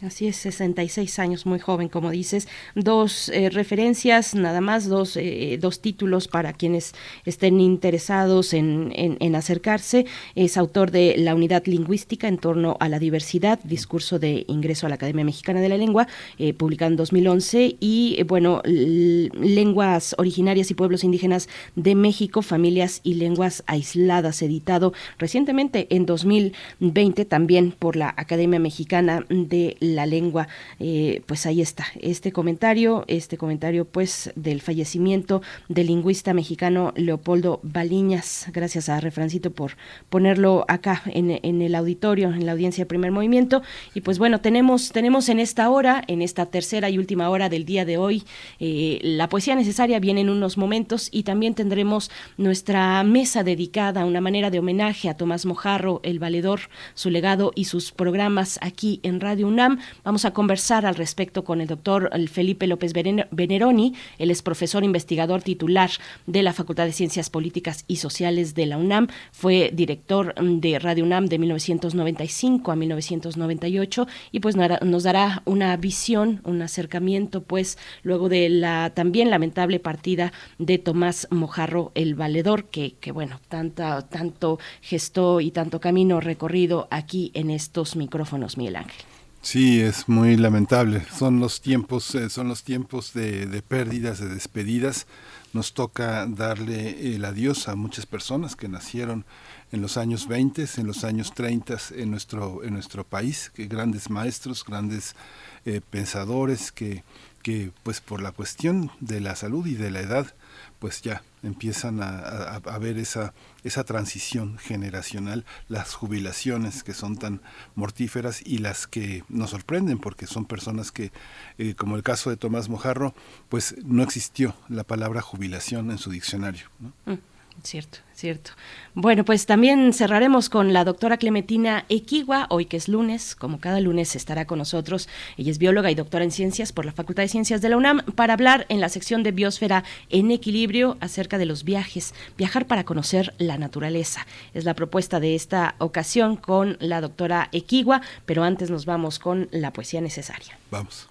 [0.04, 2.48] Así es, 66 años, muy joven, como dices.
[2.74, 6.92] Dos eh, referencias, nada más, dos, eh, dos títulos para quienes
[7.24, 10.04] estén interesados en, en, en, acercarse.
[10.34, 14.88] Es autor de La Unidad Lingüística en torno a la diversidad, discurso de ingreso a
[14.88, 17.76] la Academia Mexicana de la Lengua, eh, publicado en 2011.
[17.78, 25.86] Y, bueno, Lenguas Originarias y Pueblos Indígenas de México, Familias y Lenguas Aisladas, editado recientemente
[25.90, 30.48] en 2020 también por la Academia Mexicana de la la lengua.
[30.80, 37.60] Eh, pues ahí está, este comentario, este comentario pues del fallecimiento del lingüista mexicano Leopoldo
[37.62, 38.46] Baliñas.
[38.52, 39.76] Gracias a Refrancito por
[40.08, 43.62] ponerlo acá en, en el auditorio, en la audiencia de primer movimiento.
[43.94, 47.64] Y pues bueno, tenemos, tenemos en esta hora, en esta tercera y última hora del
[47.64, 48.24] día de hoy,
[48.60, 54.04] eh, la poesía necesaria viene en unos momentos y también tendremos nuestra mesa dedicada a
[54.04, 56.60] una manera de homenaje a Tomás Mojarro, el valedor,
[56.94, 59.78] su legado y sus programas aquí en Radio UNAM.
[60.04, 63.94] Vamos a conversar al respecto con el doctor Felipe López Veneroni.
[64.18, 65.90] Él es profesor investigador titular
[66.26, 69.08] de la Facultad de Ciencias Políticas y Sociales de la UNAM.
[69.32, 76.40] Fue director de Radio UNAM de 1995 a 1998 y pues nos dará una visión,
[76.44, 82.94] un acercamiento pues luego de la también lamentable partida de Tomás Mojarro el Valedor que,
[83.00, 89.11] que bueno, tanta, tanto gestó y tanto camino recorrido aquí en estos micrófonos, Miguel Ángel.
[89.42, 91.04] Sí, es muy lamentable.
[91.18, 95.08] Son los tiempos, eh, son los tiempos de, de, pérdidas, de despedidas.
[95.52, 99.24] Nos toca darle el adiós a muchas personas que nacieron
[99.72, 104.10] en los años 20, en los años 30 en nuestro, en nuestro país, que grandes
[104.10, 105.16] maestros, grandes
[105.64, 107.02] eh, pensadores que,
[107.42, 110.34] que pues por la cuestión de la salud y de la edad
[110.82, 117.40] pues ya empiezan a, ver esa, esa transición generacional, las jubilaciones que son tan
[117.76, 121.12] mortíferas y las que nos sorprenden porque son personas que,
[121.58, 123.14] eh, como el caso de Tomás Mojarro,
[123.48, 126.66] pues no existió la palabra jubilación en su diccionario.
[127.06, 127.12] Mm.
[127.62, 128.50] Cierto, cierto.
[128.94, 133.78] Bueno, pues también cerraremos con la doctora Clementina Equigua, hoy que es lunes, como cada
[133.80, 135.08] lunes estará con nosotros.
[135.36, 138.02] Ella es bióloga y doctora en ciencias por la Facultad de Ciencias de la UNAM
[138.16, 142.84] para hablar en la sección de Biosfera en Equilibrio acerca de los viajes, viajar para
[142.84, 144.26] conocer la naturaleza.
[144.54, 149.48] Es la propuesta de esta ocasión con la doctora Equigua, pero antes nos vamos con
[149.52, 150.58] la poesía necesaria.
[150.70, 151.08] Vamos.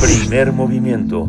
[0.00, 1.28] Primer movimiento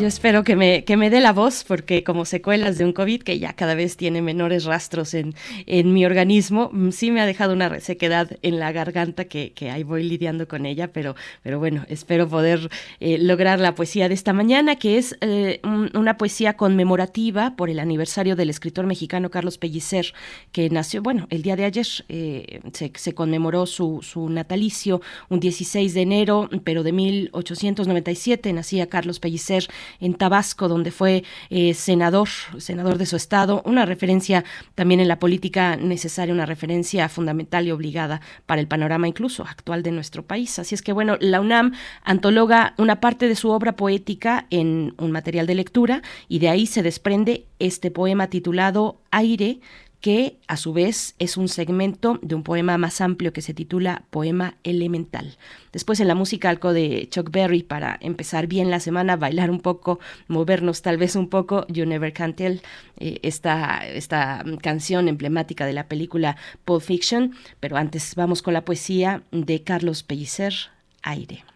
[0.00, 3.22] Yo espero que me, que me dé la voz, porque como secuelas de un COVID
[3.22, 5.34] que ya cada vez tiene menores rastros en,
[5.66, 9.70] en mi organismo, mm, sí me ha dejado una resequedad en la garganta que, que
[9.70, 14.14] ahí voy lidiando con ella, pero, pero bueno, espero poder eh, lograr la poesía de
[14.14, 15.60] esta mañana, que es eh,
[15.94, 20.12] una poesía conmemorativa por el aniversario del escritor mexicano Carlos Pellicer,
[20.52, 25.40] que nació, bueno, el día de ayer eh, se, se, conmemoró su, su natalicio, un
[25.40, 29.68] 16 de enero, pero de 1897 nacía Carlos Pellicer
[30.00, 32.28] en Tabasco, donde fue eh, senador,
[32.58, 34.44] senador de su estado, una referencia
[34.74, 39.82] también en la política necesaria, una referencia fundamental y obligada para el panorama incluso actual
[39.82, 40.58] de nuestro país.
[40.58, 45.10] Así es que bueno, la UNAM antologa una parte de su obra poética en un
[45.10, 49.60] material de lectura y de ahí se desprende este poema titulado Aire
[50.04, 54.04] que a su vez es un segmento de un poema más amplio que se titula
[54.10, 55.38] Poema Elemental.
[55.72, 59.60] Después en la música algo de Chuck Berry para empezar bien la semana, bailar un
[59.60, 62.60] poco, movernos tal vez un poco, You Never Can Tell,
[62.98, 66.36] eh, esta, esta canción emblemática de la película
[66.66, 70.52] Pulp Fiction, pero antes vamos con la poesía de Carlos Pellicer,
[71.00, 71.46] Aire.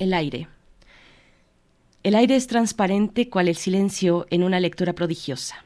[0.00, 0.48] El aire.
[2.02, 5.64] El aire es transparente cual el silencio en una lectura prodigiosa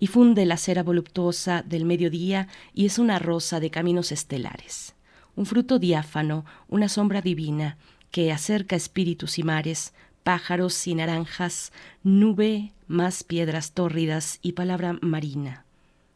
[0.00, 4.94] y funde la cera voluptuosa del mediodía y es una rosa de caminos estelares,
[5.36, 7.76] un fruto diáfano, una sombra divina
[8.10, 9.92] que acerca espíritus y mares,
[10.24, 11.72] pájaros y naranjas,
[12.02, 15.64] nube, más piedras tórridas y palabra marina.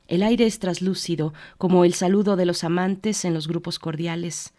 [0.09, 4.53] El aire es traslúcido, como el saludo de los amantes en los grupos cordiales,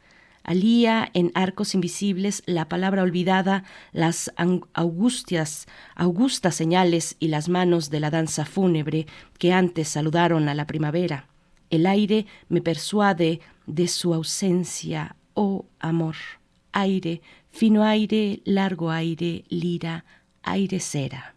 [0.46, 4.32] alía en arcos invisibles la palabra olvidada, las
[4.74, 5.66] augustas,
[5.96, 9.08] augustas señales y las manos de la danza fúnebre
[9.40, 11.28] que antes saludaron a la primavera.
[11.70, 16.16] El aire me persuade de su ausencia, oh amor.
[16.72, 20.06] Aire, fino aire, largo aire, lira,
[20.44, 21.36] aire cera.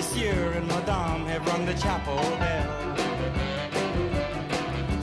[0.00, 2.70] Monsieur and madame have rung the chapel bell.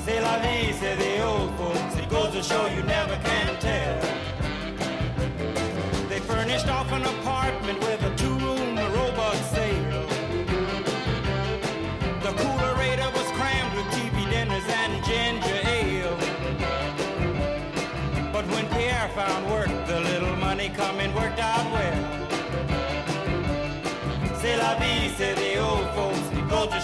[0.03, 1.06] C'est la vie, the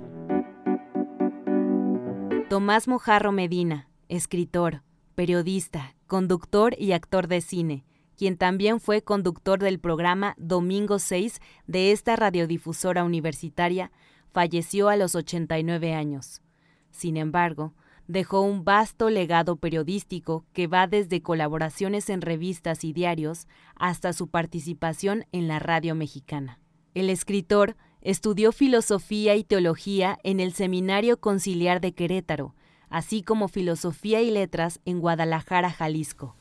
[2.48, 4.82] Tomás Mojarro Medina, escritor,
[5.16, 7.82] periodista, conductor y actor de cine,
[8.16, 13.90] quien también fue conductor del programa Domingo 6 de esta radiodifusora universitaria,
[14.32, 16.43] falleció a los 89 años.
[16.90, 17.74] Sin embargo,
[18.09, 24.28] dejó un vasto legado periodístico que va desde colaboraciones en revistas y diarios hasta su
[24.28, 26.59] participación en la radio mexicana.
[26.94, 32.55] El escritor estudió filosofía y teología en el Seminario Conciliar de Querétaro,
[32.90, 36.36] así como filosofía y letras en Guadalajara, Jalisco.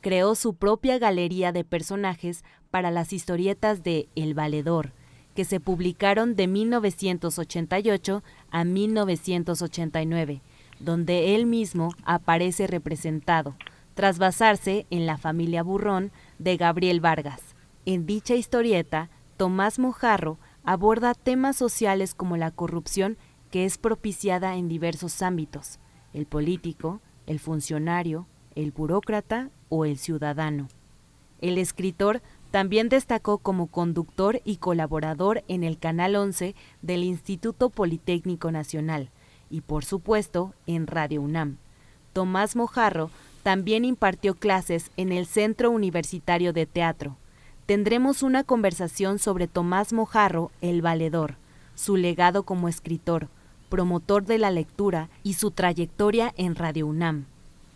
[0.00, 4.92] Creó su propia galería de personajes para las historietas de El Valedor,
[5.34, 10.42] que se publicaron de 1988 a 1989,
[10.80, 13.56] donde él mismo aparece representado,
[13.94, 17.40] tras basarse en la familia Burrón de Gabriel Vargas.
[17.86, 23.16] En dicha historieta, Tomás Mojarro aborda temas sociales como la corrupción
[23.50, 25.78] que es propiciada en diversos ámbitos,
[26.12, 30.68] el político, el funcionario, el burócrata o el ciudadano.
[31.40, 32.20] El escritor
[32.50, 39.10] también destacó como conductor y colaborador en el Canal 11 del Instituto Politécnico Nacional
[39.50, 41.58] y, por supuesto, en Radio UNAM.
[42.12, 43.10] Tomás Mojarro
[43.42, 47.16] también impartió clases en el Centro Universitario de Teatro.
[47.66, 51.36] Tendremos una conversación sobre Tomás Mojarro, el valedor,
[51.74, 53.28] su legado como escritor,
[53.68, 57.26] promotor de la lectura y su trayectoria en Radio UNAM.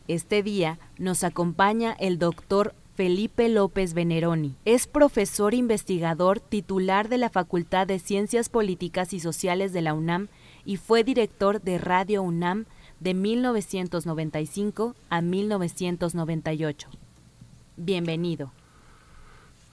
[0.09, 4.57] Este día nos acompaña el doctor Felipe López Veneroni.
[4.65, 10.29] Es profesor investigador titular de la Facultad de Ciencias Políticas y Sociales de la UNAM
[10.65, 12.67] y fue director de Radio UNAM
[13.01, 16.89] de 1995 a 1998.
[17.77, 18.53] Bienvenido.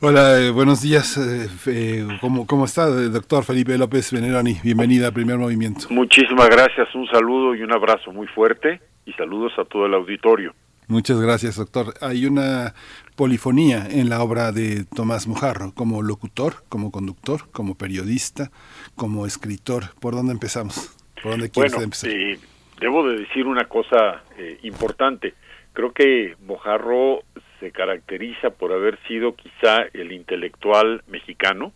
[0.02, 1.18] Hola, eh, buenos días.
[1.18, 4.58] eh, eh, ¿cómo, ¿Cómo está, eh, doctor Felipe López Veneroni?
[4.64, 5.88] Bienvenida a Primer Movimiento.
[5.90, 10.54] Muchísimas gracias, un saludo y un abrazo muy fuerte y saludos a todo el auditorio.
[10.88, 11.94] Muchas gracias, doctor.
[12.02, 12.74] Hay una
[13.16, 18.50] polifonía en la obra de Tomás Mojarro, como locutor, como conductor, como periodista,
[18.96, 19.84] como escritor.
[20.00, 20.96] ¿Por dónde empezamos?
[21.22, 22.10] ¿Por dónde quieres Bueno, empezar?
[22.10, 22.40] eh,
[22.80, 25.36] debo de decir una cosa eh, importante.
[25.74, 27.22] Creo que Mojarro
[27.60, 31.72] se caracteriza por haber sido quizá el intelectual mexicano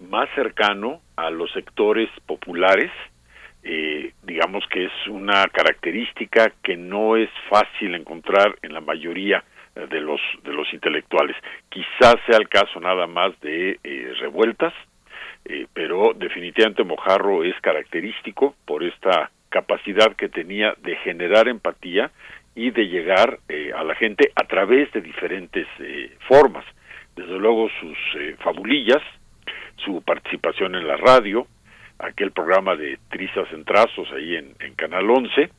[0.00, 2.90] más cercano a los sectores populares.
[3.62, 9.44] Eh, digamos que es una característica que no es fácil encontrar en la mayoría
[9.86, 11.36] de los de los intelectuales.
[11.68, 14.72] Quizás sea el caso nada más de eh, revueltas,
[15.44, 22.10] eh, pero definitivamente Mojarro es característico por esta capacidad que tenía de generar empatía
[22.54, 25.66] y de llegar eh, a la gente a través de diferentes
[26.26, 26.64] formas.
[27.14, 27.98] Desde luego sus
[28.38, 29.02] fabulillas,
[29.76, 31.46] su participación en la radio,
[31.98, 35.50] aquel programa de Trizas en Trazos ahí en, en Canal 11,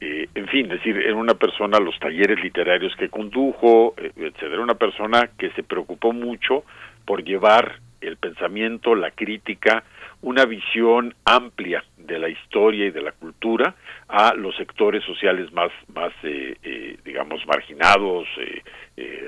[0.00, 4.74] en fin, es decir, era una persona, los talleres literarios que condujo, etcétera, era una
[4.74, 6.64] persona que se preocupó mucho
[7.04, 9.84] por llevar el pensamiento, la crítica,
[10.22, 13.74] una visión amplia de la historia y de la cultura
[14.08, 18.62] a los sectores sociales más, más eh, eh, digamos, marginados, eh,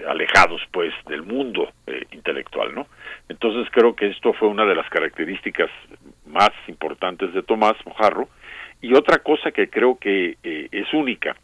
[0.07, 1.71] alejados, pues, del mundo
[2.11, 2.87] intelectual, ¿no?
[3.29, 5.71] Entonces creo que esto fue una de las características
[6.27, 8.29] más importantes de Tomás Mojarro.
[8.83, 11.37] Y otra cosa que creo que es única,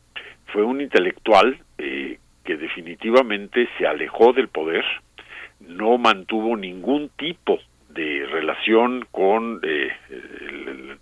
[0.53, 4.85] fue un intelectual que definitivamente se alejó del poder,
[5.61, 7.59] no mantuvo ningún tipo
[7.89, 9.91] de relación con, eh,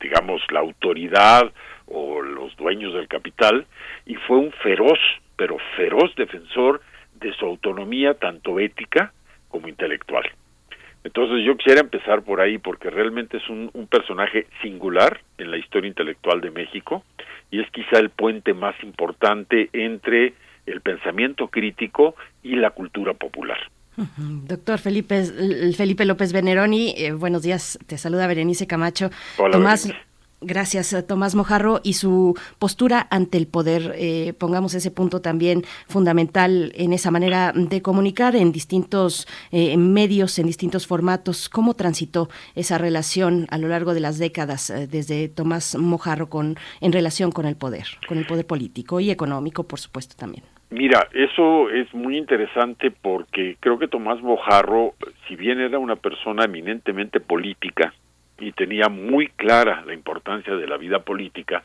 [0.01, 1.53] digamos, la autoridad
[1.87, 3.67] o los dueños del capital
[4.07, 4.99] y fue un feroz,
[5.37, 6.81] pero feroz defensor
[7.15, 9.13] de su autonomía tanto ética
[9.49, 10.25] como intelectual.
[11.05, 15.57] Entonces yo quisiera empezar por ahí porque realmente es un, un, personaje singular en la
[15.57, 17.05] historia intelectual de México
[17.51, 20.35] y es quizá el puente más importante entre
[20.67, 23.59] el pensamiento crítico y la cultura popular.
[23.97, 25.25] Doctor Felipe,
[25.75, 29.11] Felipe López Veneroni, eh, buenos días, te saluda Berenice Camacho.
[29.39, 29.89] Hola, Tomás,
[30.43, 33.95] Gracias, eh, Tomás Mojarro, y su postura ante el poder.
[33.97, 40.47] Eh, pongamos ese punto también fundamental en esa manera de comunicar en distintos medios, en
[40.47, 41.49] distintos formatos.
[41.49, 46.93] ¿Cómo transitó esa relación a lo largo de las décadas desde Tomás Mojarro con, en
[46.93, 50.45] relación con el poder, con el poder político y económico, por supuesto, también?
[50.71, 54.95] Mira, eso es muy interesante porque creo que Tomás Bojarro,
[55.29, 57.95] si bien era una persona eminentemente política
[58.39, 61.63] y tenía muy clara la importancia de la vida política,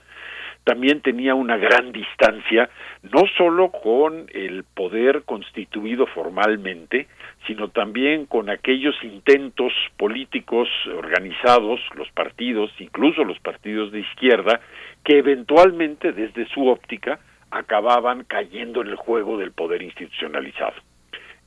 [0.63, 2.69] también tenía una gran distancia,
[3.01, 7.07] no solo con el poder constituido formalmente,
[7.47, 14.61] sino también con aquellos intentos políticos organizados, los partidos, incluso los partidos de izquierda,
[15.03, 17.19] que eventualmente desde su óptica
[17.51, 20.73] acababan cayendo en el juego del poder institucionalizado.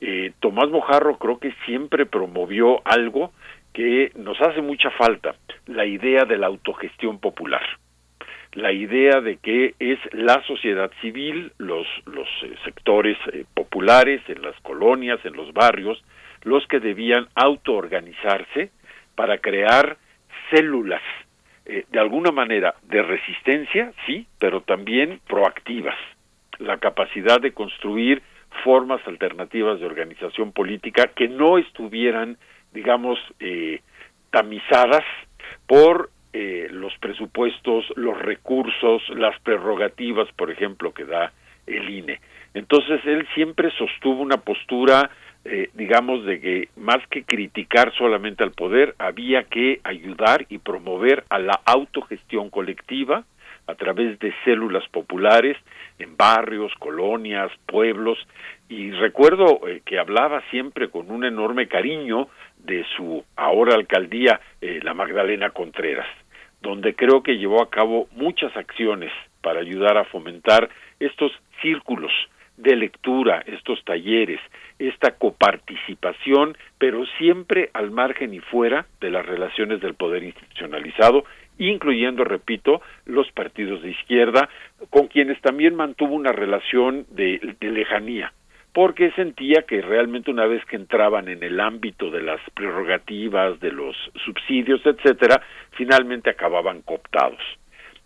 [0.01, 3.31] Eh, Tomás Mojarro creo que siempre promovió algo
[3.73, 7.63] que nos hace mucha falta, la idea de la autogestión popular,
[8.53, 14.41] la idea de que es la sociedad civil, los, los eh, sectores eh, populares en
[14.41, 16.01] las colonias, en los barrios,
[16.43, 18.71] los que debían autoorganizarse
[19.15, 19.97] para crear
[20.51, 21.01] células
[21.65, 25.95] eh, de alguna manera de resistencia, sí, pero también proactivas.
[26.59, 28.21] La capacidad de construir
[28.63, 32.37] formas alternativas de organización política que no estuvieran,
[32.73, 33.81] digamos, eh,
[34.31, 35.03] tamizadas
[35.67, 41.31] por eh, los presupuestos, los recursos, las prerrogativas, por ejemplo, que da
[41.65, 42.19] el INE.
[42.53, 45.09] Entonces él siempre sostuvo una postura
[45.45, 51.23] eh, digamos, de que más que criticar solamente al poder, había que ayudar y promover
[51.29, 53.23] a la autogestión colectiva
[53.67, 55.55] a través de células populares
[55.99, 58.17] en barrios, colonias, pueblos,
[58.69, 64.79] y recuerdo eh, que hablaba siempre con un enorme cariño de su ahora alcaldía, eh,
[64.81, 66.07] la Magdalena Contreras,
[66.61, 72.11] donde creo que llevó a cabo muchas acciones para ayudar a fomentar estos círculos
[72.57, 74.39] de lectura, estos talleres,
[74.79, 81.25] esta coparticipación, pero siempre al margen y fuera de las relaciones del poder institucionalizado,
[81.57, 84.49] incluyendo, repito, los partidos de izquierda,
[84.89, 88.33] con quienes también mantuvo una relación de, lejanía,
[88.73, 93.71] porque sentía que realmente una vez que entraban en el ámbito de las prerrogativas, de
[93.71, 97.41] los subsidios, etcétera, finalmente acababan cooptados.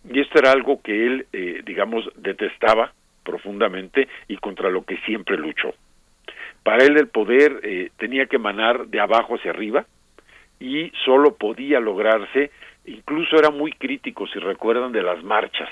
[0.08, 5.36] Y esto era algo que él, eh, digamos, detestaba profundamente y contra lo que siempre
[5.36, 5.74] luchó.
[6.62, 9.86] Para él el poder eh, tenía que emanar de abajo hacia arriba
[10.58, 12.50] y solo podía lograrse,
[12.84, 15.68] incluso era muy crítico, si recuerdan, de las marchas.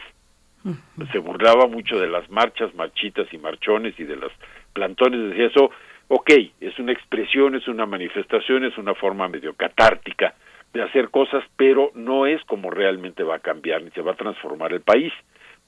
[1.13, 4.33] Se burlaba mucho de las marchas, marchitas y marchones y de los
[4.73, 5.31] plantones.
[5.31, 5.71] Decía eso,
[6.09, 10.35] ok, es una expresión, es una manifestación, es una forma medio catártica
[10.73, 14.17] de hacer cosas, pero no es como realmente va a cambiar ni se va a
[14.17, 15.13] transformar el país.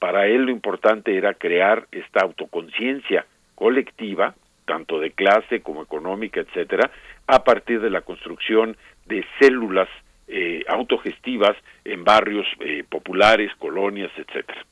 [0.01, 4.33] Para él lo importante era crear esta autoconciencia colectiva,
[4.65, 6.89] tanto de clase como económica, etcétera,
[7.27, 9.87] a partir de la construcción de células
[10.27, 11.55] eh, autogestivas
[11.85, 14.65] en barrios eh, populares, colonias, etcétera.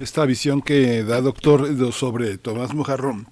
[0.00, 1.60] Esta visión que da doctor
[1.92, 3.26] sobre Tomás Mojarrón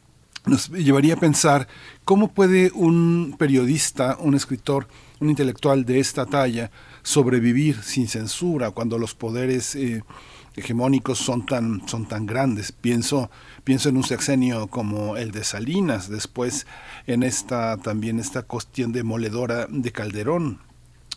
[0.47, 1.67] nos llevaría a pensar
[2.05, 4.86] cómo puede un periodista, un escritor,
[5.18, 6.70] un intelectual de esta talla
[7.02, 10.02] sobrevivir sin censura cuando los poderes eh,
[10.58, 12.72] hegemónicos son tan, son tan grandes.
[12.72, 13.30] Pienso,
[13.64, 16.66] pienso en un sexenio como el de Salinas, después
[17.06, 20.58] en esta también esta cuestión demoledora de Calderón,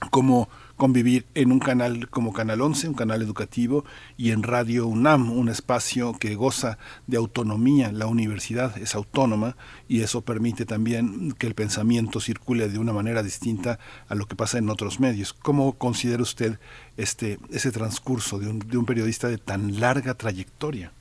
[0.09, 0.49] como
[0.81, 3.85] convivir en un canal como Canal 11, un canal educativo,
[4.17, 7.91] y en Radio UNAM, un espacio que goza de autonomía.
[7.91, 13.21] La universidad es autónoma y eso permite también que el pensamiento circule de una manera
[13.21, 13.77] distinta
[14.09, 15.33] a lo que pasa en otros medios.
[15.33, 16.57] ¿Cómo considera usted
[16.97, 20.93] este, ese transcurso de un, de un periodista de tan larga trayectoria?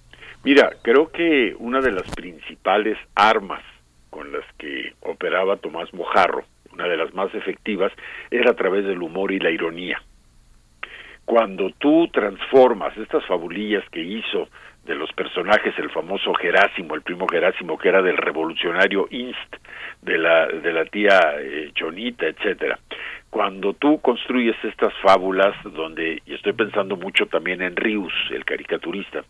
[0.45, 3.63] Mira, creo que una de las principales armas
[4.11, 7.93] con las que operaba Tomás Mojarro una de las más efectivas,
[8.31, 10.01] era a través del humor y la ironía.
[11.25, 14.49] Cuando tú transformas estas fabulillas que hizo
[14.85, 19.57] de los personajes, el famoso Gerásimo, el primo Gerásimo, que era del revolucionario Inst,
[20.03, 22.79] de la, de la tía eh, Chonita, etcétera.
[23.29, 29.23] Cuando tú construyes estas fábulas, donde, y estoy pensando mucho también en Rius, el caricaturista,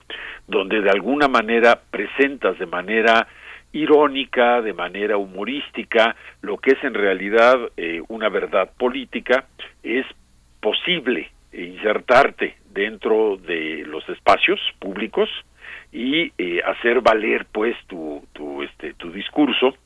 [0.46, 3.26] donde de alguna manera presentas de manera
[3.72, 9.46] irónica, de manera humorística, lo que es en realidad eh, una verdad política,
[9.82, 10.06] es
[10.60, 15.28] posible insertarte dentro de los espacios públicos
[15.92, 19.76] y eh, hacer valer pues tu, tu, este, tu discurso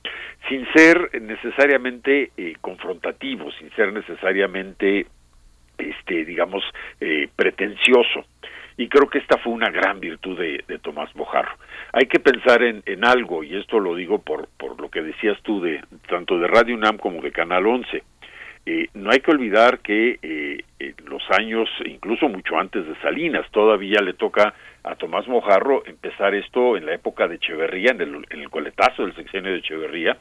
[0.49, 5.07] sin ser necesariamente eh, confrontativo, sin ser necesariamente
[5.79, 6.63] este digamos
[7.35, 8.25] pretencioso
[8.77, 11.57] y creo que esta fue una gran virtud de, de Tomás Mojarro.
[11.93, 15.39] Hay que pensar en, en, algo, y esto lo digo por, por lo que decías
[15.43, 18.03] tú, de tanto de Radio UNAM como de Canal 11.
[18.67, 24.01] Eh, no hay que olvidar que eh, los años, incluso mucho antes de Salinas, todavía
[24.01, 28.41] le toca a Tomás Mojarro empezar esto en la época de Echeverría, en el, en
[28.41, 30.17] el coletazo del sexenio de Echeverría,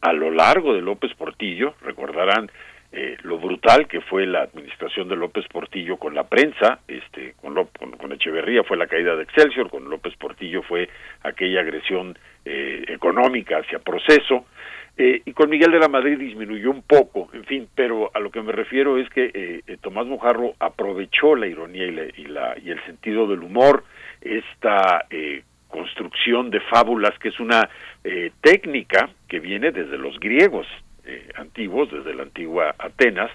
[0.00, 2.50] a lo largo de López Portillo, recordarán
[2.90, 7.54] eh, lo brutal que fue la administración de López Portillo con la prensa, este, con,
[7.54, 10.88] con, Echeverría fue la caída de Excelsior, con López Portillo fue
[11.22, 14.46] aquella agresión eh, económica hacia proceso,
[14.96, 18.30] eh, y con Miguel de la Madrid disminuyó un poco, en fin, pero a lo
[18.30, 22.70] que me refiero es que Tomás Mojarro aprovechó la ironía y, la, y, la, y
[22.70, 23.84] el sentido del humor,
[24.22, 25.06] esta
[25.68, 27.68] construcción de fábulas que es una
[28.40, 30.66] técnica que viene desde los griegos,
[31.08, 33.30] eh, antiguos, desde la antigua Atenas,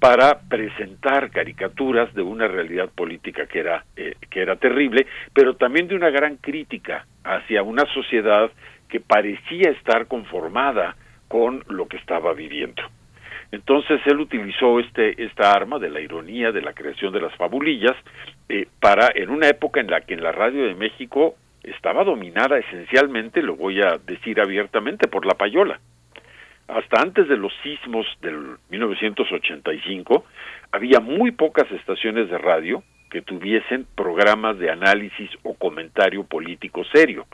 [0.00, 5.88] para presentar caricaturas de una realidad política que era, eh, que era terrible, pero también
[5.88, 8.50] de una gran crítica hacia una sociedad
[8.88, 10.96] que parecía estar conformada
[11.28, 12.82] con lo que estaba viviendo.
[13.52, 17.96] Entonces él utilizó este, esta arma de la ironía, de la creación de las fabulillas,
[18.48, 22.58] eh, para en una época en la que en la radio de México estaba dominada
[22.58, 25.78] esencialmente, lo voy a decir abiertamente, por la payola
[26.68, 30.24] hasta antes de los sismos del 1985,
[30.70, 37.26] había muy pocas estaciones de radio que tuviesen programas de análisis o comentario político serio.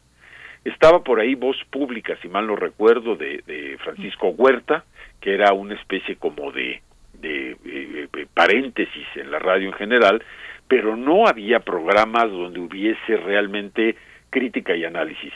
[0.65, 4.85] Estaba por ahí Voz Pública, si mal no recuerdo, de, Francisco Huerta,
[5.21, 6.81] que era una especie como de,
[7.15, 10.23] de, de, de paréntesis en la radio en general,
[10.69, 13.97] pero no había programas donde hubiese realmente
[14.31, 15.33] crítica y análisis.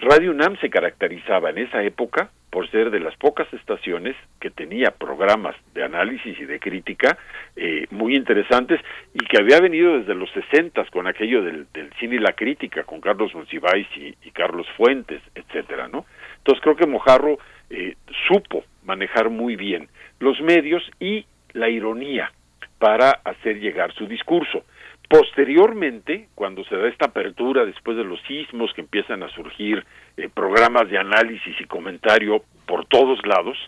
[0.00, 4.92] Radio UNAM se caracterizaba en esa época por ser de las pocas estaciones que tenía
[4.92, 7.18] programas de análisis y de crítica
[7.54, 8.80] eh, muy interesantes
[9.12, 11.66] y que había venido desde los sesentas con aquello del,
[11.98, 16.06] cine y la crítica con Carlos Monsiváis y, Carlos Fuentes, etcétera, ¿no?
[16.38, 17.38] Entonces creo que Mojarro
[17.68, 17.96] eh,
[18.26, 19.88] supo manejar muy bien
[20.18, 22.32] los medios y la ironía
[22.78, 24.64] para hacer llegar su discurso.
[25.10, 29.84] Posteriormente, cuando se da esta apertura después de los sismos que empiezan a surgir
[30.16, 33.58] eh, programas de análisis y comentario por todos lados,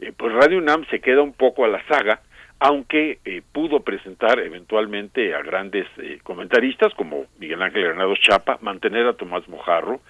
[0.00, 2.20] eh, pues Radio UNAM se queda un poco a la saga,
[2.60, 5.86] aunque eh, pudo presentar eventualmente a grandes
[6.24, 10.02] comentaristas como Miguel Ángel Granados Chapa, mantener a Tomás Mojarro,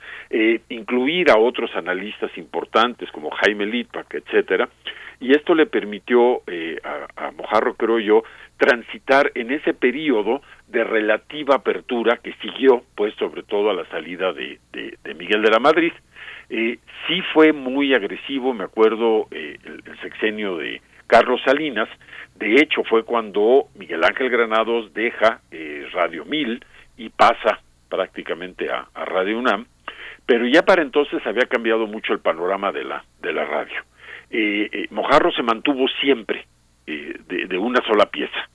[0.69, 4.69] incluir a otros analistas importantes como Jaime Litpack, etcétera,
[5.23, 6.43] y esto le permitió
[6.85, 8.23] a, a Mojarro, creo yo,
[8.63, 14.33] transitar en ese periodo de relativa apertura que siguió, pues sobre todo a la salida
[14.33, 15.93] de, de, Miguel de la Madrid.
[16.49, 21.89] Eh, sí fue muy agresivo, me acuerdo, eh, el, sexenio de Carlos Salinas,
[22.37, 26.65] de hecho fue cuando Miguel Ángel Granados deja eh, Radio Mil
[26.97, 29.67] y pasa prácticamente a, a, Radio UNAM,
[30.25, 33.83] pero ya para entonces había cambiado mucho el panorama de la, de la radio.
[34.35, 36.47] Eh, Mojarro se mantuvo siempre
[36.87, 38.49] de, de una sola pieza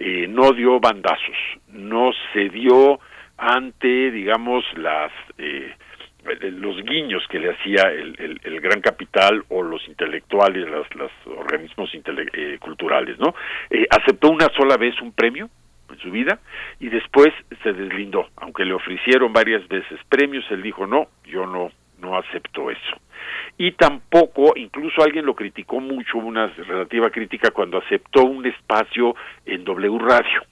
[0.00, 1.36] eh, no dio bandazos,
[1.68, 2.98] no se dio
[3.36, 5.74] ante, digamos, las, eh,
[6.52, 12.58] los guiños que le hacía el, el, gran capital o los intelectuales, los, organismos eh,
[12.60, 13.34] culturales, ¿no?
[13.68, 15.50] Eh, aceptó una sola vez un premio
[15.90, 16.38] en su vida
[16.78, 17.28] y después
[17.62, 21.70] se deslindó, aunque le ofrecieron varias veces premios, él dijo no, yo no
[22.00, 22.96] no acepto eso.
[23.58, 29.14] Y tampoco, incluso alguien lo criticó mucho, una relativa crítica cuando aceptó un espacio
[29.44, 30.42] en W Radio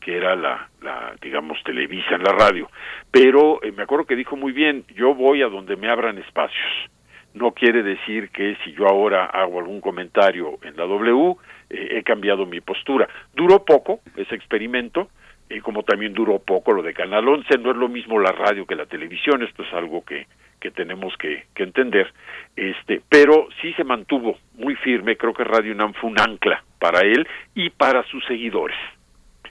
[0.00, 2.70] que era la, la digamos Televisa en la radio,
[3.10, 6.88] pero eh, me acuerdo que dijo muy bien, yo voy a donde me abran espacios.
[7.34, 11.36] No quiere decir que si yo ahora hago algún comentario en la W,
[11.68, 13.08] eh, he cambiado mi postura.
[13.34, 15.08] Duró poco ese experimento,
[15.50, 18.66] y como también duró poco lo de Canal 11, no es lo mismo la radio
[18.66, 20.26] que la televisión, esto es algo que,
[20.60, 22.12] que tenemos que, que entender,
[22.56, 27.00] este, pero sí se mantuvo muy firme, creo que Radio UNAM fue un ancla para
[27.00, 28.76] él y para sus seguidores.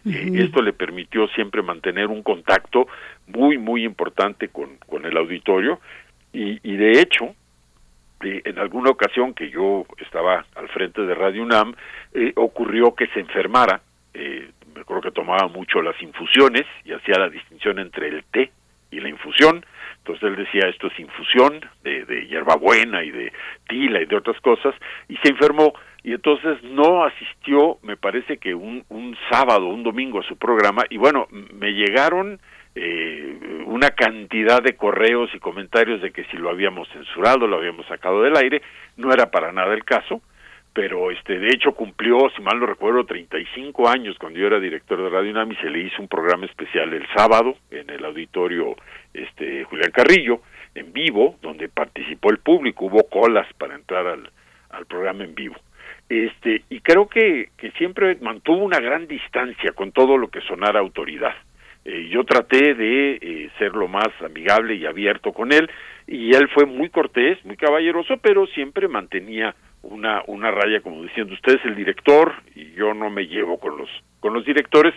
[0.05, 2.87] Eh, esto le permitió siempre mantener un contacto
[3.27, 5.79] muy, muy importante con, con el auditorio
[6.31, 7.35] y, y de hecho,
[8.23, 11.75] eh, en alguna ocasión que yo estaba al frente de Radio UNAM,
[12.13, 13.81] eh, ocurrió que se enfermara,
[14.13, 18.51] me acuerdo que tomaba mucho las infusiones y hacía la distinción entre el té
[18.89, 19.63] y la infusión,
[20.07, 23.33] entonces él decía esto es infusión de, de hierbabuena y de
[23.67, 24.73] tila y de otras cosas,
[25.09, 25.73] y se enfermó.
[26.03, 30.83] Y entonces no asistió, me parece que un, un sábado, un domingo a su programa,
[30.89, 32.39] y bueno, me llegaron
[32.75, 37.85] eh, una cantidad de correos y comentarios de que si lo habíamos censurado, lo habíamos
[37.87, 38.61] sacado del aire,
[38.95, 40.21] no era para nada el caso,
[40.77, 45.01] pero este de hecho cumplió, si mal no recuerdo, 35 años cuando yo era director
[45.01, 48.75] de Radio UNAM se le hizo un programa especial el sábado en el auditorio
[49.11, 50.41] este Julián Carrillo,
[50.75, 54.29] en vivo, donde participó el público, hubo colas para entrar al,
[54.69, 55.55] al programa en vivo
[56.09, 60.79] este y creo que, que siempre mantuvo una gran distancia con todo lo que sonara
[60.79, 61.33] autoridad.
[61.85, 65.71] Eh, yo traté de eh, ser lo más amigable y abierto con él
[66.05, 69.55] y él fue muy cortés, muy caballeroso, pero siempre mantenía
[69.87, 73.77] una una raya como diciendo usted es el director y yo no me llevo con
[73.77, 74.93] los con los directores,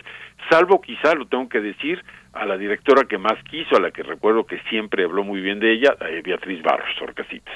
[0.49, 2.03] salvo quizá lo tengo que decir
[2.33, 5.59] a la directora que más quiso, a la que recuerdo que siempre habló muy bien
[5.59, 7.53] de ella, Beatriz Barros Orcasitas.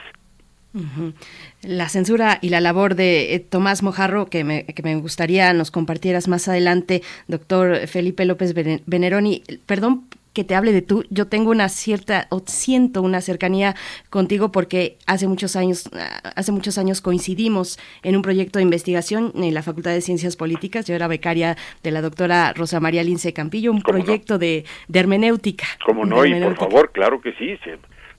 [1.62, 5.72] La censura y la labor de eh, Tomás Mojarro, que me, que me gustaría nos
[5.72, 8.54] compartieras más adelante, doctor Felipe López
[8.86, 9.42] Veneroni.
[9.66, 10.04] Perdón
[10.36, 13.74] que te hable de tú, yo tengo una cierta, o siento una cercanía
[14.10, 15.90] contigo porque hace muchos años,
[16.36, 20.86] hace muchos años coincidimos en un proyecto de investigación en la Facultad de Ciencias Políticas.
[20.86, 25.66] Yo era becaria de la doctora Rosa María Lince Campillo, un proyecto de, de, hermenéutica.
[25.86, 26.26] ¿Cómo no?
[26.26, 27.58] Y por favor, claro que sí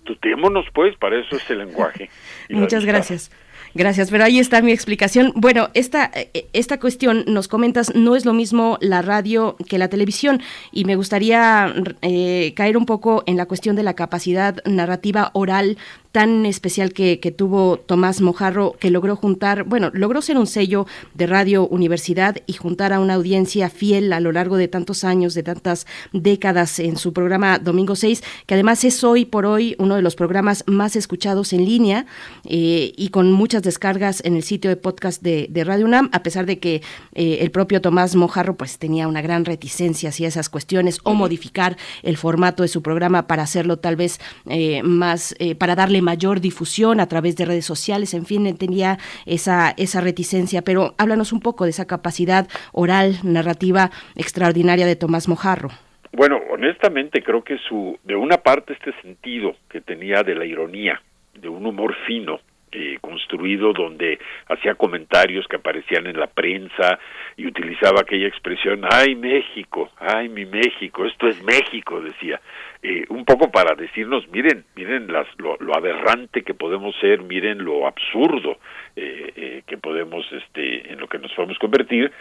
[0.07, 2.09] tutémonos pues, para eso es el lenguaje.
[2.49, 3.31] Muchas gracias.
[3.77, 5.35] Gracias, pero ahí está mi explicación.
[5.37, 9.89] Bueno, esta, eh, esta cuestión, nos comentas, no es lo mismo la radio que la
[9.89, 10.41] televisión
[10.73, 15.77] y me gustaría eh, caer un poco en la cuestión de la capacidad narrativa oral
[16.13, 21.27] tan especial que, tuvo Tomás Mojarro, que logró juntar, bueno, logró ser un sello de
[21.27, 25.43] Radio Universidad y juntar a una audiencia fiel a lo largo de tantos años, de
[25.43, 30.03] tantas décadas en su programa Domingo 6, que además es hoy por hoy uno de
[30.03, 32.07] los programas más escuchados en línea
[32.45, 36.47] eh, y con muchas descargas en el sitio de podcast de, Radio UNAM, a pesar
[36.47, 41.01] de que eh, el propio Tomás Mojarro pues tenía una gran reticencia hacia esas cuestiones
[41.03, 46.03] o modificar el formato de su programa para hacerlo tal vez eh, más, para darle
[46.11, 51.33] mayor difusión a través de redes sociales, en fin, tenía esa, esa reticencia, pero háblanos
[51.33, 55.71] un poco de esa capacidad oral, narrativa extraordinaria de Tomás Mojarro.
[56.13, 61.03] Bueno, honestamente creo que su, de una parte este sentido que tenía de la ironía,
[61.35, 62.41] de un humor fino,
[62.73, 64.19] eh, construido donde
[64.49, 66.99] hacía comentarios que aparecían en la prensa
[67.37, 72.41] y utilizaba aquella expresión, ay México, ay mi México, esto es México, decía,
[72.89, 77.87] eh, un poco para decirnos, miren, miren las, lo, aberrante que podemos ser, miren lo
[77.87, 78.59] absurdo
[78.95, 82.13] eh, que podemos, este, en lo que nos podemos convertir,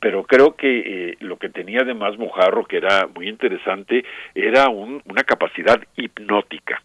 [0.00, 5.24] pero creo que lo que tenía de más Mojarro, que era muy interesante, era una
[5.24, 6.80] capacidad hipnótica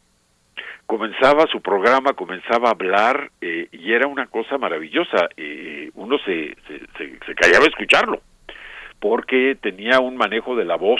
[0.89, 5.29] comenzaba su programa, comenzaba a hablar eh, y era una cosa maravillosa.
[5.37, 6.57] Eh, uno se,
[6.97, 8.23] se, callaba a escucharlo
[8.99, 10.99] porque tenía un manejo de la voz,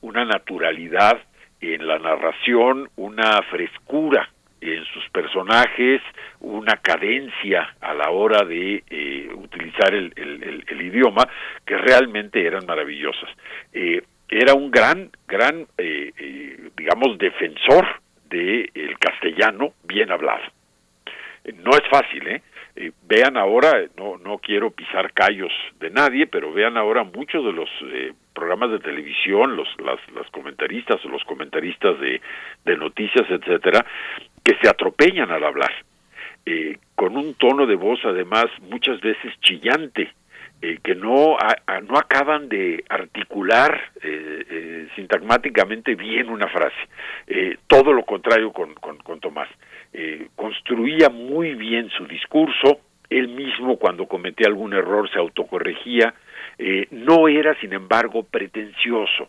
[0.00, 1.20] una naturalidad
[1.60, 4.28] en la narración, una frescura
[4.60, 6.02] en sus personajes,
[6.40, 11.28] una cadencia a la hora de eh, utilizar el, el, idioma
[11.64, 13.28] que realmente eran maravillosas.
[13.72, 15.66] era un gran, gran,
[16.76, 17.86] digamos, defensor
[18.30, 20.44] de el castellano bien hablado.
[21.62, 22.42] No es fácil, ¿eh?
[22.80, 25.50] Eh, vean ahora, no, no quiero pisar callos
[25.80, 30.30] de nadie, pero vean ahora muchos de los eh, programas de televisión, los, las, las
[30.30, 32.20] comentaristas o los comentaristas de,
[32.76, 33.84] noticias, etcétera,
[34.44, 35.72] que se atropellan al hablar,
[36.46, 40.12] eh, con un tono de voz además muchas veces chillante,
[40.60, 41.36] eh, que no,
[41.88, 46.76] no acaban de articular eh, eh, sintagmáticamente bien una frase.
[47.68, 49.48] todo lo contrario con, con, con Tomás.
[50.34, 56.12] construía muy bien su discurso, él mismo cuando cometía algún error se autocorregía,
[56.90, 59.28] no era sin embargo pretencioso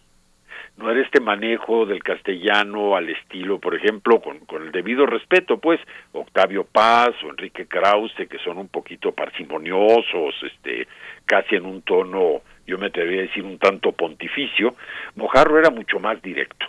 [0.79, 5.79] no era este manejo del castellano al estilo, por ejemplo, con, el debido respeto, pues,
[6.13, 10.87] Octavio Paz o Enrique Krause, que son un poquito parsimoniosos, este,
[11.25, 14.75] casi en un tono, yo me atrevería a decir, un tanto pontificio,
[15.15, 16.65] Mojarro era mucho más directo.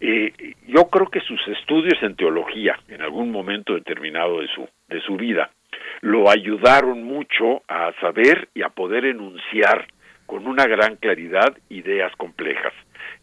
[0.00, 0.32] Eh,
[0.66, 5.16] yo creo que sus estudios en teología, en algún momento determinado de su, de su
[5.16, 5.50] vida,
[6.00, 9.86] lo ayudaron mucho a saber y a poder enunciar
[10.24, 12.72] con una gran claridad ideas complejas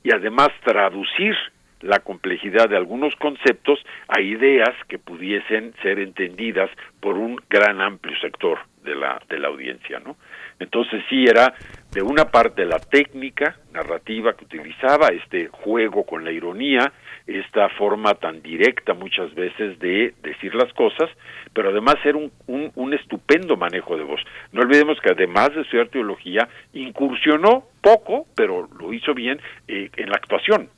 [0.03, 1.35] y además traducir
[1.82, 6.69] la complejidad de algunos conceptos a ideas que pudiesen ser entendidas
[7.00, 10.16] por un gran amplio sector de la de la audiencia, ¿no?
[10.60, 11.53] Entonces sí era
[11.92, 16.92] de una parte la técnica narrativa que utilizaba, este juego con la ironía,
[17.27, 21.09] esta forma tan directa muchas veces de decir las cosas,
[21.53, 22.32] pero además era un,
[22.75, 24.22] un, estupendo manejo de voz.
[24.51, 30.09] No olvidemos que además de estudiar teología, incursionó poco, pero lo hizo bien eh, en
[30.09, 30.69] la actuación,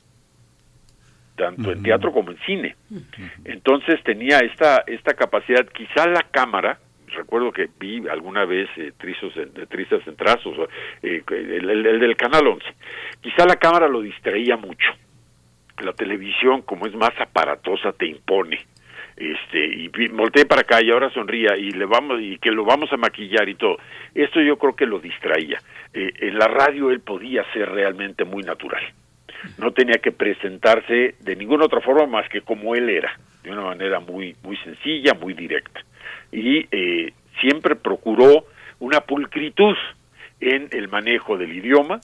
[1.36, 2.76] tanto en teatro como en cine.
[3.44, 6.78] Entonces tenía esta, esta capacidad, quizá la cámara,
[7.14, 9.32] recuerdo que vi alguna vez eh, trizos,
[9.68, 10.68] trizas en trazos,
[11.02, 12.64] eh, el, el, del Canal 11,
[13.20, 14.88] quizá la cámara lo distraía mucho.
[15.82, 18.60] La televisión, como es más aparatosa, te impone.
[19.16, 22.92] Este y volteé para acá y ahora sonría y le vamos y que lo vamos
[22.92, 23.76] a maquillar y todo.
[24.12, 25.60] Esto yo creo que lo distraía.
[25.92, 28.82] Eh, en la radio él podía ser realmente muy natural.
[29.58, 33.62] No tenía que presentarse de ninguna otra forma más que como él era de una
[33.62, 35.80] manera muy muy sencilla muy directa.
[36.32, 38.46] Y eh, siempre procuró
[38.80, 39.76] una pulcritud
[40.40, 42.00] en el manejo del idioma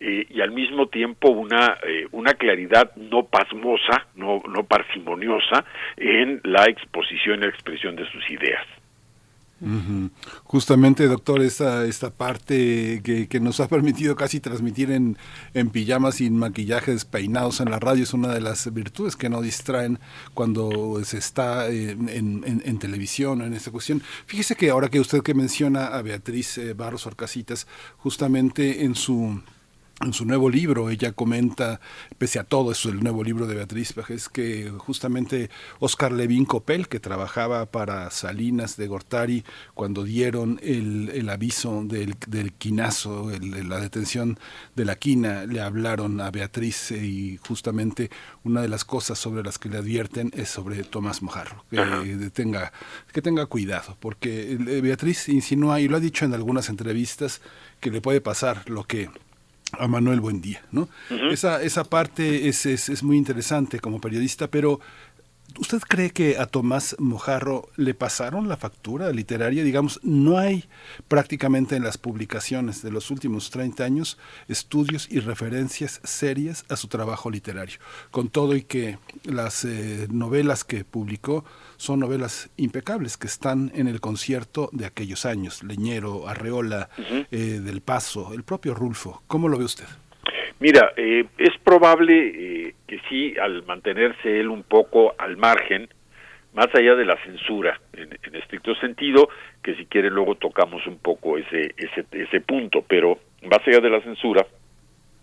[0.00, 5.64] eh, y al mismo tiempo una, eh, una claridad no pasmosa, no, no parsimoniosa
[5.96, 8.66] en la exposición y expresión de sus ideas.
[10.44, 15.18] Justamente, doctor, esta, esta parte que, que, nos ha permitido casi transmitir en,
[15.52, 19.42] en pijamas sin maquillaje, despeinados en la radio, es una de las virtudes que no
[19.42, 19.98] distraen
[20.32, 24.02] cuando se está en, en, en televisión, en esta cuestión.
[24.24, 27.66] Fíjese que ahora que usted que menciona a Beatriz eh, Barros Orcasitas,
[27.98, 29.42] justamente en su
[30.00, 31.80] en su nuevo libro ella comenta,
[32.16, 36.88] pese a todo eso, el nuevo libro de Beatriz es que justamente Oscar Levin Copel,
[36.88, 43.68] que trabajaba para Salinas de Gortari, cuando dieron el, el aviso del, del quinazo, el,
[43.68, 44.38] la detención
[44.74, 48.10] de la quina, le hablaron a Beatriz y justamente
[48.42, 52.72] una de las cosas sobre las que le advierten es sobre Tomás Mojarro, que, tenga,
[53.12, 57.42] que tenga cuidado, porque eh, Beatriz insinúa, y lo ha dicho en algunas entrevistas,
[57.80, 59.10] que le puede pasar lo que
[59.78, 60.88] a Manuel Buendía, ¿no?
[61.30, 64.80] esa, esa parte es, es, es, muy interesante como periodista, pero
[65.58, 69.64] ¿usted cree que a Tomás Mojarro le pasaron la factura literaria?
[69.64, 70.64] Digamos, no hay
[71.08, 74.18] prácticamente en las publicaciones de los últimos 30 años
[74.48, 77.78] estudios y referencias serias a su trabajo literario,
[78.10, 81.44] con todo y que las eh, novelas que publicó
[81.80, 86.90] son novelas impecables que están en el concierto de aquellos años, Leñero, Arreola,
[87.30, 89.22] eh, Del Paso, el propio Rulfo.
[89.26, 89.86] ¿Cómo lo ve usted?
[90.58, 95.88] Mira, eh, es probable eh, que sí, al mantenerse él un poco al margen,
[96.52, 99.30] más allá de la censura, en, en, estricto sentido,
[99.62, 103.88] que si quiere luego tocamos un poco ese, ese, ese punto, pero más allá de
[103.88, 104.46] la censura,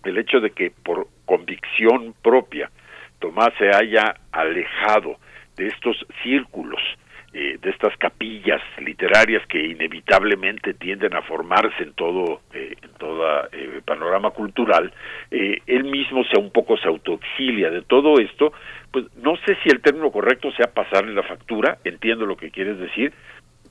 [0.06, 2.72] el hecho de que por convicción propia
[3.19, 5.18] Tomás se haya alejado
[5.58, 6.82] de estos círculos,
[7.34, 13.50] eh, de estas capillas literarias que inevitablemente tienden a formarse en todo eh, en toda
[13.52, 14.94] eh, panorama cultural
[15.30, 18.53] eh, él mismo sea un poco se autoexilia de todo esto.
[18.92, 22.80] Pues no sé si el término correcto sea pasarle la factura entiendo lo que quieres
[22.80, 23.14] decir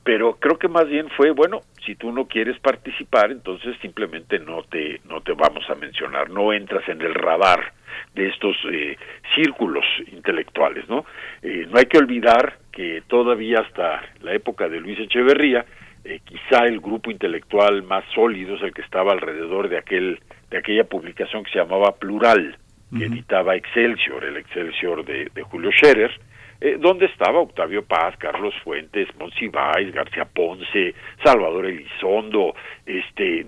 [0.07, 4.63] pero creo que más bien fue bueno si tú no quieres participar entonces simplemente no
[4.63, 7.73] te no te vamos a mencionar no entras en el radar
[8.15, 8.97] de estos eh,
[9.35, 11.05] círculos intelectuales, ¿no?
[11.41, 15.65] Eh, no hay que olvidar que todavía hasta la época de Luis Echeverría,
[16.05, 20.19] eh, quizá el grupo intelectual más sólido es el que estaba alrededor de aquel
[20.49, 22.57] de aquella publicación que se llamaba Plural,
[22.97, 26.11] que editaba Excelsior, el Excelsior de, de Julio Scherer,
[26.59, 32.55] eh, donde estaba Octavio Paz, Carlos Fuentes, Monsiváis, García Ponce, Salvador Elizondo,
[32.85, 33.45] este,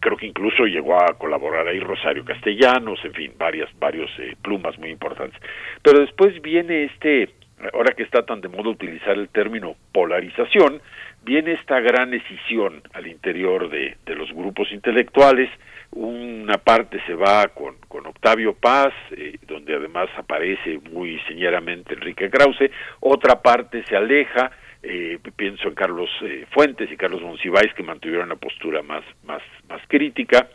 [0.00, 4.78] creo que incluso llegó a colaborar ahí Rosario Castellanos, en fin, varias, varios eh, plumas
[4.78, 5.40] muy importantes.
[5.82, 7.30] Pero después viene este,
[7.72, 10.82] ahora que está tan de moda utilizar el término polarización,
[11.24, 15.48] viene esta gran escisión al interior de, de los grupos intelectuales,
[15.92, 22.30] una parte se va con, con Octavio Paz, eh, donde además aparece muy señeramente Enrique
[22.30, 24.50] Krause, otra parte se aleja,
[24.82, 29.42] eh, pienso en Carlos eh, Fuentes y Carlos Monsiváis que mantuvieron una postura más, más,
[29.68, 30.48] más crítica,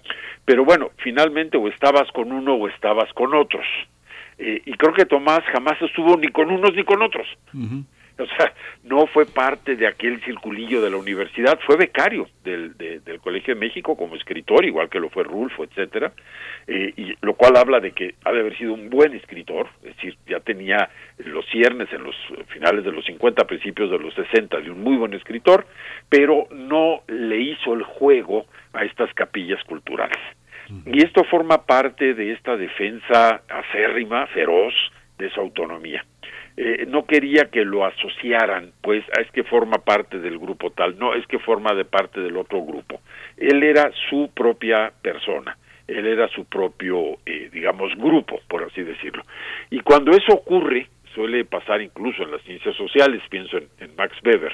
[0.43, 3.65] pero bueno, finalmente o estabas con uno o estabas con otros.
[4.39, 7.27] y creo que Tomás jamás estuvo ni con unos ni con otros.
[8.23, 13.19] O sea, no fue parte de aquel circulillo de la universidad, fue becario del, del
[13.19, 16.11] Colegio de México como escritor, igual que lo fue Rulfo, etcétera,
[16.67, 19.95] eh, y lo cual habla de que ha de haber sido un buen escritor, es
[19.95, 22.15] decir, ya tenía los ciernes en los
[22.47, 25.67] finales de los 50, principios de los 60 de un muy buen escritor,
[26.09, 30.19] pero no le hizo el juego a estas capillas culturales.
[30.85, 34.73] Y esto forma parte de esta defensa acérrima, feroz,
[35.17, 36.05] de su autonomía.
[36.59, 41.13] Eh, no quería que lo asociaran, pues es que forma parte del grupo tal, no,
[41.13, 42.99] es que forma de parte del otro grupo.
[43.37, 45.55] Él era su propia persona,
[45.87, 49.23] él era su propio, eh, digamos, grupo, por así decirlo.
[49.69, 54.53] Y cuando eso ocurre, suele pasar incluso en las ciencias sociales, pienso en, Max Weber,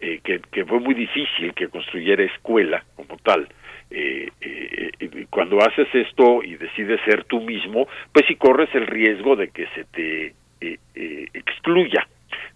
[0.00, 3.48] eh, que, fue muy difícil que construyera escuela como tal.
[3.90, 4.28] Eh,
[5.30, 9.66] cuando haces esto y decides ser tú mismo, pues si corres el riesgo de que
[9.68, 12.06] se te eh, eh, excluya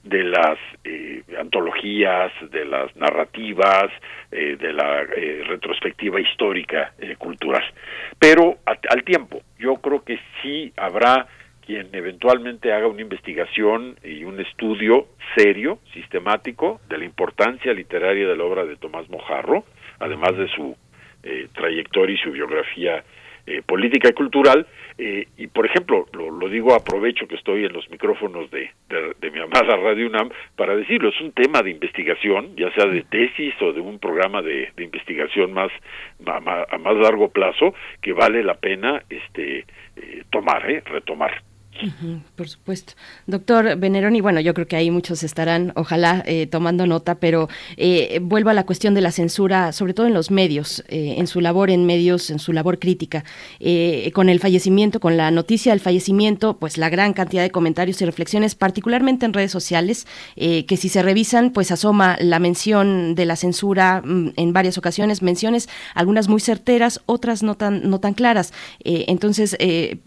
[0.03, 3.91] de las eh, antologías, de las narrativas,
[4.31, 7.63] de la retrospectiva histórica cultural.
[8.19, 11.29] Pero al tiempo, yo creo que sí habrá
[11.65, 15.07] quien eventualmente haga una investigación y un estudio
[15.37, 19.65] serio, sistemático, de la importancia literaria de la obra de Tomás Mojarro,
[20.01, 20.77] además de su
[21.53, 23.05] trayectoria y su biografía
[23.67, 24.67] política y cultural,
[24.99, 29.41] eh, y por ejemplo, lo, digo aprovecho que estoy en los micrófonos de, de, mi
[29.41, 33.73] amada Radio UNAM para decirlo, es un tema de investigación, ya sea de tesis o
[33.73, 35.73] de un programa de, de investigación más,
[36.27, 39.65] a más largo plazo, que vale la pena este,
[39.97, 40.63] eh, tomar,
[41.83, 42.95] eh, por supuesto.
[43.27, 48.21] Doctor Veneroni, bueno, yo creo que ahí muchos estarán, ojalá, eh, tomando nota, pero eh,
[48.23, 51.41] vuelvo a la cuestión de la censura, sobre todo en los medios, eh, en su
[51.41, 53.25] labor en medios, en su labor crítica.
[54.13, 58.05] con el fallecimiento, con la noticia del fallecimiento, pues la gran cantidad de comentarios y
[58.05, 63.37] reflexiones, particularmente en redes sociales, que si se revisan, pues asoma la mención de la
[63.37, 68.53] censura mm, en varias ocasiones, menciones, algunas muy certeras, otras no tan, no tan claras.
[68.85, 69.57] entonces,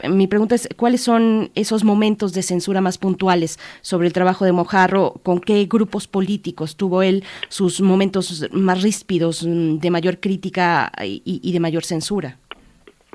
[0.09, 4.51] mi pregunta es, ¿cuáles son esos momentos de censura más puntuales sobre el trabajo de
[4.51, 10.91] Mojarro, con qué grupos políticos tuvo él sus momentos más ríspidos mm, de mayor crítica
[11.03, 12.37] y, de mayor censura.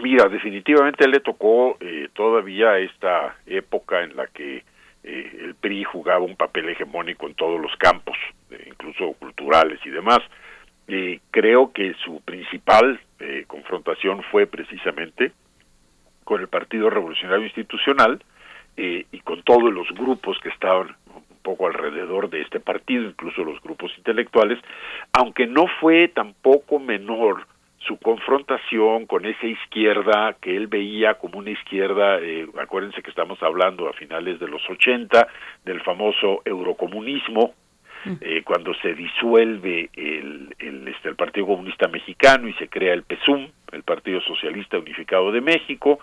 [0.02, 4.64] Mira, definitivamente le tocó eh, todavía esta época en la que
[5.04, 8.16] eh, el PRI jugaba un papel hegemónico en todos los campos,
[8.50, 10.20] eh, incluso culturales y demás.
[11.30, 12.98] creo que su principal
[13.46, 15.30] confrontación fue precisamente
[16.24, 18.22] con el Partido Revolucionario Institucional,
[18.76, 23.44] eh, y con todos los grupos que estaban un poco alrededor de este partido, incluso
[23.44, 24.58] los grupos intelectuales,
[25.12, 27.46] aunque no fue tampoco menor
[27.86, 33.42] su confrontación con esa izquierda que él veía como una izquierda, eh, acuérdense que estamos
[33.42, 35.26] hablando a finales de los 80
[35.64, 37.54] del famoso eurocomunismo,
[38.04, 38.12] mm.
[38.20, 43.02] eh, cuando se disuelve el, el, este, el Partido Comunista Mexicano y se crea el
[43.02, 46.00] PESUM, el Partido Socialista Unificado de México,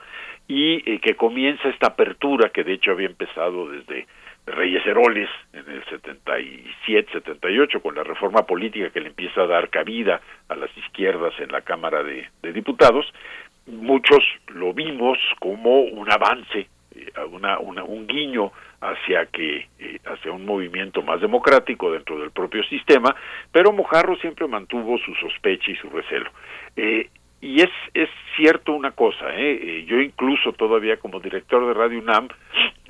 [0.47, 4.07] y eh, que comienza esta apertura que de hecho había empezado desde
[4.45, 9.69] Reyes Heroles en el 77, 78 con la reforma política que le empieza a dar
[9.69, 13.05] cabida a las izquierdas en la Cámara de, Diputados,
[13.65, 20.45] muchos lo vimos como un avance, eh, una, un guiño hacia que eh, hacia un
[20.45, 23.13] movimiento más democrático dentro del propio sistema,
[23.51, 26.31] pero Mojarro siempre mantuvo su sospecha y su recelo.
[27.41, 29.59] Y es, es cierto una cosa, ¿eh?
[29.61, 29.85] ¿eh?
[29.85, 32.27] yo incluso todavía como director de Radio UNAM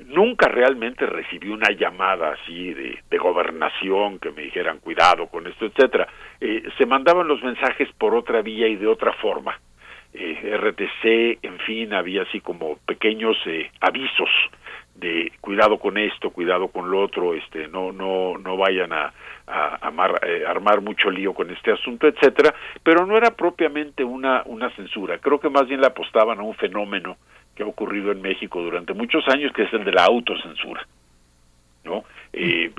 [0.06, 6.06] nunca realmente recibí una llamada así de, gobernación que me dijeran cuidado con esto, etcétera.
[6.40, 9.58] Eh, se mandaban los mensajes por otra vía y de otra forma.
[10.14, 14.30] Eh, RTC, en fin, había así como pequeños eh, avisos
[14.98, 19.12] de cuidado con esto, cuidado con lo otro, este, no, no, no vayan a,
[19.46, 19.90] a,
[20.26, 25.18] eh, armar mucho lío con este asunto, etcétera, pero no era propiamente una, una censura,
[25.18, 27.16] creo que más bien le apostaban a un fenómeno
[27.54, 30.86] que ha ocurrido en México durante muchos años, que es el de la autocensura.
[31.84, 32.04] ¿no?
[32.32, 32.70] Eh,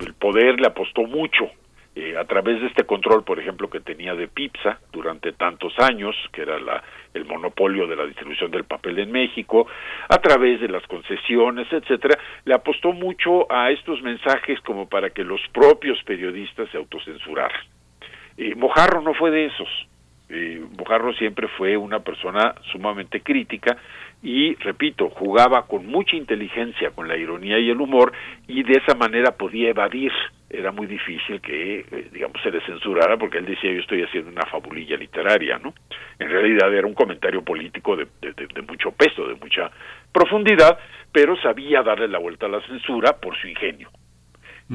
[0.00, 1.50] el poder le apostó mucho
[1.94, 6.14] eh, a través de este control, por ejemplo, que tenía de Pipsa durante tantos años,
[6.32, 6.82] que era la,
[7.18, 9.66] el monopolio de la distribución del papel en México,
[10.08, 15.24] a través de las concesiones, etcétera, le apostó mucho a estos mensajes como para que
[15.24, 17.60] los propios periodistas se autocensuraran.
[18.56, 19.68] Mojarro no fue de esos.
[20.28, 23.76] Eh, Mojarro siempre fue una persona sumamente crítica
[24.22, 28.12] y, repito, jugaba con mucha inteligencia con la ironía y el humor
[28.46, 30.12] y de esa manera podía evadir.
[30.50, 34.30] Era muy difícil que, eh, digamos, se le censurara porque él decía yo estoy haciendo
[34.30, 35.74] una fabulilla literaria, ¿no?
[36.18, 39.70] En realidad era un comentario político de, de mucho peso, de mucha
[40.12, 40.78] profundidad,
[41.12, 43.90] pero sabía darle la vuelta a la censura por su ingenio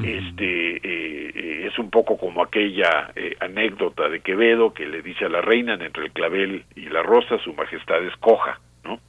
[0.02, 5.26] este eh, eh, es un poco como aquella eh, anécdota de Quevedo que le dice
[5.26, 9.00] a la reina entre el clavel y la rosa su majestad escoja no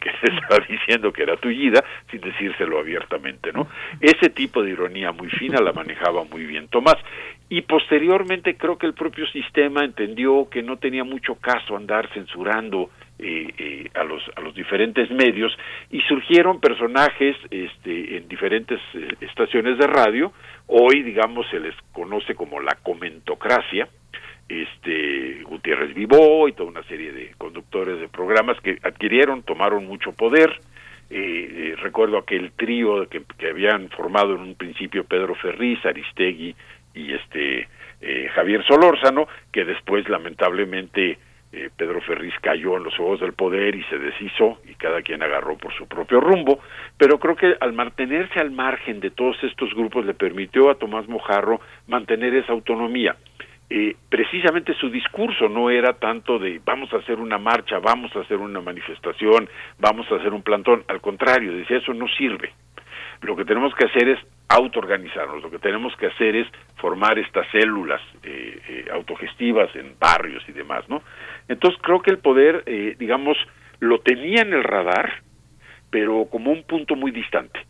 [0.00, 3.66] que se estaba diciendo que era tullida sin decírselo abiertamente no
[4.00, 6.96] ese tipo de ironía muy fina la manejaba muy bien Tomás.
[7.48, 12.90] Y posteriormente creo que el propio sistema entendió que no tenía mucho caso andar censurando
[13.18, 15.56] eh, eh, a los a los diferentes medios
[15.90, 20.32] y surgieron personajes este en diferentes eh, estaciones de radio.
[20.66, 23.88] Hoy digamos se les conoce como la comentocracia
[24.48, 30.12] este Gutiérrez Vivó y toda una serie de conductores de programas que adquirieron tomaron mucho
[30.12, 30.60] poder
[31.10, 36.54] eh, recuerdo aquel trío que, que, habían formado en un principio Pedro Ferriz Aristegui
[36.94, 37.68] y este
[38.34, 41.18] Javier Solórzano que después lamentablemente
[41.56, 45.22] eh, Pedro Ferriz cayó en los juegos del poder y se deshizo y cada quien
[45.22, 46.60] agarró por su propio rumbo,
[46.98, 51.08] pero creo que al mantenerse al margen de todos estos grupos le permitió a Tomás
[51.08, 53.16] Mojarro mantener esa autonomía.
[53.68, 58.20] Eh, precisamente su discurso no era tanto de vamos a hacer una marcha, vamos a
[58.20, 62.52] hacer una manifestación, vamos a hacer un plantón, al contrario, decía eso no sirve.
[63.22, 66.46] Lo que tenemos que hacer es autoorganizarnos, lo que tenemos que hacer es
[66.76, 71.02] formar estas células eh, eh, autogestivas en barrios y demás, ¿no?
[71.48, 73.36] Entonces creo que el poder, eh, digamos,
[73.80, 75.22] lo tenía en el radar,
[75.90, 77.60] pero como un punto muy distante.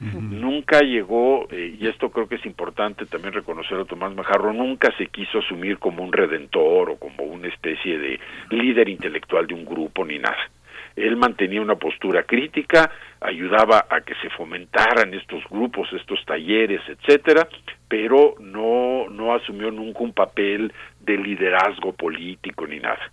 [0.00, 4.92] Nunca llegó, eh, y esto creo que es importante también reconocer a Tomás Majarro, nunca
[4.98, 9.64] se quiso asumir como un redentor o como una especie de líder intelectual de un
[9.64, 10.50] grupo ni nada.
[10.96, 12.90] Él mantenía una postura crítica,
[13.20, 17.48] ayudaba a que se fomentaran estos grupos, estos talleres, etcétera,
[17.88, 23.10] pero no no asumió nunca un papel de liderazgo político ni nada.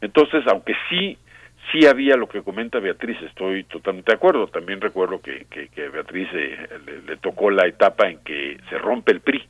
[0.00, 1.18] Entonces, aunque sí
[1.72, 4.46] sí había lo que comenta Beatriz, estoy totalmente de acuerdo.
[4.48, 6.68] También recuerdo que, que, Beatriz eh,
[7.06, 9.42] le, tocó la etapa en que se rompe el PRI,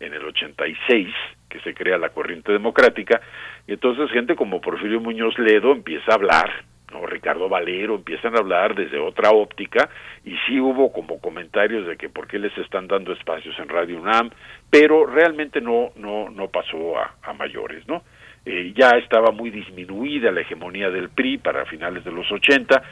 [0.00, 1.08] en el 86,
[1.48, 3.20] que se crea la corriente democrática,
[3.66, 8.38] y entonces gente como Porfirio Muñoz Ledo empieza a hablar o Ricardo Valero empiezan a
[8.38, 9.88] hablar desde otra óptica
[10.24, 14.00] y sí hubo como comentarios de que por qué les están dando espacios en Radio
[14.00, 14.30] UNAM,
[14.70, 18.02] pero realmente no no no pasó a, mayores, ¿no?
[18.46, 22.82] Eh, ya estaba muy disminuida la hegemonía del PRI para finales de los 80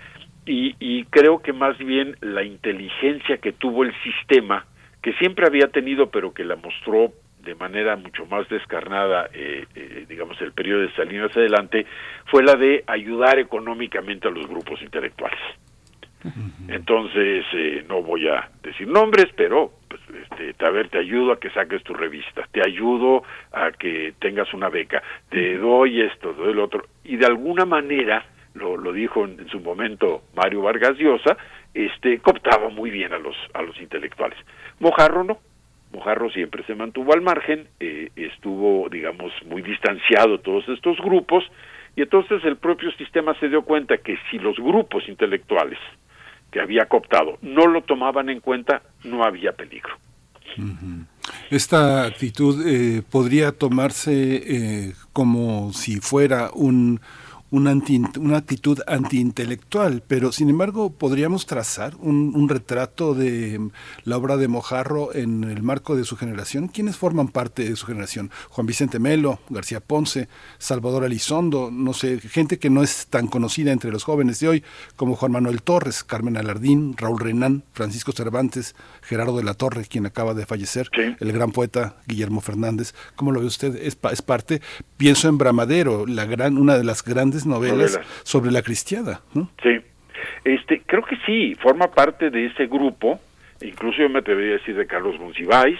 [0.46, 4.64] y, y creo que más bien la inteligencia que tuvo el sistema
[5.02, 7.12] que siempre había tenido pero que la mostró
[7.44, 11.86] de manera mucho más descarnada, eh, eh, digamos, el periodo de Salinas adelante,
[12.26, 15.40] fue la de ayudar económicamente a los grupos intelectuales.
[16.68, 19.72] Entonces, eh, no voy a decir nombres, pero,
[20.50, 23.22] este, a ver, te ayudo a que saques tu revista, te ayudo
[23.52, 27.64] a que tengas una beca, te doy esto, te doy lo otro, y de alguna
[27.64, 31.36] manera, lo, lo dijo en, en, su momento Mario Vargas Llosa,
[31.74, 34.38] este, cooptaba muy bien a los, a los intelectuales.
[34.78, 35.38] Mojarro no,
[35.92, 41.44] Mojarro siempre se mantuvo al margen, eh, estuvo, digamos, muy distanciado todos estos grupos,
[41.94, 45.78] y entonces el propio sistema se dio cuenta que si los grupos intelectuales
[46.50, 49.94] que había cooptado no lo tomaban en cuenta, no había peligro.
[51.50, 57.00] Esta actitud eh, podría tomarse eh, como si fuera un
[57.52, 57.78] una,
[58.18, 63.70] una actitud antiintelectual, pero sin embargo podríamos trazar un, retrato de
[64.04, 66.68] la obra de Mojarro en el marco de su generación.
[66.68, 68.30] ¿Quiénes forman parte de su generación?
[68.48, 73.70] Juan Vicente Melo, García Ponce, Salvador Elizondo, no sé, gente que no es tan conocida
[73.70, 74.64] entre los jóvenes de hoy,
[74.96, 80.06] como Juan Manuel Torres, Carmen Alardín, Raúl Renán, Francisco Cervantes, Gerardo de la Torre, quien
[80.06, 80.90] acaba de fallecer,
[81.20, 82.94] el gran poeta Guillermo Fernández.
[83.14, 83.76] ¿Cómo lo ve usted?
[83.76, 84.62] Es, es parte,
[84.96, 89.50] pienso en Bramadero, la gran, una de las grandes novelas, sobre la cristiada, ¿no?
[89.62, 89.80] Sí,
[90.44, 93.20] este, creo que sí, forma parte de ese grupo,
[93.60, 95.78] incluso yo me atrevería a decir de Carlos Monsiváis,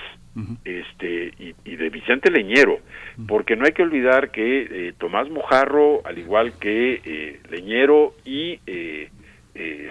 [0.65, 2.79] este y, de Vicente Leñero,
[3.29, 8.59] porque no hay que olvidar que eh, Tomás Mojarro, al igual que eh, Leñero y
[8.67, 9.11] eh,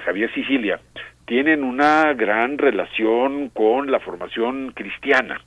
[0.03, 0.79] Javier Sicilia,
[1.25, 5.39] tienen una gran relación con la formación cristiana,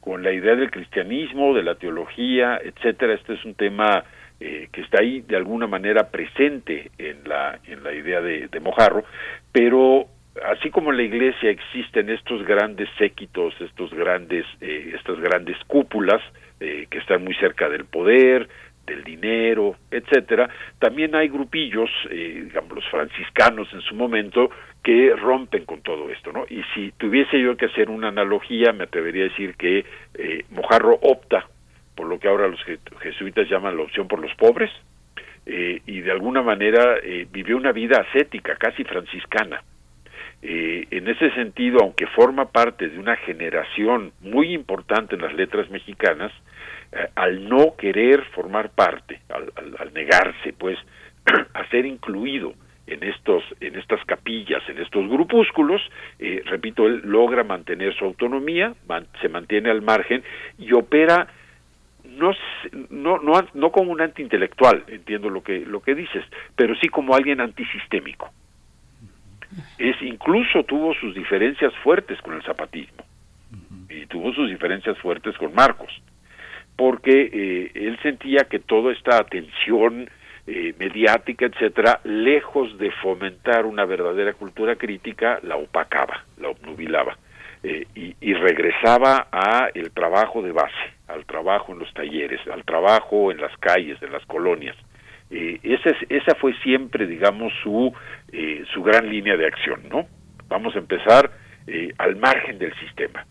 [0.00, 3.14] con la idea del cristianismo, de la teología, etcétera.
[3.14, 4.04] Este es un tema
[4.40, 8.60] eh, que está ahí de alguna manera presente en la en la idea de, de
[8.60, 9.04] Mojarro,
[9.52, 10.08] pero
[10.44, 16.22] así como en la iglesia existen estos grandes séquitos, estos grandes, eh, estas grandes cúpulas
[16.60, 18.48] eh, que están muy cerca del poder,
[18.86, 20.48] del dinero, etcétera,
[20.78, 24.50] también hay grupillos, eh, digamos los franciscanos en su momento,
[24.82, 26.44] que rompen con todo esto, ¿no?
[26.48, 29.84] Y si tuviese yo que hacer una analogía, me atrevería a decir que
[30.14, 31.48] eh, Mojarro opta
[31.96, 32.60] por lo que ahora los
[33.00, 34.70] jesuitas llaman la opción por los pobres,
[35.48, 39.62] eh, y de alguna manera eh, vivió una vida ascética, casi franciscana.
[40.42, 45.70] Eh, en ese sentido, aunque forma parte de una generación muy importante en las letras
[45.70, 46.32] mexicanas,
[47.14, 50.78] al no querer formar parte, al, negarse, pues,
[51.54, 52.54] a ser incluido
[52.86, 55.82] en estos en estas capillas en estos grupúsculos
[56.44, 58.74] repito él logra mantener su autonomía
[59.20, 60.22] se mantiene al margen
[60.56, 61.26] y opera
[62.08, 62.32] no,
[62.90, 67.14] no no no como un antiintelectual entiendo lo que lo que dices pero sí como
[67.14, 68.30] alguien antisistémico.
[69.78, 73.04] Es incluso tuvo sus diferencias fuertes con el zapatismo.
[73.88, 75.90] Y tuvo sus diferencias fuertes con Marcos.
[76.76, 80.10] Porque eh, él sentía que toda esta atención
[80.46, 87.16] eh, mediática, etcétera, lejos de fomentar una verdadera cultura crítica, la opacaba, la obnubilaba
[87.62, 90.74] eh, y, regresaba a el trabajo de base,
[91.08, 94.76] al trabajo en los talleres, al trabajo en las calles, en las colonias.
[95.30, 97.92] Eh, esa, es, esa fue siempre, digamos, su,
[98.32, 100.06] eh, su gran línea de acción, ¿no?
[100.48, 101.30] Vamos a empezar
[101.66, 103.26] eh, al margen del sistema.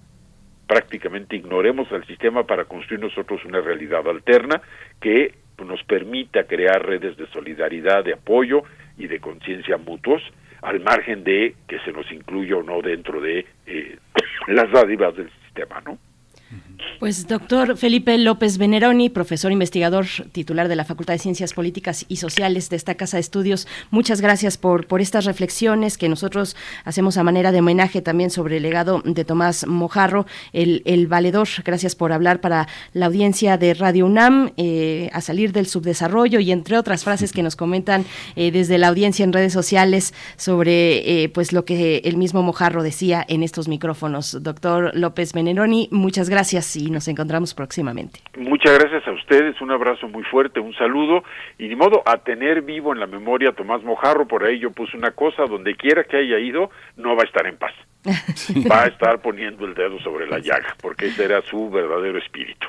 [0.68, 4.62] Prácticamente ignoremos al sistema para construir nosotros una realidad alterna
[5.00, 8.64] que nos permita crear redes de solidaridad, de apoyo
[8.98, 10.22] y de conciencia mutuos,
[10.66, 13.98] al margen de que se nos incluya o no dentro de eh,
[14.48, 15.98] las dádivas del sistema, ¿no?
[17.00, 22.18] Pues doctor Felipe López Veneroni, profesor investigador titular de la Facultad de Ciencias Políticas y
[22.18, 27.18] Sociales de esta Casa de Estudios, muchas gracias por, por estas reflexiones que nosotros hacemos
[27.18, 31.48] a manera de homenaje también sobre el legado de Tomás Mojarro, el, el valedor.
[31.66, 36.52] Gracias por hablar para la audiencia de Radio UNAM, eh, a salir del subdesarrollo y
[36.52, 41.30] entre otras frases que nos comentan eh, desde la audiencia en redes sociales sobre eh,
[41.30, 44.38] pues lo que el mismo Mojarro decía en estos micrófonos.
[44.42, 46.35] Doctor López Veneroni, muchas gracias
[46.76, 48.20] y nos encontramos próximamente.
[48.38, 51.24] Muchas gracias a ustedes, un abrazo muy fuerte, un saludo
[51.58, 54.72] y de modo a tener vivo en la memoria a Tomás Mojarro, por ahí yo
[54.72, 57.74] puse una cosa, donde quiera que haya ido, no va a estar en paz.
[58.70, 62.68] va a estar poniendo el dedo sobre la llaga, porque ese era su verdadero espíritu.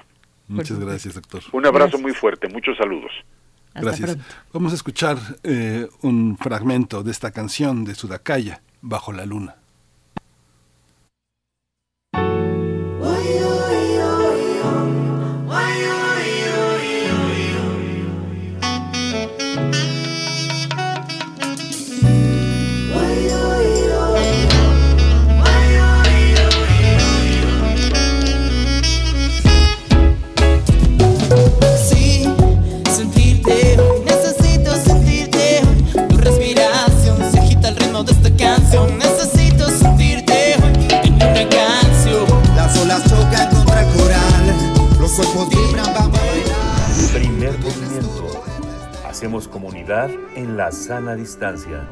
[0.48, 1.42] Muchas gracias, doctor.
[1.52, 2.02] Un abrazo gracias.
[2.02, 3.10] muy fuerte, muchos saludos.
[3.74, 4.16] Gracias.
[4.52, 9.56] Vamos a escuchar eh, un fragmento de esta canción de Sudacaya, Bajo la Luna.
[49.26, 51.84] Hacemos comunidad en la sana distancia.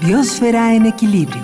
[0.00, 1.42] Biosfera en equilibrio.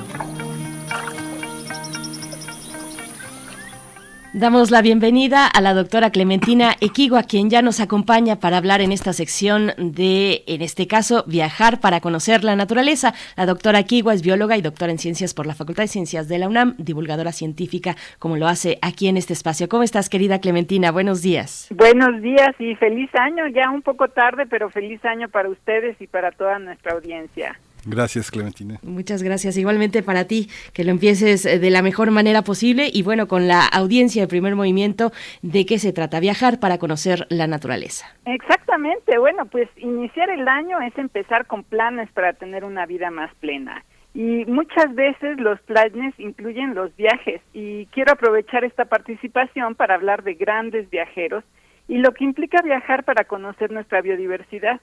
[4.38, 8.92] Damos la bienvenida a la doctora Clementina Equigua, quien ya nos acompaña para hablar en
[8.92, 13.14] esta sección de, en este caso, viajar para conocer la naturaleza.
[13.38, 16.36] La doctora Equigua es bióloga y doctora en ciencias por la Facultad de Ciencias de
[16.36, 19.70] la UNAM, divulgadora científica, como lo hace aquí en este espacio.
[19.70, 20.92] ¿Cómo estás, querida Clementina?
[20.92, 21.68] Buenos días.
[21.70, 26.08] Buenos días y feliz año, ya un poco tarde, pero feliz año para ustedes y
[26.08, 27.58] para toda nuestra audiencia.
[27.86, 28.78] Gracias, Clementina.
[28.82, 29.56] Muchas gracias.
[29.56, 33.64] Igualmente para ti, que lo empieces de la mejor manera posible y bueno, con la
[33.64, 36.18] audiencia de primer movimiento, ¿de qué se trata?
[36.20, 38.06] Viajar para conocer la naturaleza.
[38.24, 39.18] Exactamente.
[39.18, 43.84] Bueno, pues iniciar el año es empezar con planes para tener una vida más plena.
[44.14, 50.22] Y muchas veces los planes incluyen los viajes y quiero aprovechar esta participación para hablar
[50.22, 51.44] de grandes viajeros
[51.86, 54.80] y lo que implica viajar para conocer nuestra biodiversidad.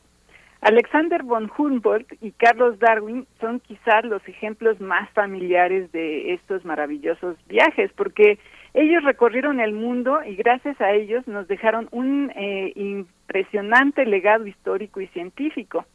[0.64, 7.36] Alexander von Humboldt y Carlos Darwin son quizás los ejemplos más familiares de estos maravillosos
[7.48, 8.40] viajes, porque
[8.74, 15.00] Ellos recorrieron el mundo y gracias a ellos nos dejaron un eh, impresionante legado histórico
[15.00, 15.86] y científico.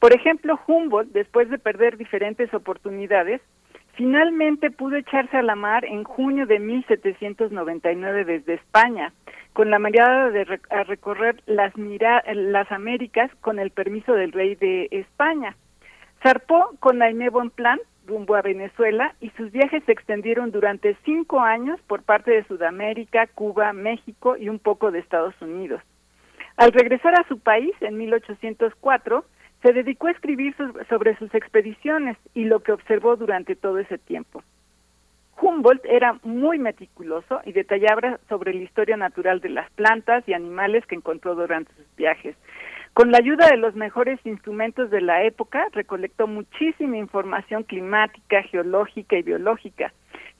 [0.00, 3.40] Por ejemplo, Humboldt, después de perder diferentes oportunidades,
[3.92, 9.12] finalmente pudo echarse a la mar en junio de 1799 desde España,
[9.54, 14.88] con la mirada de a recorrer las, las Américas con el permiso del rey de
[14.90, 15.56] España.
[16.22, 21.80] Zarpó con Aimé Bonpland rumbo a Venezuela y sus viajes se extendieron durante cinco años
[21.86, 25.80] por parte de Sudamérica, Cuba, México y un poco de Estados Unidos.
[26.56, 29.24] Al regresar a su país en 1804,
[29.62, 30.54] se dedicó a escribir
[30.88, 34.42] sobre sus expediciones y lo que observó durante todo ese tiempo.
[35.40, 40.86] Humboldt era muy meticuloso y detallaba sobre la historia natural de las plantas y animales
[40.86, 42.36] que encontró durante sus viajes.
[42.92, 49.16] Con la ayuda de los mejores instrumentos de la época, recolectó muchísima información climática, geológica
[49.16, 49.92] y biológica,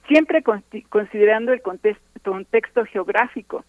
[0.07, 0.41] siempre
[0.89, 3.65] considerando el contexto geográfico.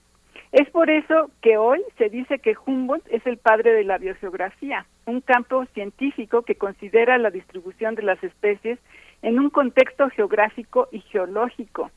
[0.52, 4.86] Es por eso que hoy se dice que Humboldt es el padre de la biogeografía,
[5.04, 8.78] un campo científico que considera la distribución de las especies
[9.22, 11.90] en un contexto geográfico y geológico.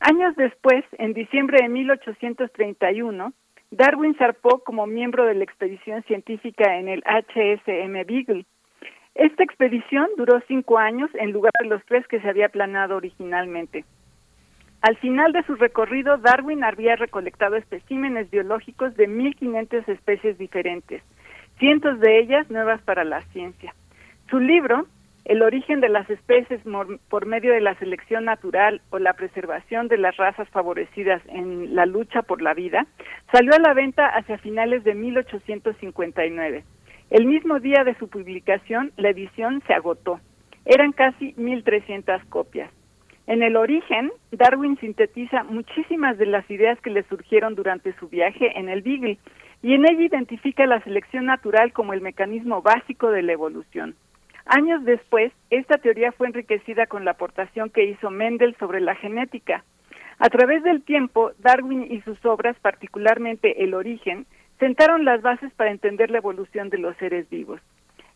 [0.00, 3.32] Años después, en diciembre de 1831,
[3.70, 8.46] Darwin zarpó como miembro de la expedición científica en el HSM Beagle.
[9.14, 13.84] Esta expedición duró cinco años en lugar de los tres que se había planeado originalmente.
[14.82, 21.02] Al final de su recorrido, Darwin había recolectado especímenes biológicos de 1.500 especies diferentes,
[21.58, 23.74] cientos de ellas nuevas para la ciencia.
[24.30, 24.86] Su libro,
[25.26, 26.60] el origen de las especies
[27.08, 31.84] por medio de la selección natural o la preservación de las razas favorecidas en la
[31.84, 32.86] lucha por la vida,
[33.32, 36.64] salió a la venta hacia finales de 1859.
[37.10, 40.20] El mismo día de su publicación, la edición se agotó.
[40.64, 42.70] Eran casi 1.300 copias.
[43.26, 48.56] En el origen, Darwin sintetiza muchísimas de las ideas que le surgieron durante su viaje
[48.56, 49.18] en el Beagle
[49.60, 53.96] y en ella identifica la selección natural como el mecanismo básico de la evolución.
[54.46, 59.64] Años después, esta teoría fue enriquecida con la aportación que hizo Mendel sobre la genética.
[60.20, 64.24] A través del tiempo, Darwin y sus obras, particularmente El origen,
[64.60, 67.60] sentaron las bases para entender la evolución de los seres vivos.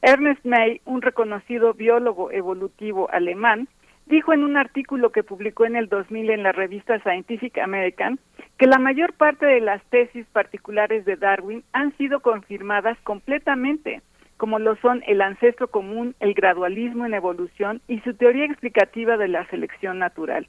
[0.03, 3.69] Ernest May, un reconocido biólogo evolutivo alemán,
[4.07, 8.21] dijo en un artículo que publicó en el 2000 en la revista Scientific American
[8.57, 14.01] que la mayor parte de las tesis particulares de Darwin han sido confirmadas completamente
[14.41, 19.29] como lo son el ancestro común, el gradualismo en evolución y su teoría explicativa de
[19.29, 20.49] la selección natural.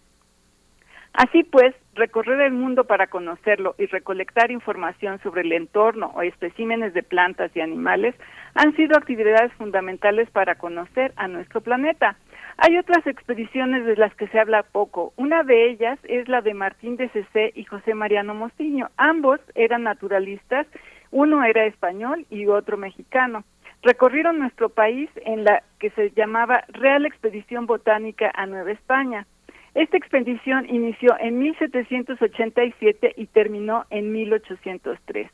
[1.12, 6.94] Así pues, recorrer el mundo para conocerlo y recolectar información sobre el entorno o especímenes
[6.94, 8.16] de plantas y animales
[8.56, 12.16] han sido actividades fundamentales para conocer a nuestro planeta.
[12.60, 15.12] Hay otras expediciones de las que se habla poco.
[15.18, 18.90] Una de ellas es la de Martín de Cecé y José Mariano Mostiño.
[18.96, 20.66] Ambos eran naturalistas,
[21.12, 23.44] uno era español y otro mexicano
[23.82, 29.26] recorrieron nuestro país en la que se llamaba Real Expedición Botánica a Nueva España.
[29.74, 35.32] Esta expedición inició en 1787 y terminó en 1803.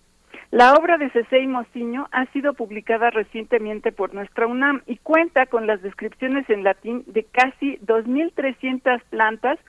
[0.51, 5.45] La obra de Cecé y Mociño ha sido publicada recientemente por nuestra UNAM y cuenta
[5.47, 9.59] con las descripciones en latín de casi 2.300 plantas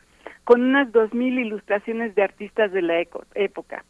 [0.45, 3.01] con unas 2.000 ilustraciones de artistas de la
[3.35, 3.85] época.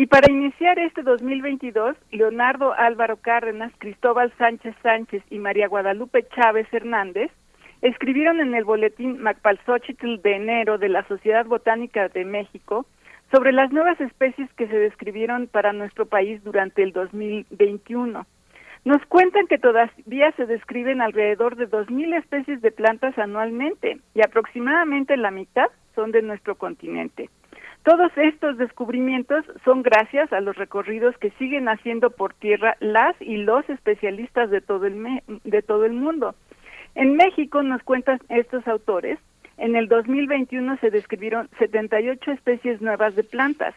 [0.00, 6.66] Y para iniciar este 2022, Leonardo Álvaro Cárdenas, Cristóbal Sánchez Sánchez y María Guadalupe Chávez
[6.72, 7.30] Hernández
[7.82, 12.86] escribieron en el boletín Macpalxóchitl de enero de la Sociedad Botánica de México
[13.30, 18.26] sobre las nuevas especies que se describieron para nuestro país durante el 2021.
[18.86, 25.18] Nos cuentan que todavía se describen alrededor de 2.000 especies de plantas anualmente y aproximadamente
[25.18, 27.28] la mitad son de nuestro continente.
[27.82, 33.38] Todos estos descubrimientos son gracias a los recorridos que siguen haciendo por tierra las y
[33.38, 36.34] los especialistas de todo el, de todo el mundo.
[36.94, 39.18] En México, nos cuentan estos autores,
[39.60, 43.74] en el 2021 se describieron 78 especies nuevas de plantas.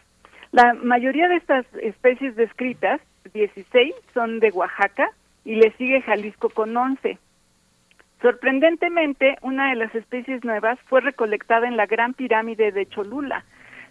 [0.50, 3.02] La mayoría de estas especies descritas,
[3.34, 5.10] 16, son de Oaxaca
[5.44, 7.18] y le sigue Jalisco con 11.
[8.22, 13.44] Sorprendentemente, una de las especies nuevas fue recolectada en la Gran Pirámide de Cholula,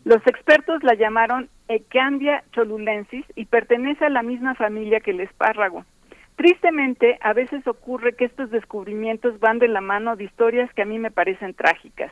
[0.06, 5.85] los expertos la llamaron Ecandia cholulensis y pertenece a la misma familia que el espárrago.
[6.35, 10.85] Tristemente, a veces ocurre que estos descubrimientos van de la mano de historias que a
[10.85, 12.11] mí me parecen trágicas.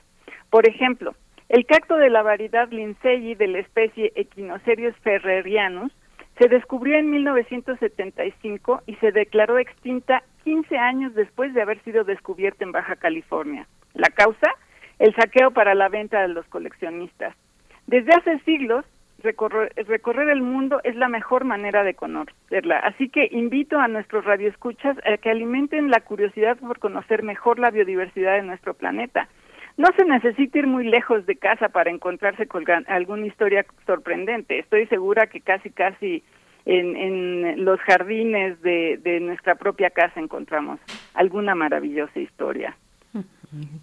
[0.49, 1.15] Por ejemplo,
[1.49, 5.91] el cacto de la variedad Lindsay de la especie Echinocerius ferrerianus
[6.39, 12.63] se descubrió en 1975 y se declaró extinta 15 años después de haber sido descubierta
[12.63, 13.67] en Baja California.
[13.93, 14.47] La causa,
[14.97, 17.35] el saqueo para la venta de los coleccionistas.
[17.91, 18.85] Desde hace siglos,
[19.21, 22.77] recorrer, recorrer el mundo es la mejor manera de conocerla.
[22.79, 27.69] Así que invito a nuestros radioescuchas a que alimenten la curiosidad por conocer mejor la
[27.69, 29.27] biodiversidad de nuestro planeta.
[29.75, 34.59] No se necesita ir muy lejos de casa para encontrarse con alguna historia sorprendente.
[34.59, 36.23] Estoy segura que casi, casi
[36.63, 40.79] en, los jardines de, de nuestra propia casa encontramos
[41.13, 42.73] alguna maravillosa historia.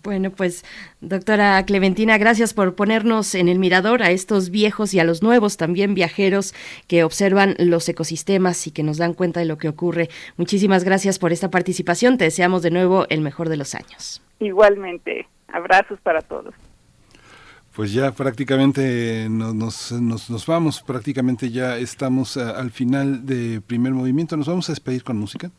[0.03, 0.65] Bueno, pues
[1.01, 5.59] doctora Clementina, gracias por ponernos en el mirador a estos viejos y a los nuevos
[5.59, 6.55] también viajeros
[6.87, 10.09] que observan los ecosistemas y que nos dan cuenta de lo que ocurre.
[10.39, 12.17] Muchísimas gracias por esta participación.
[12.17, 14.23] Te deseamos de nuevo el mejor de los años.
[14.41, 16.55] Igualmente, abrazos para todos.
[17.75, 24.37] Pues ya prácticamente nos, nos, nos, vamos, prácticamente ya estamos al final de primer movimiento.
[24.37, 25.51] ¿Nos vamos a despedir con música?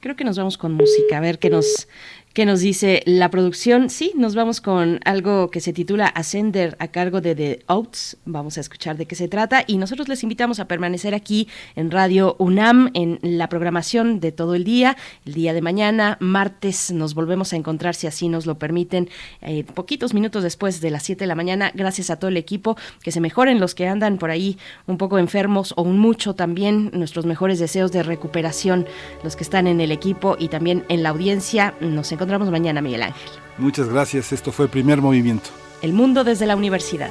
[0.00, 1.86] Creo que nos vamos con música, a ver qué nos,
[2.32, 3.90] ¿Qué nos dice la producción?
[3.90, 8.16] Sí, nos vamos con algo que se titula Ascender a cargo de The Oats.
[8.24, 11.46] Vamos a escuchar de qué se trata y nosotros les invitamos a permanecer aquí
[11.76, 14.96] en Radio UNAM en la programación de todo el día.
[15.26, 19.10] El día de mañana, martes, nos volvemos a encontrar si así nos lo permiten,
[19.42, 21.70] eh, poquitos minutos después de las 7 de la mañana.
[21.74, 25.18] Gracias a todo el equipo, que se mejoren los que andan por ahí un poco
[25.18, 26.92] enfermos o un mucho también.
[26.94, 28.86] Nuestros mejores deseos de recuperación,
[29.22, 31.74] los que están en el equipo y también en la audiencia.
[31.82, 32.10] Nos
[32.50, 33.30] mañana, Miguel Ángel.
[33.58, 34.32] Muchas gracias.
[34.32, 35.50] Esto fue el primer movimiento.
[35.82, 37.10] El mundo desde la universidad.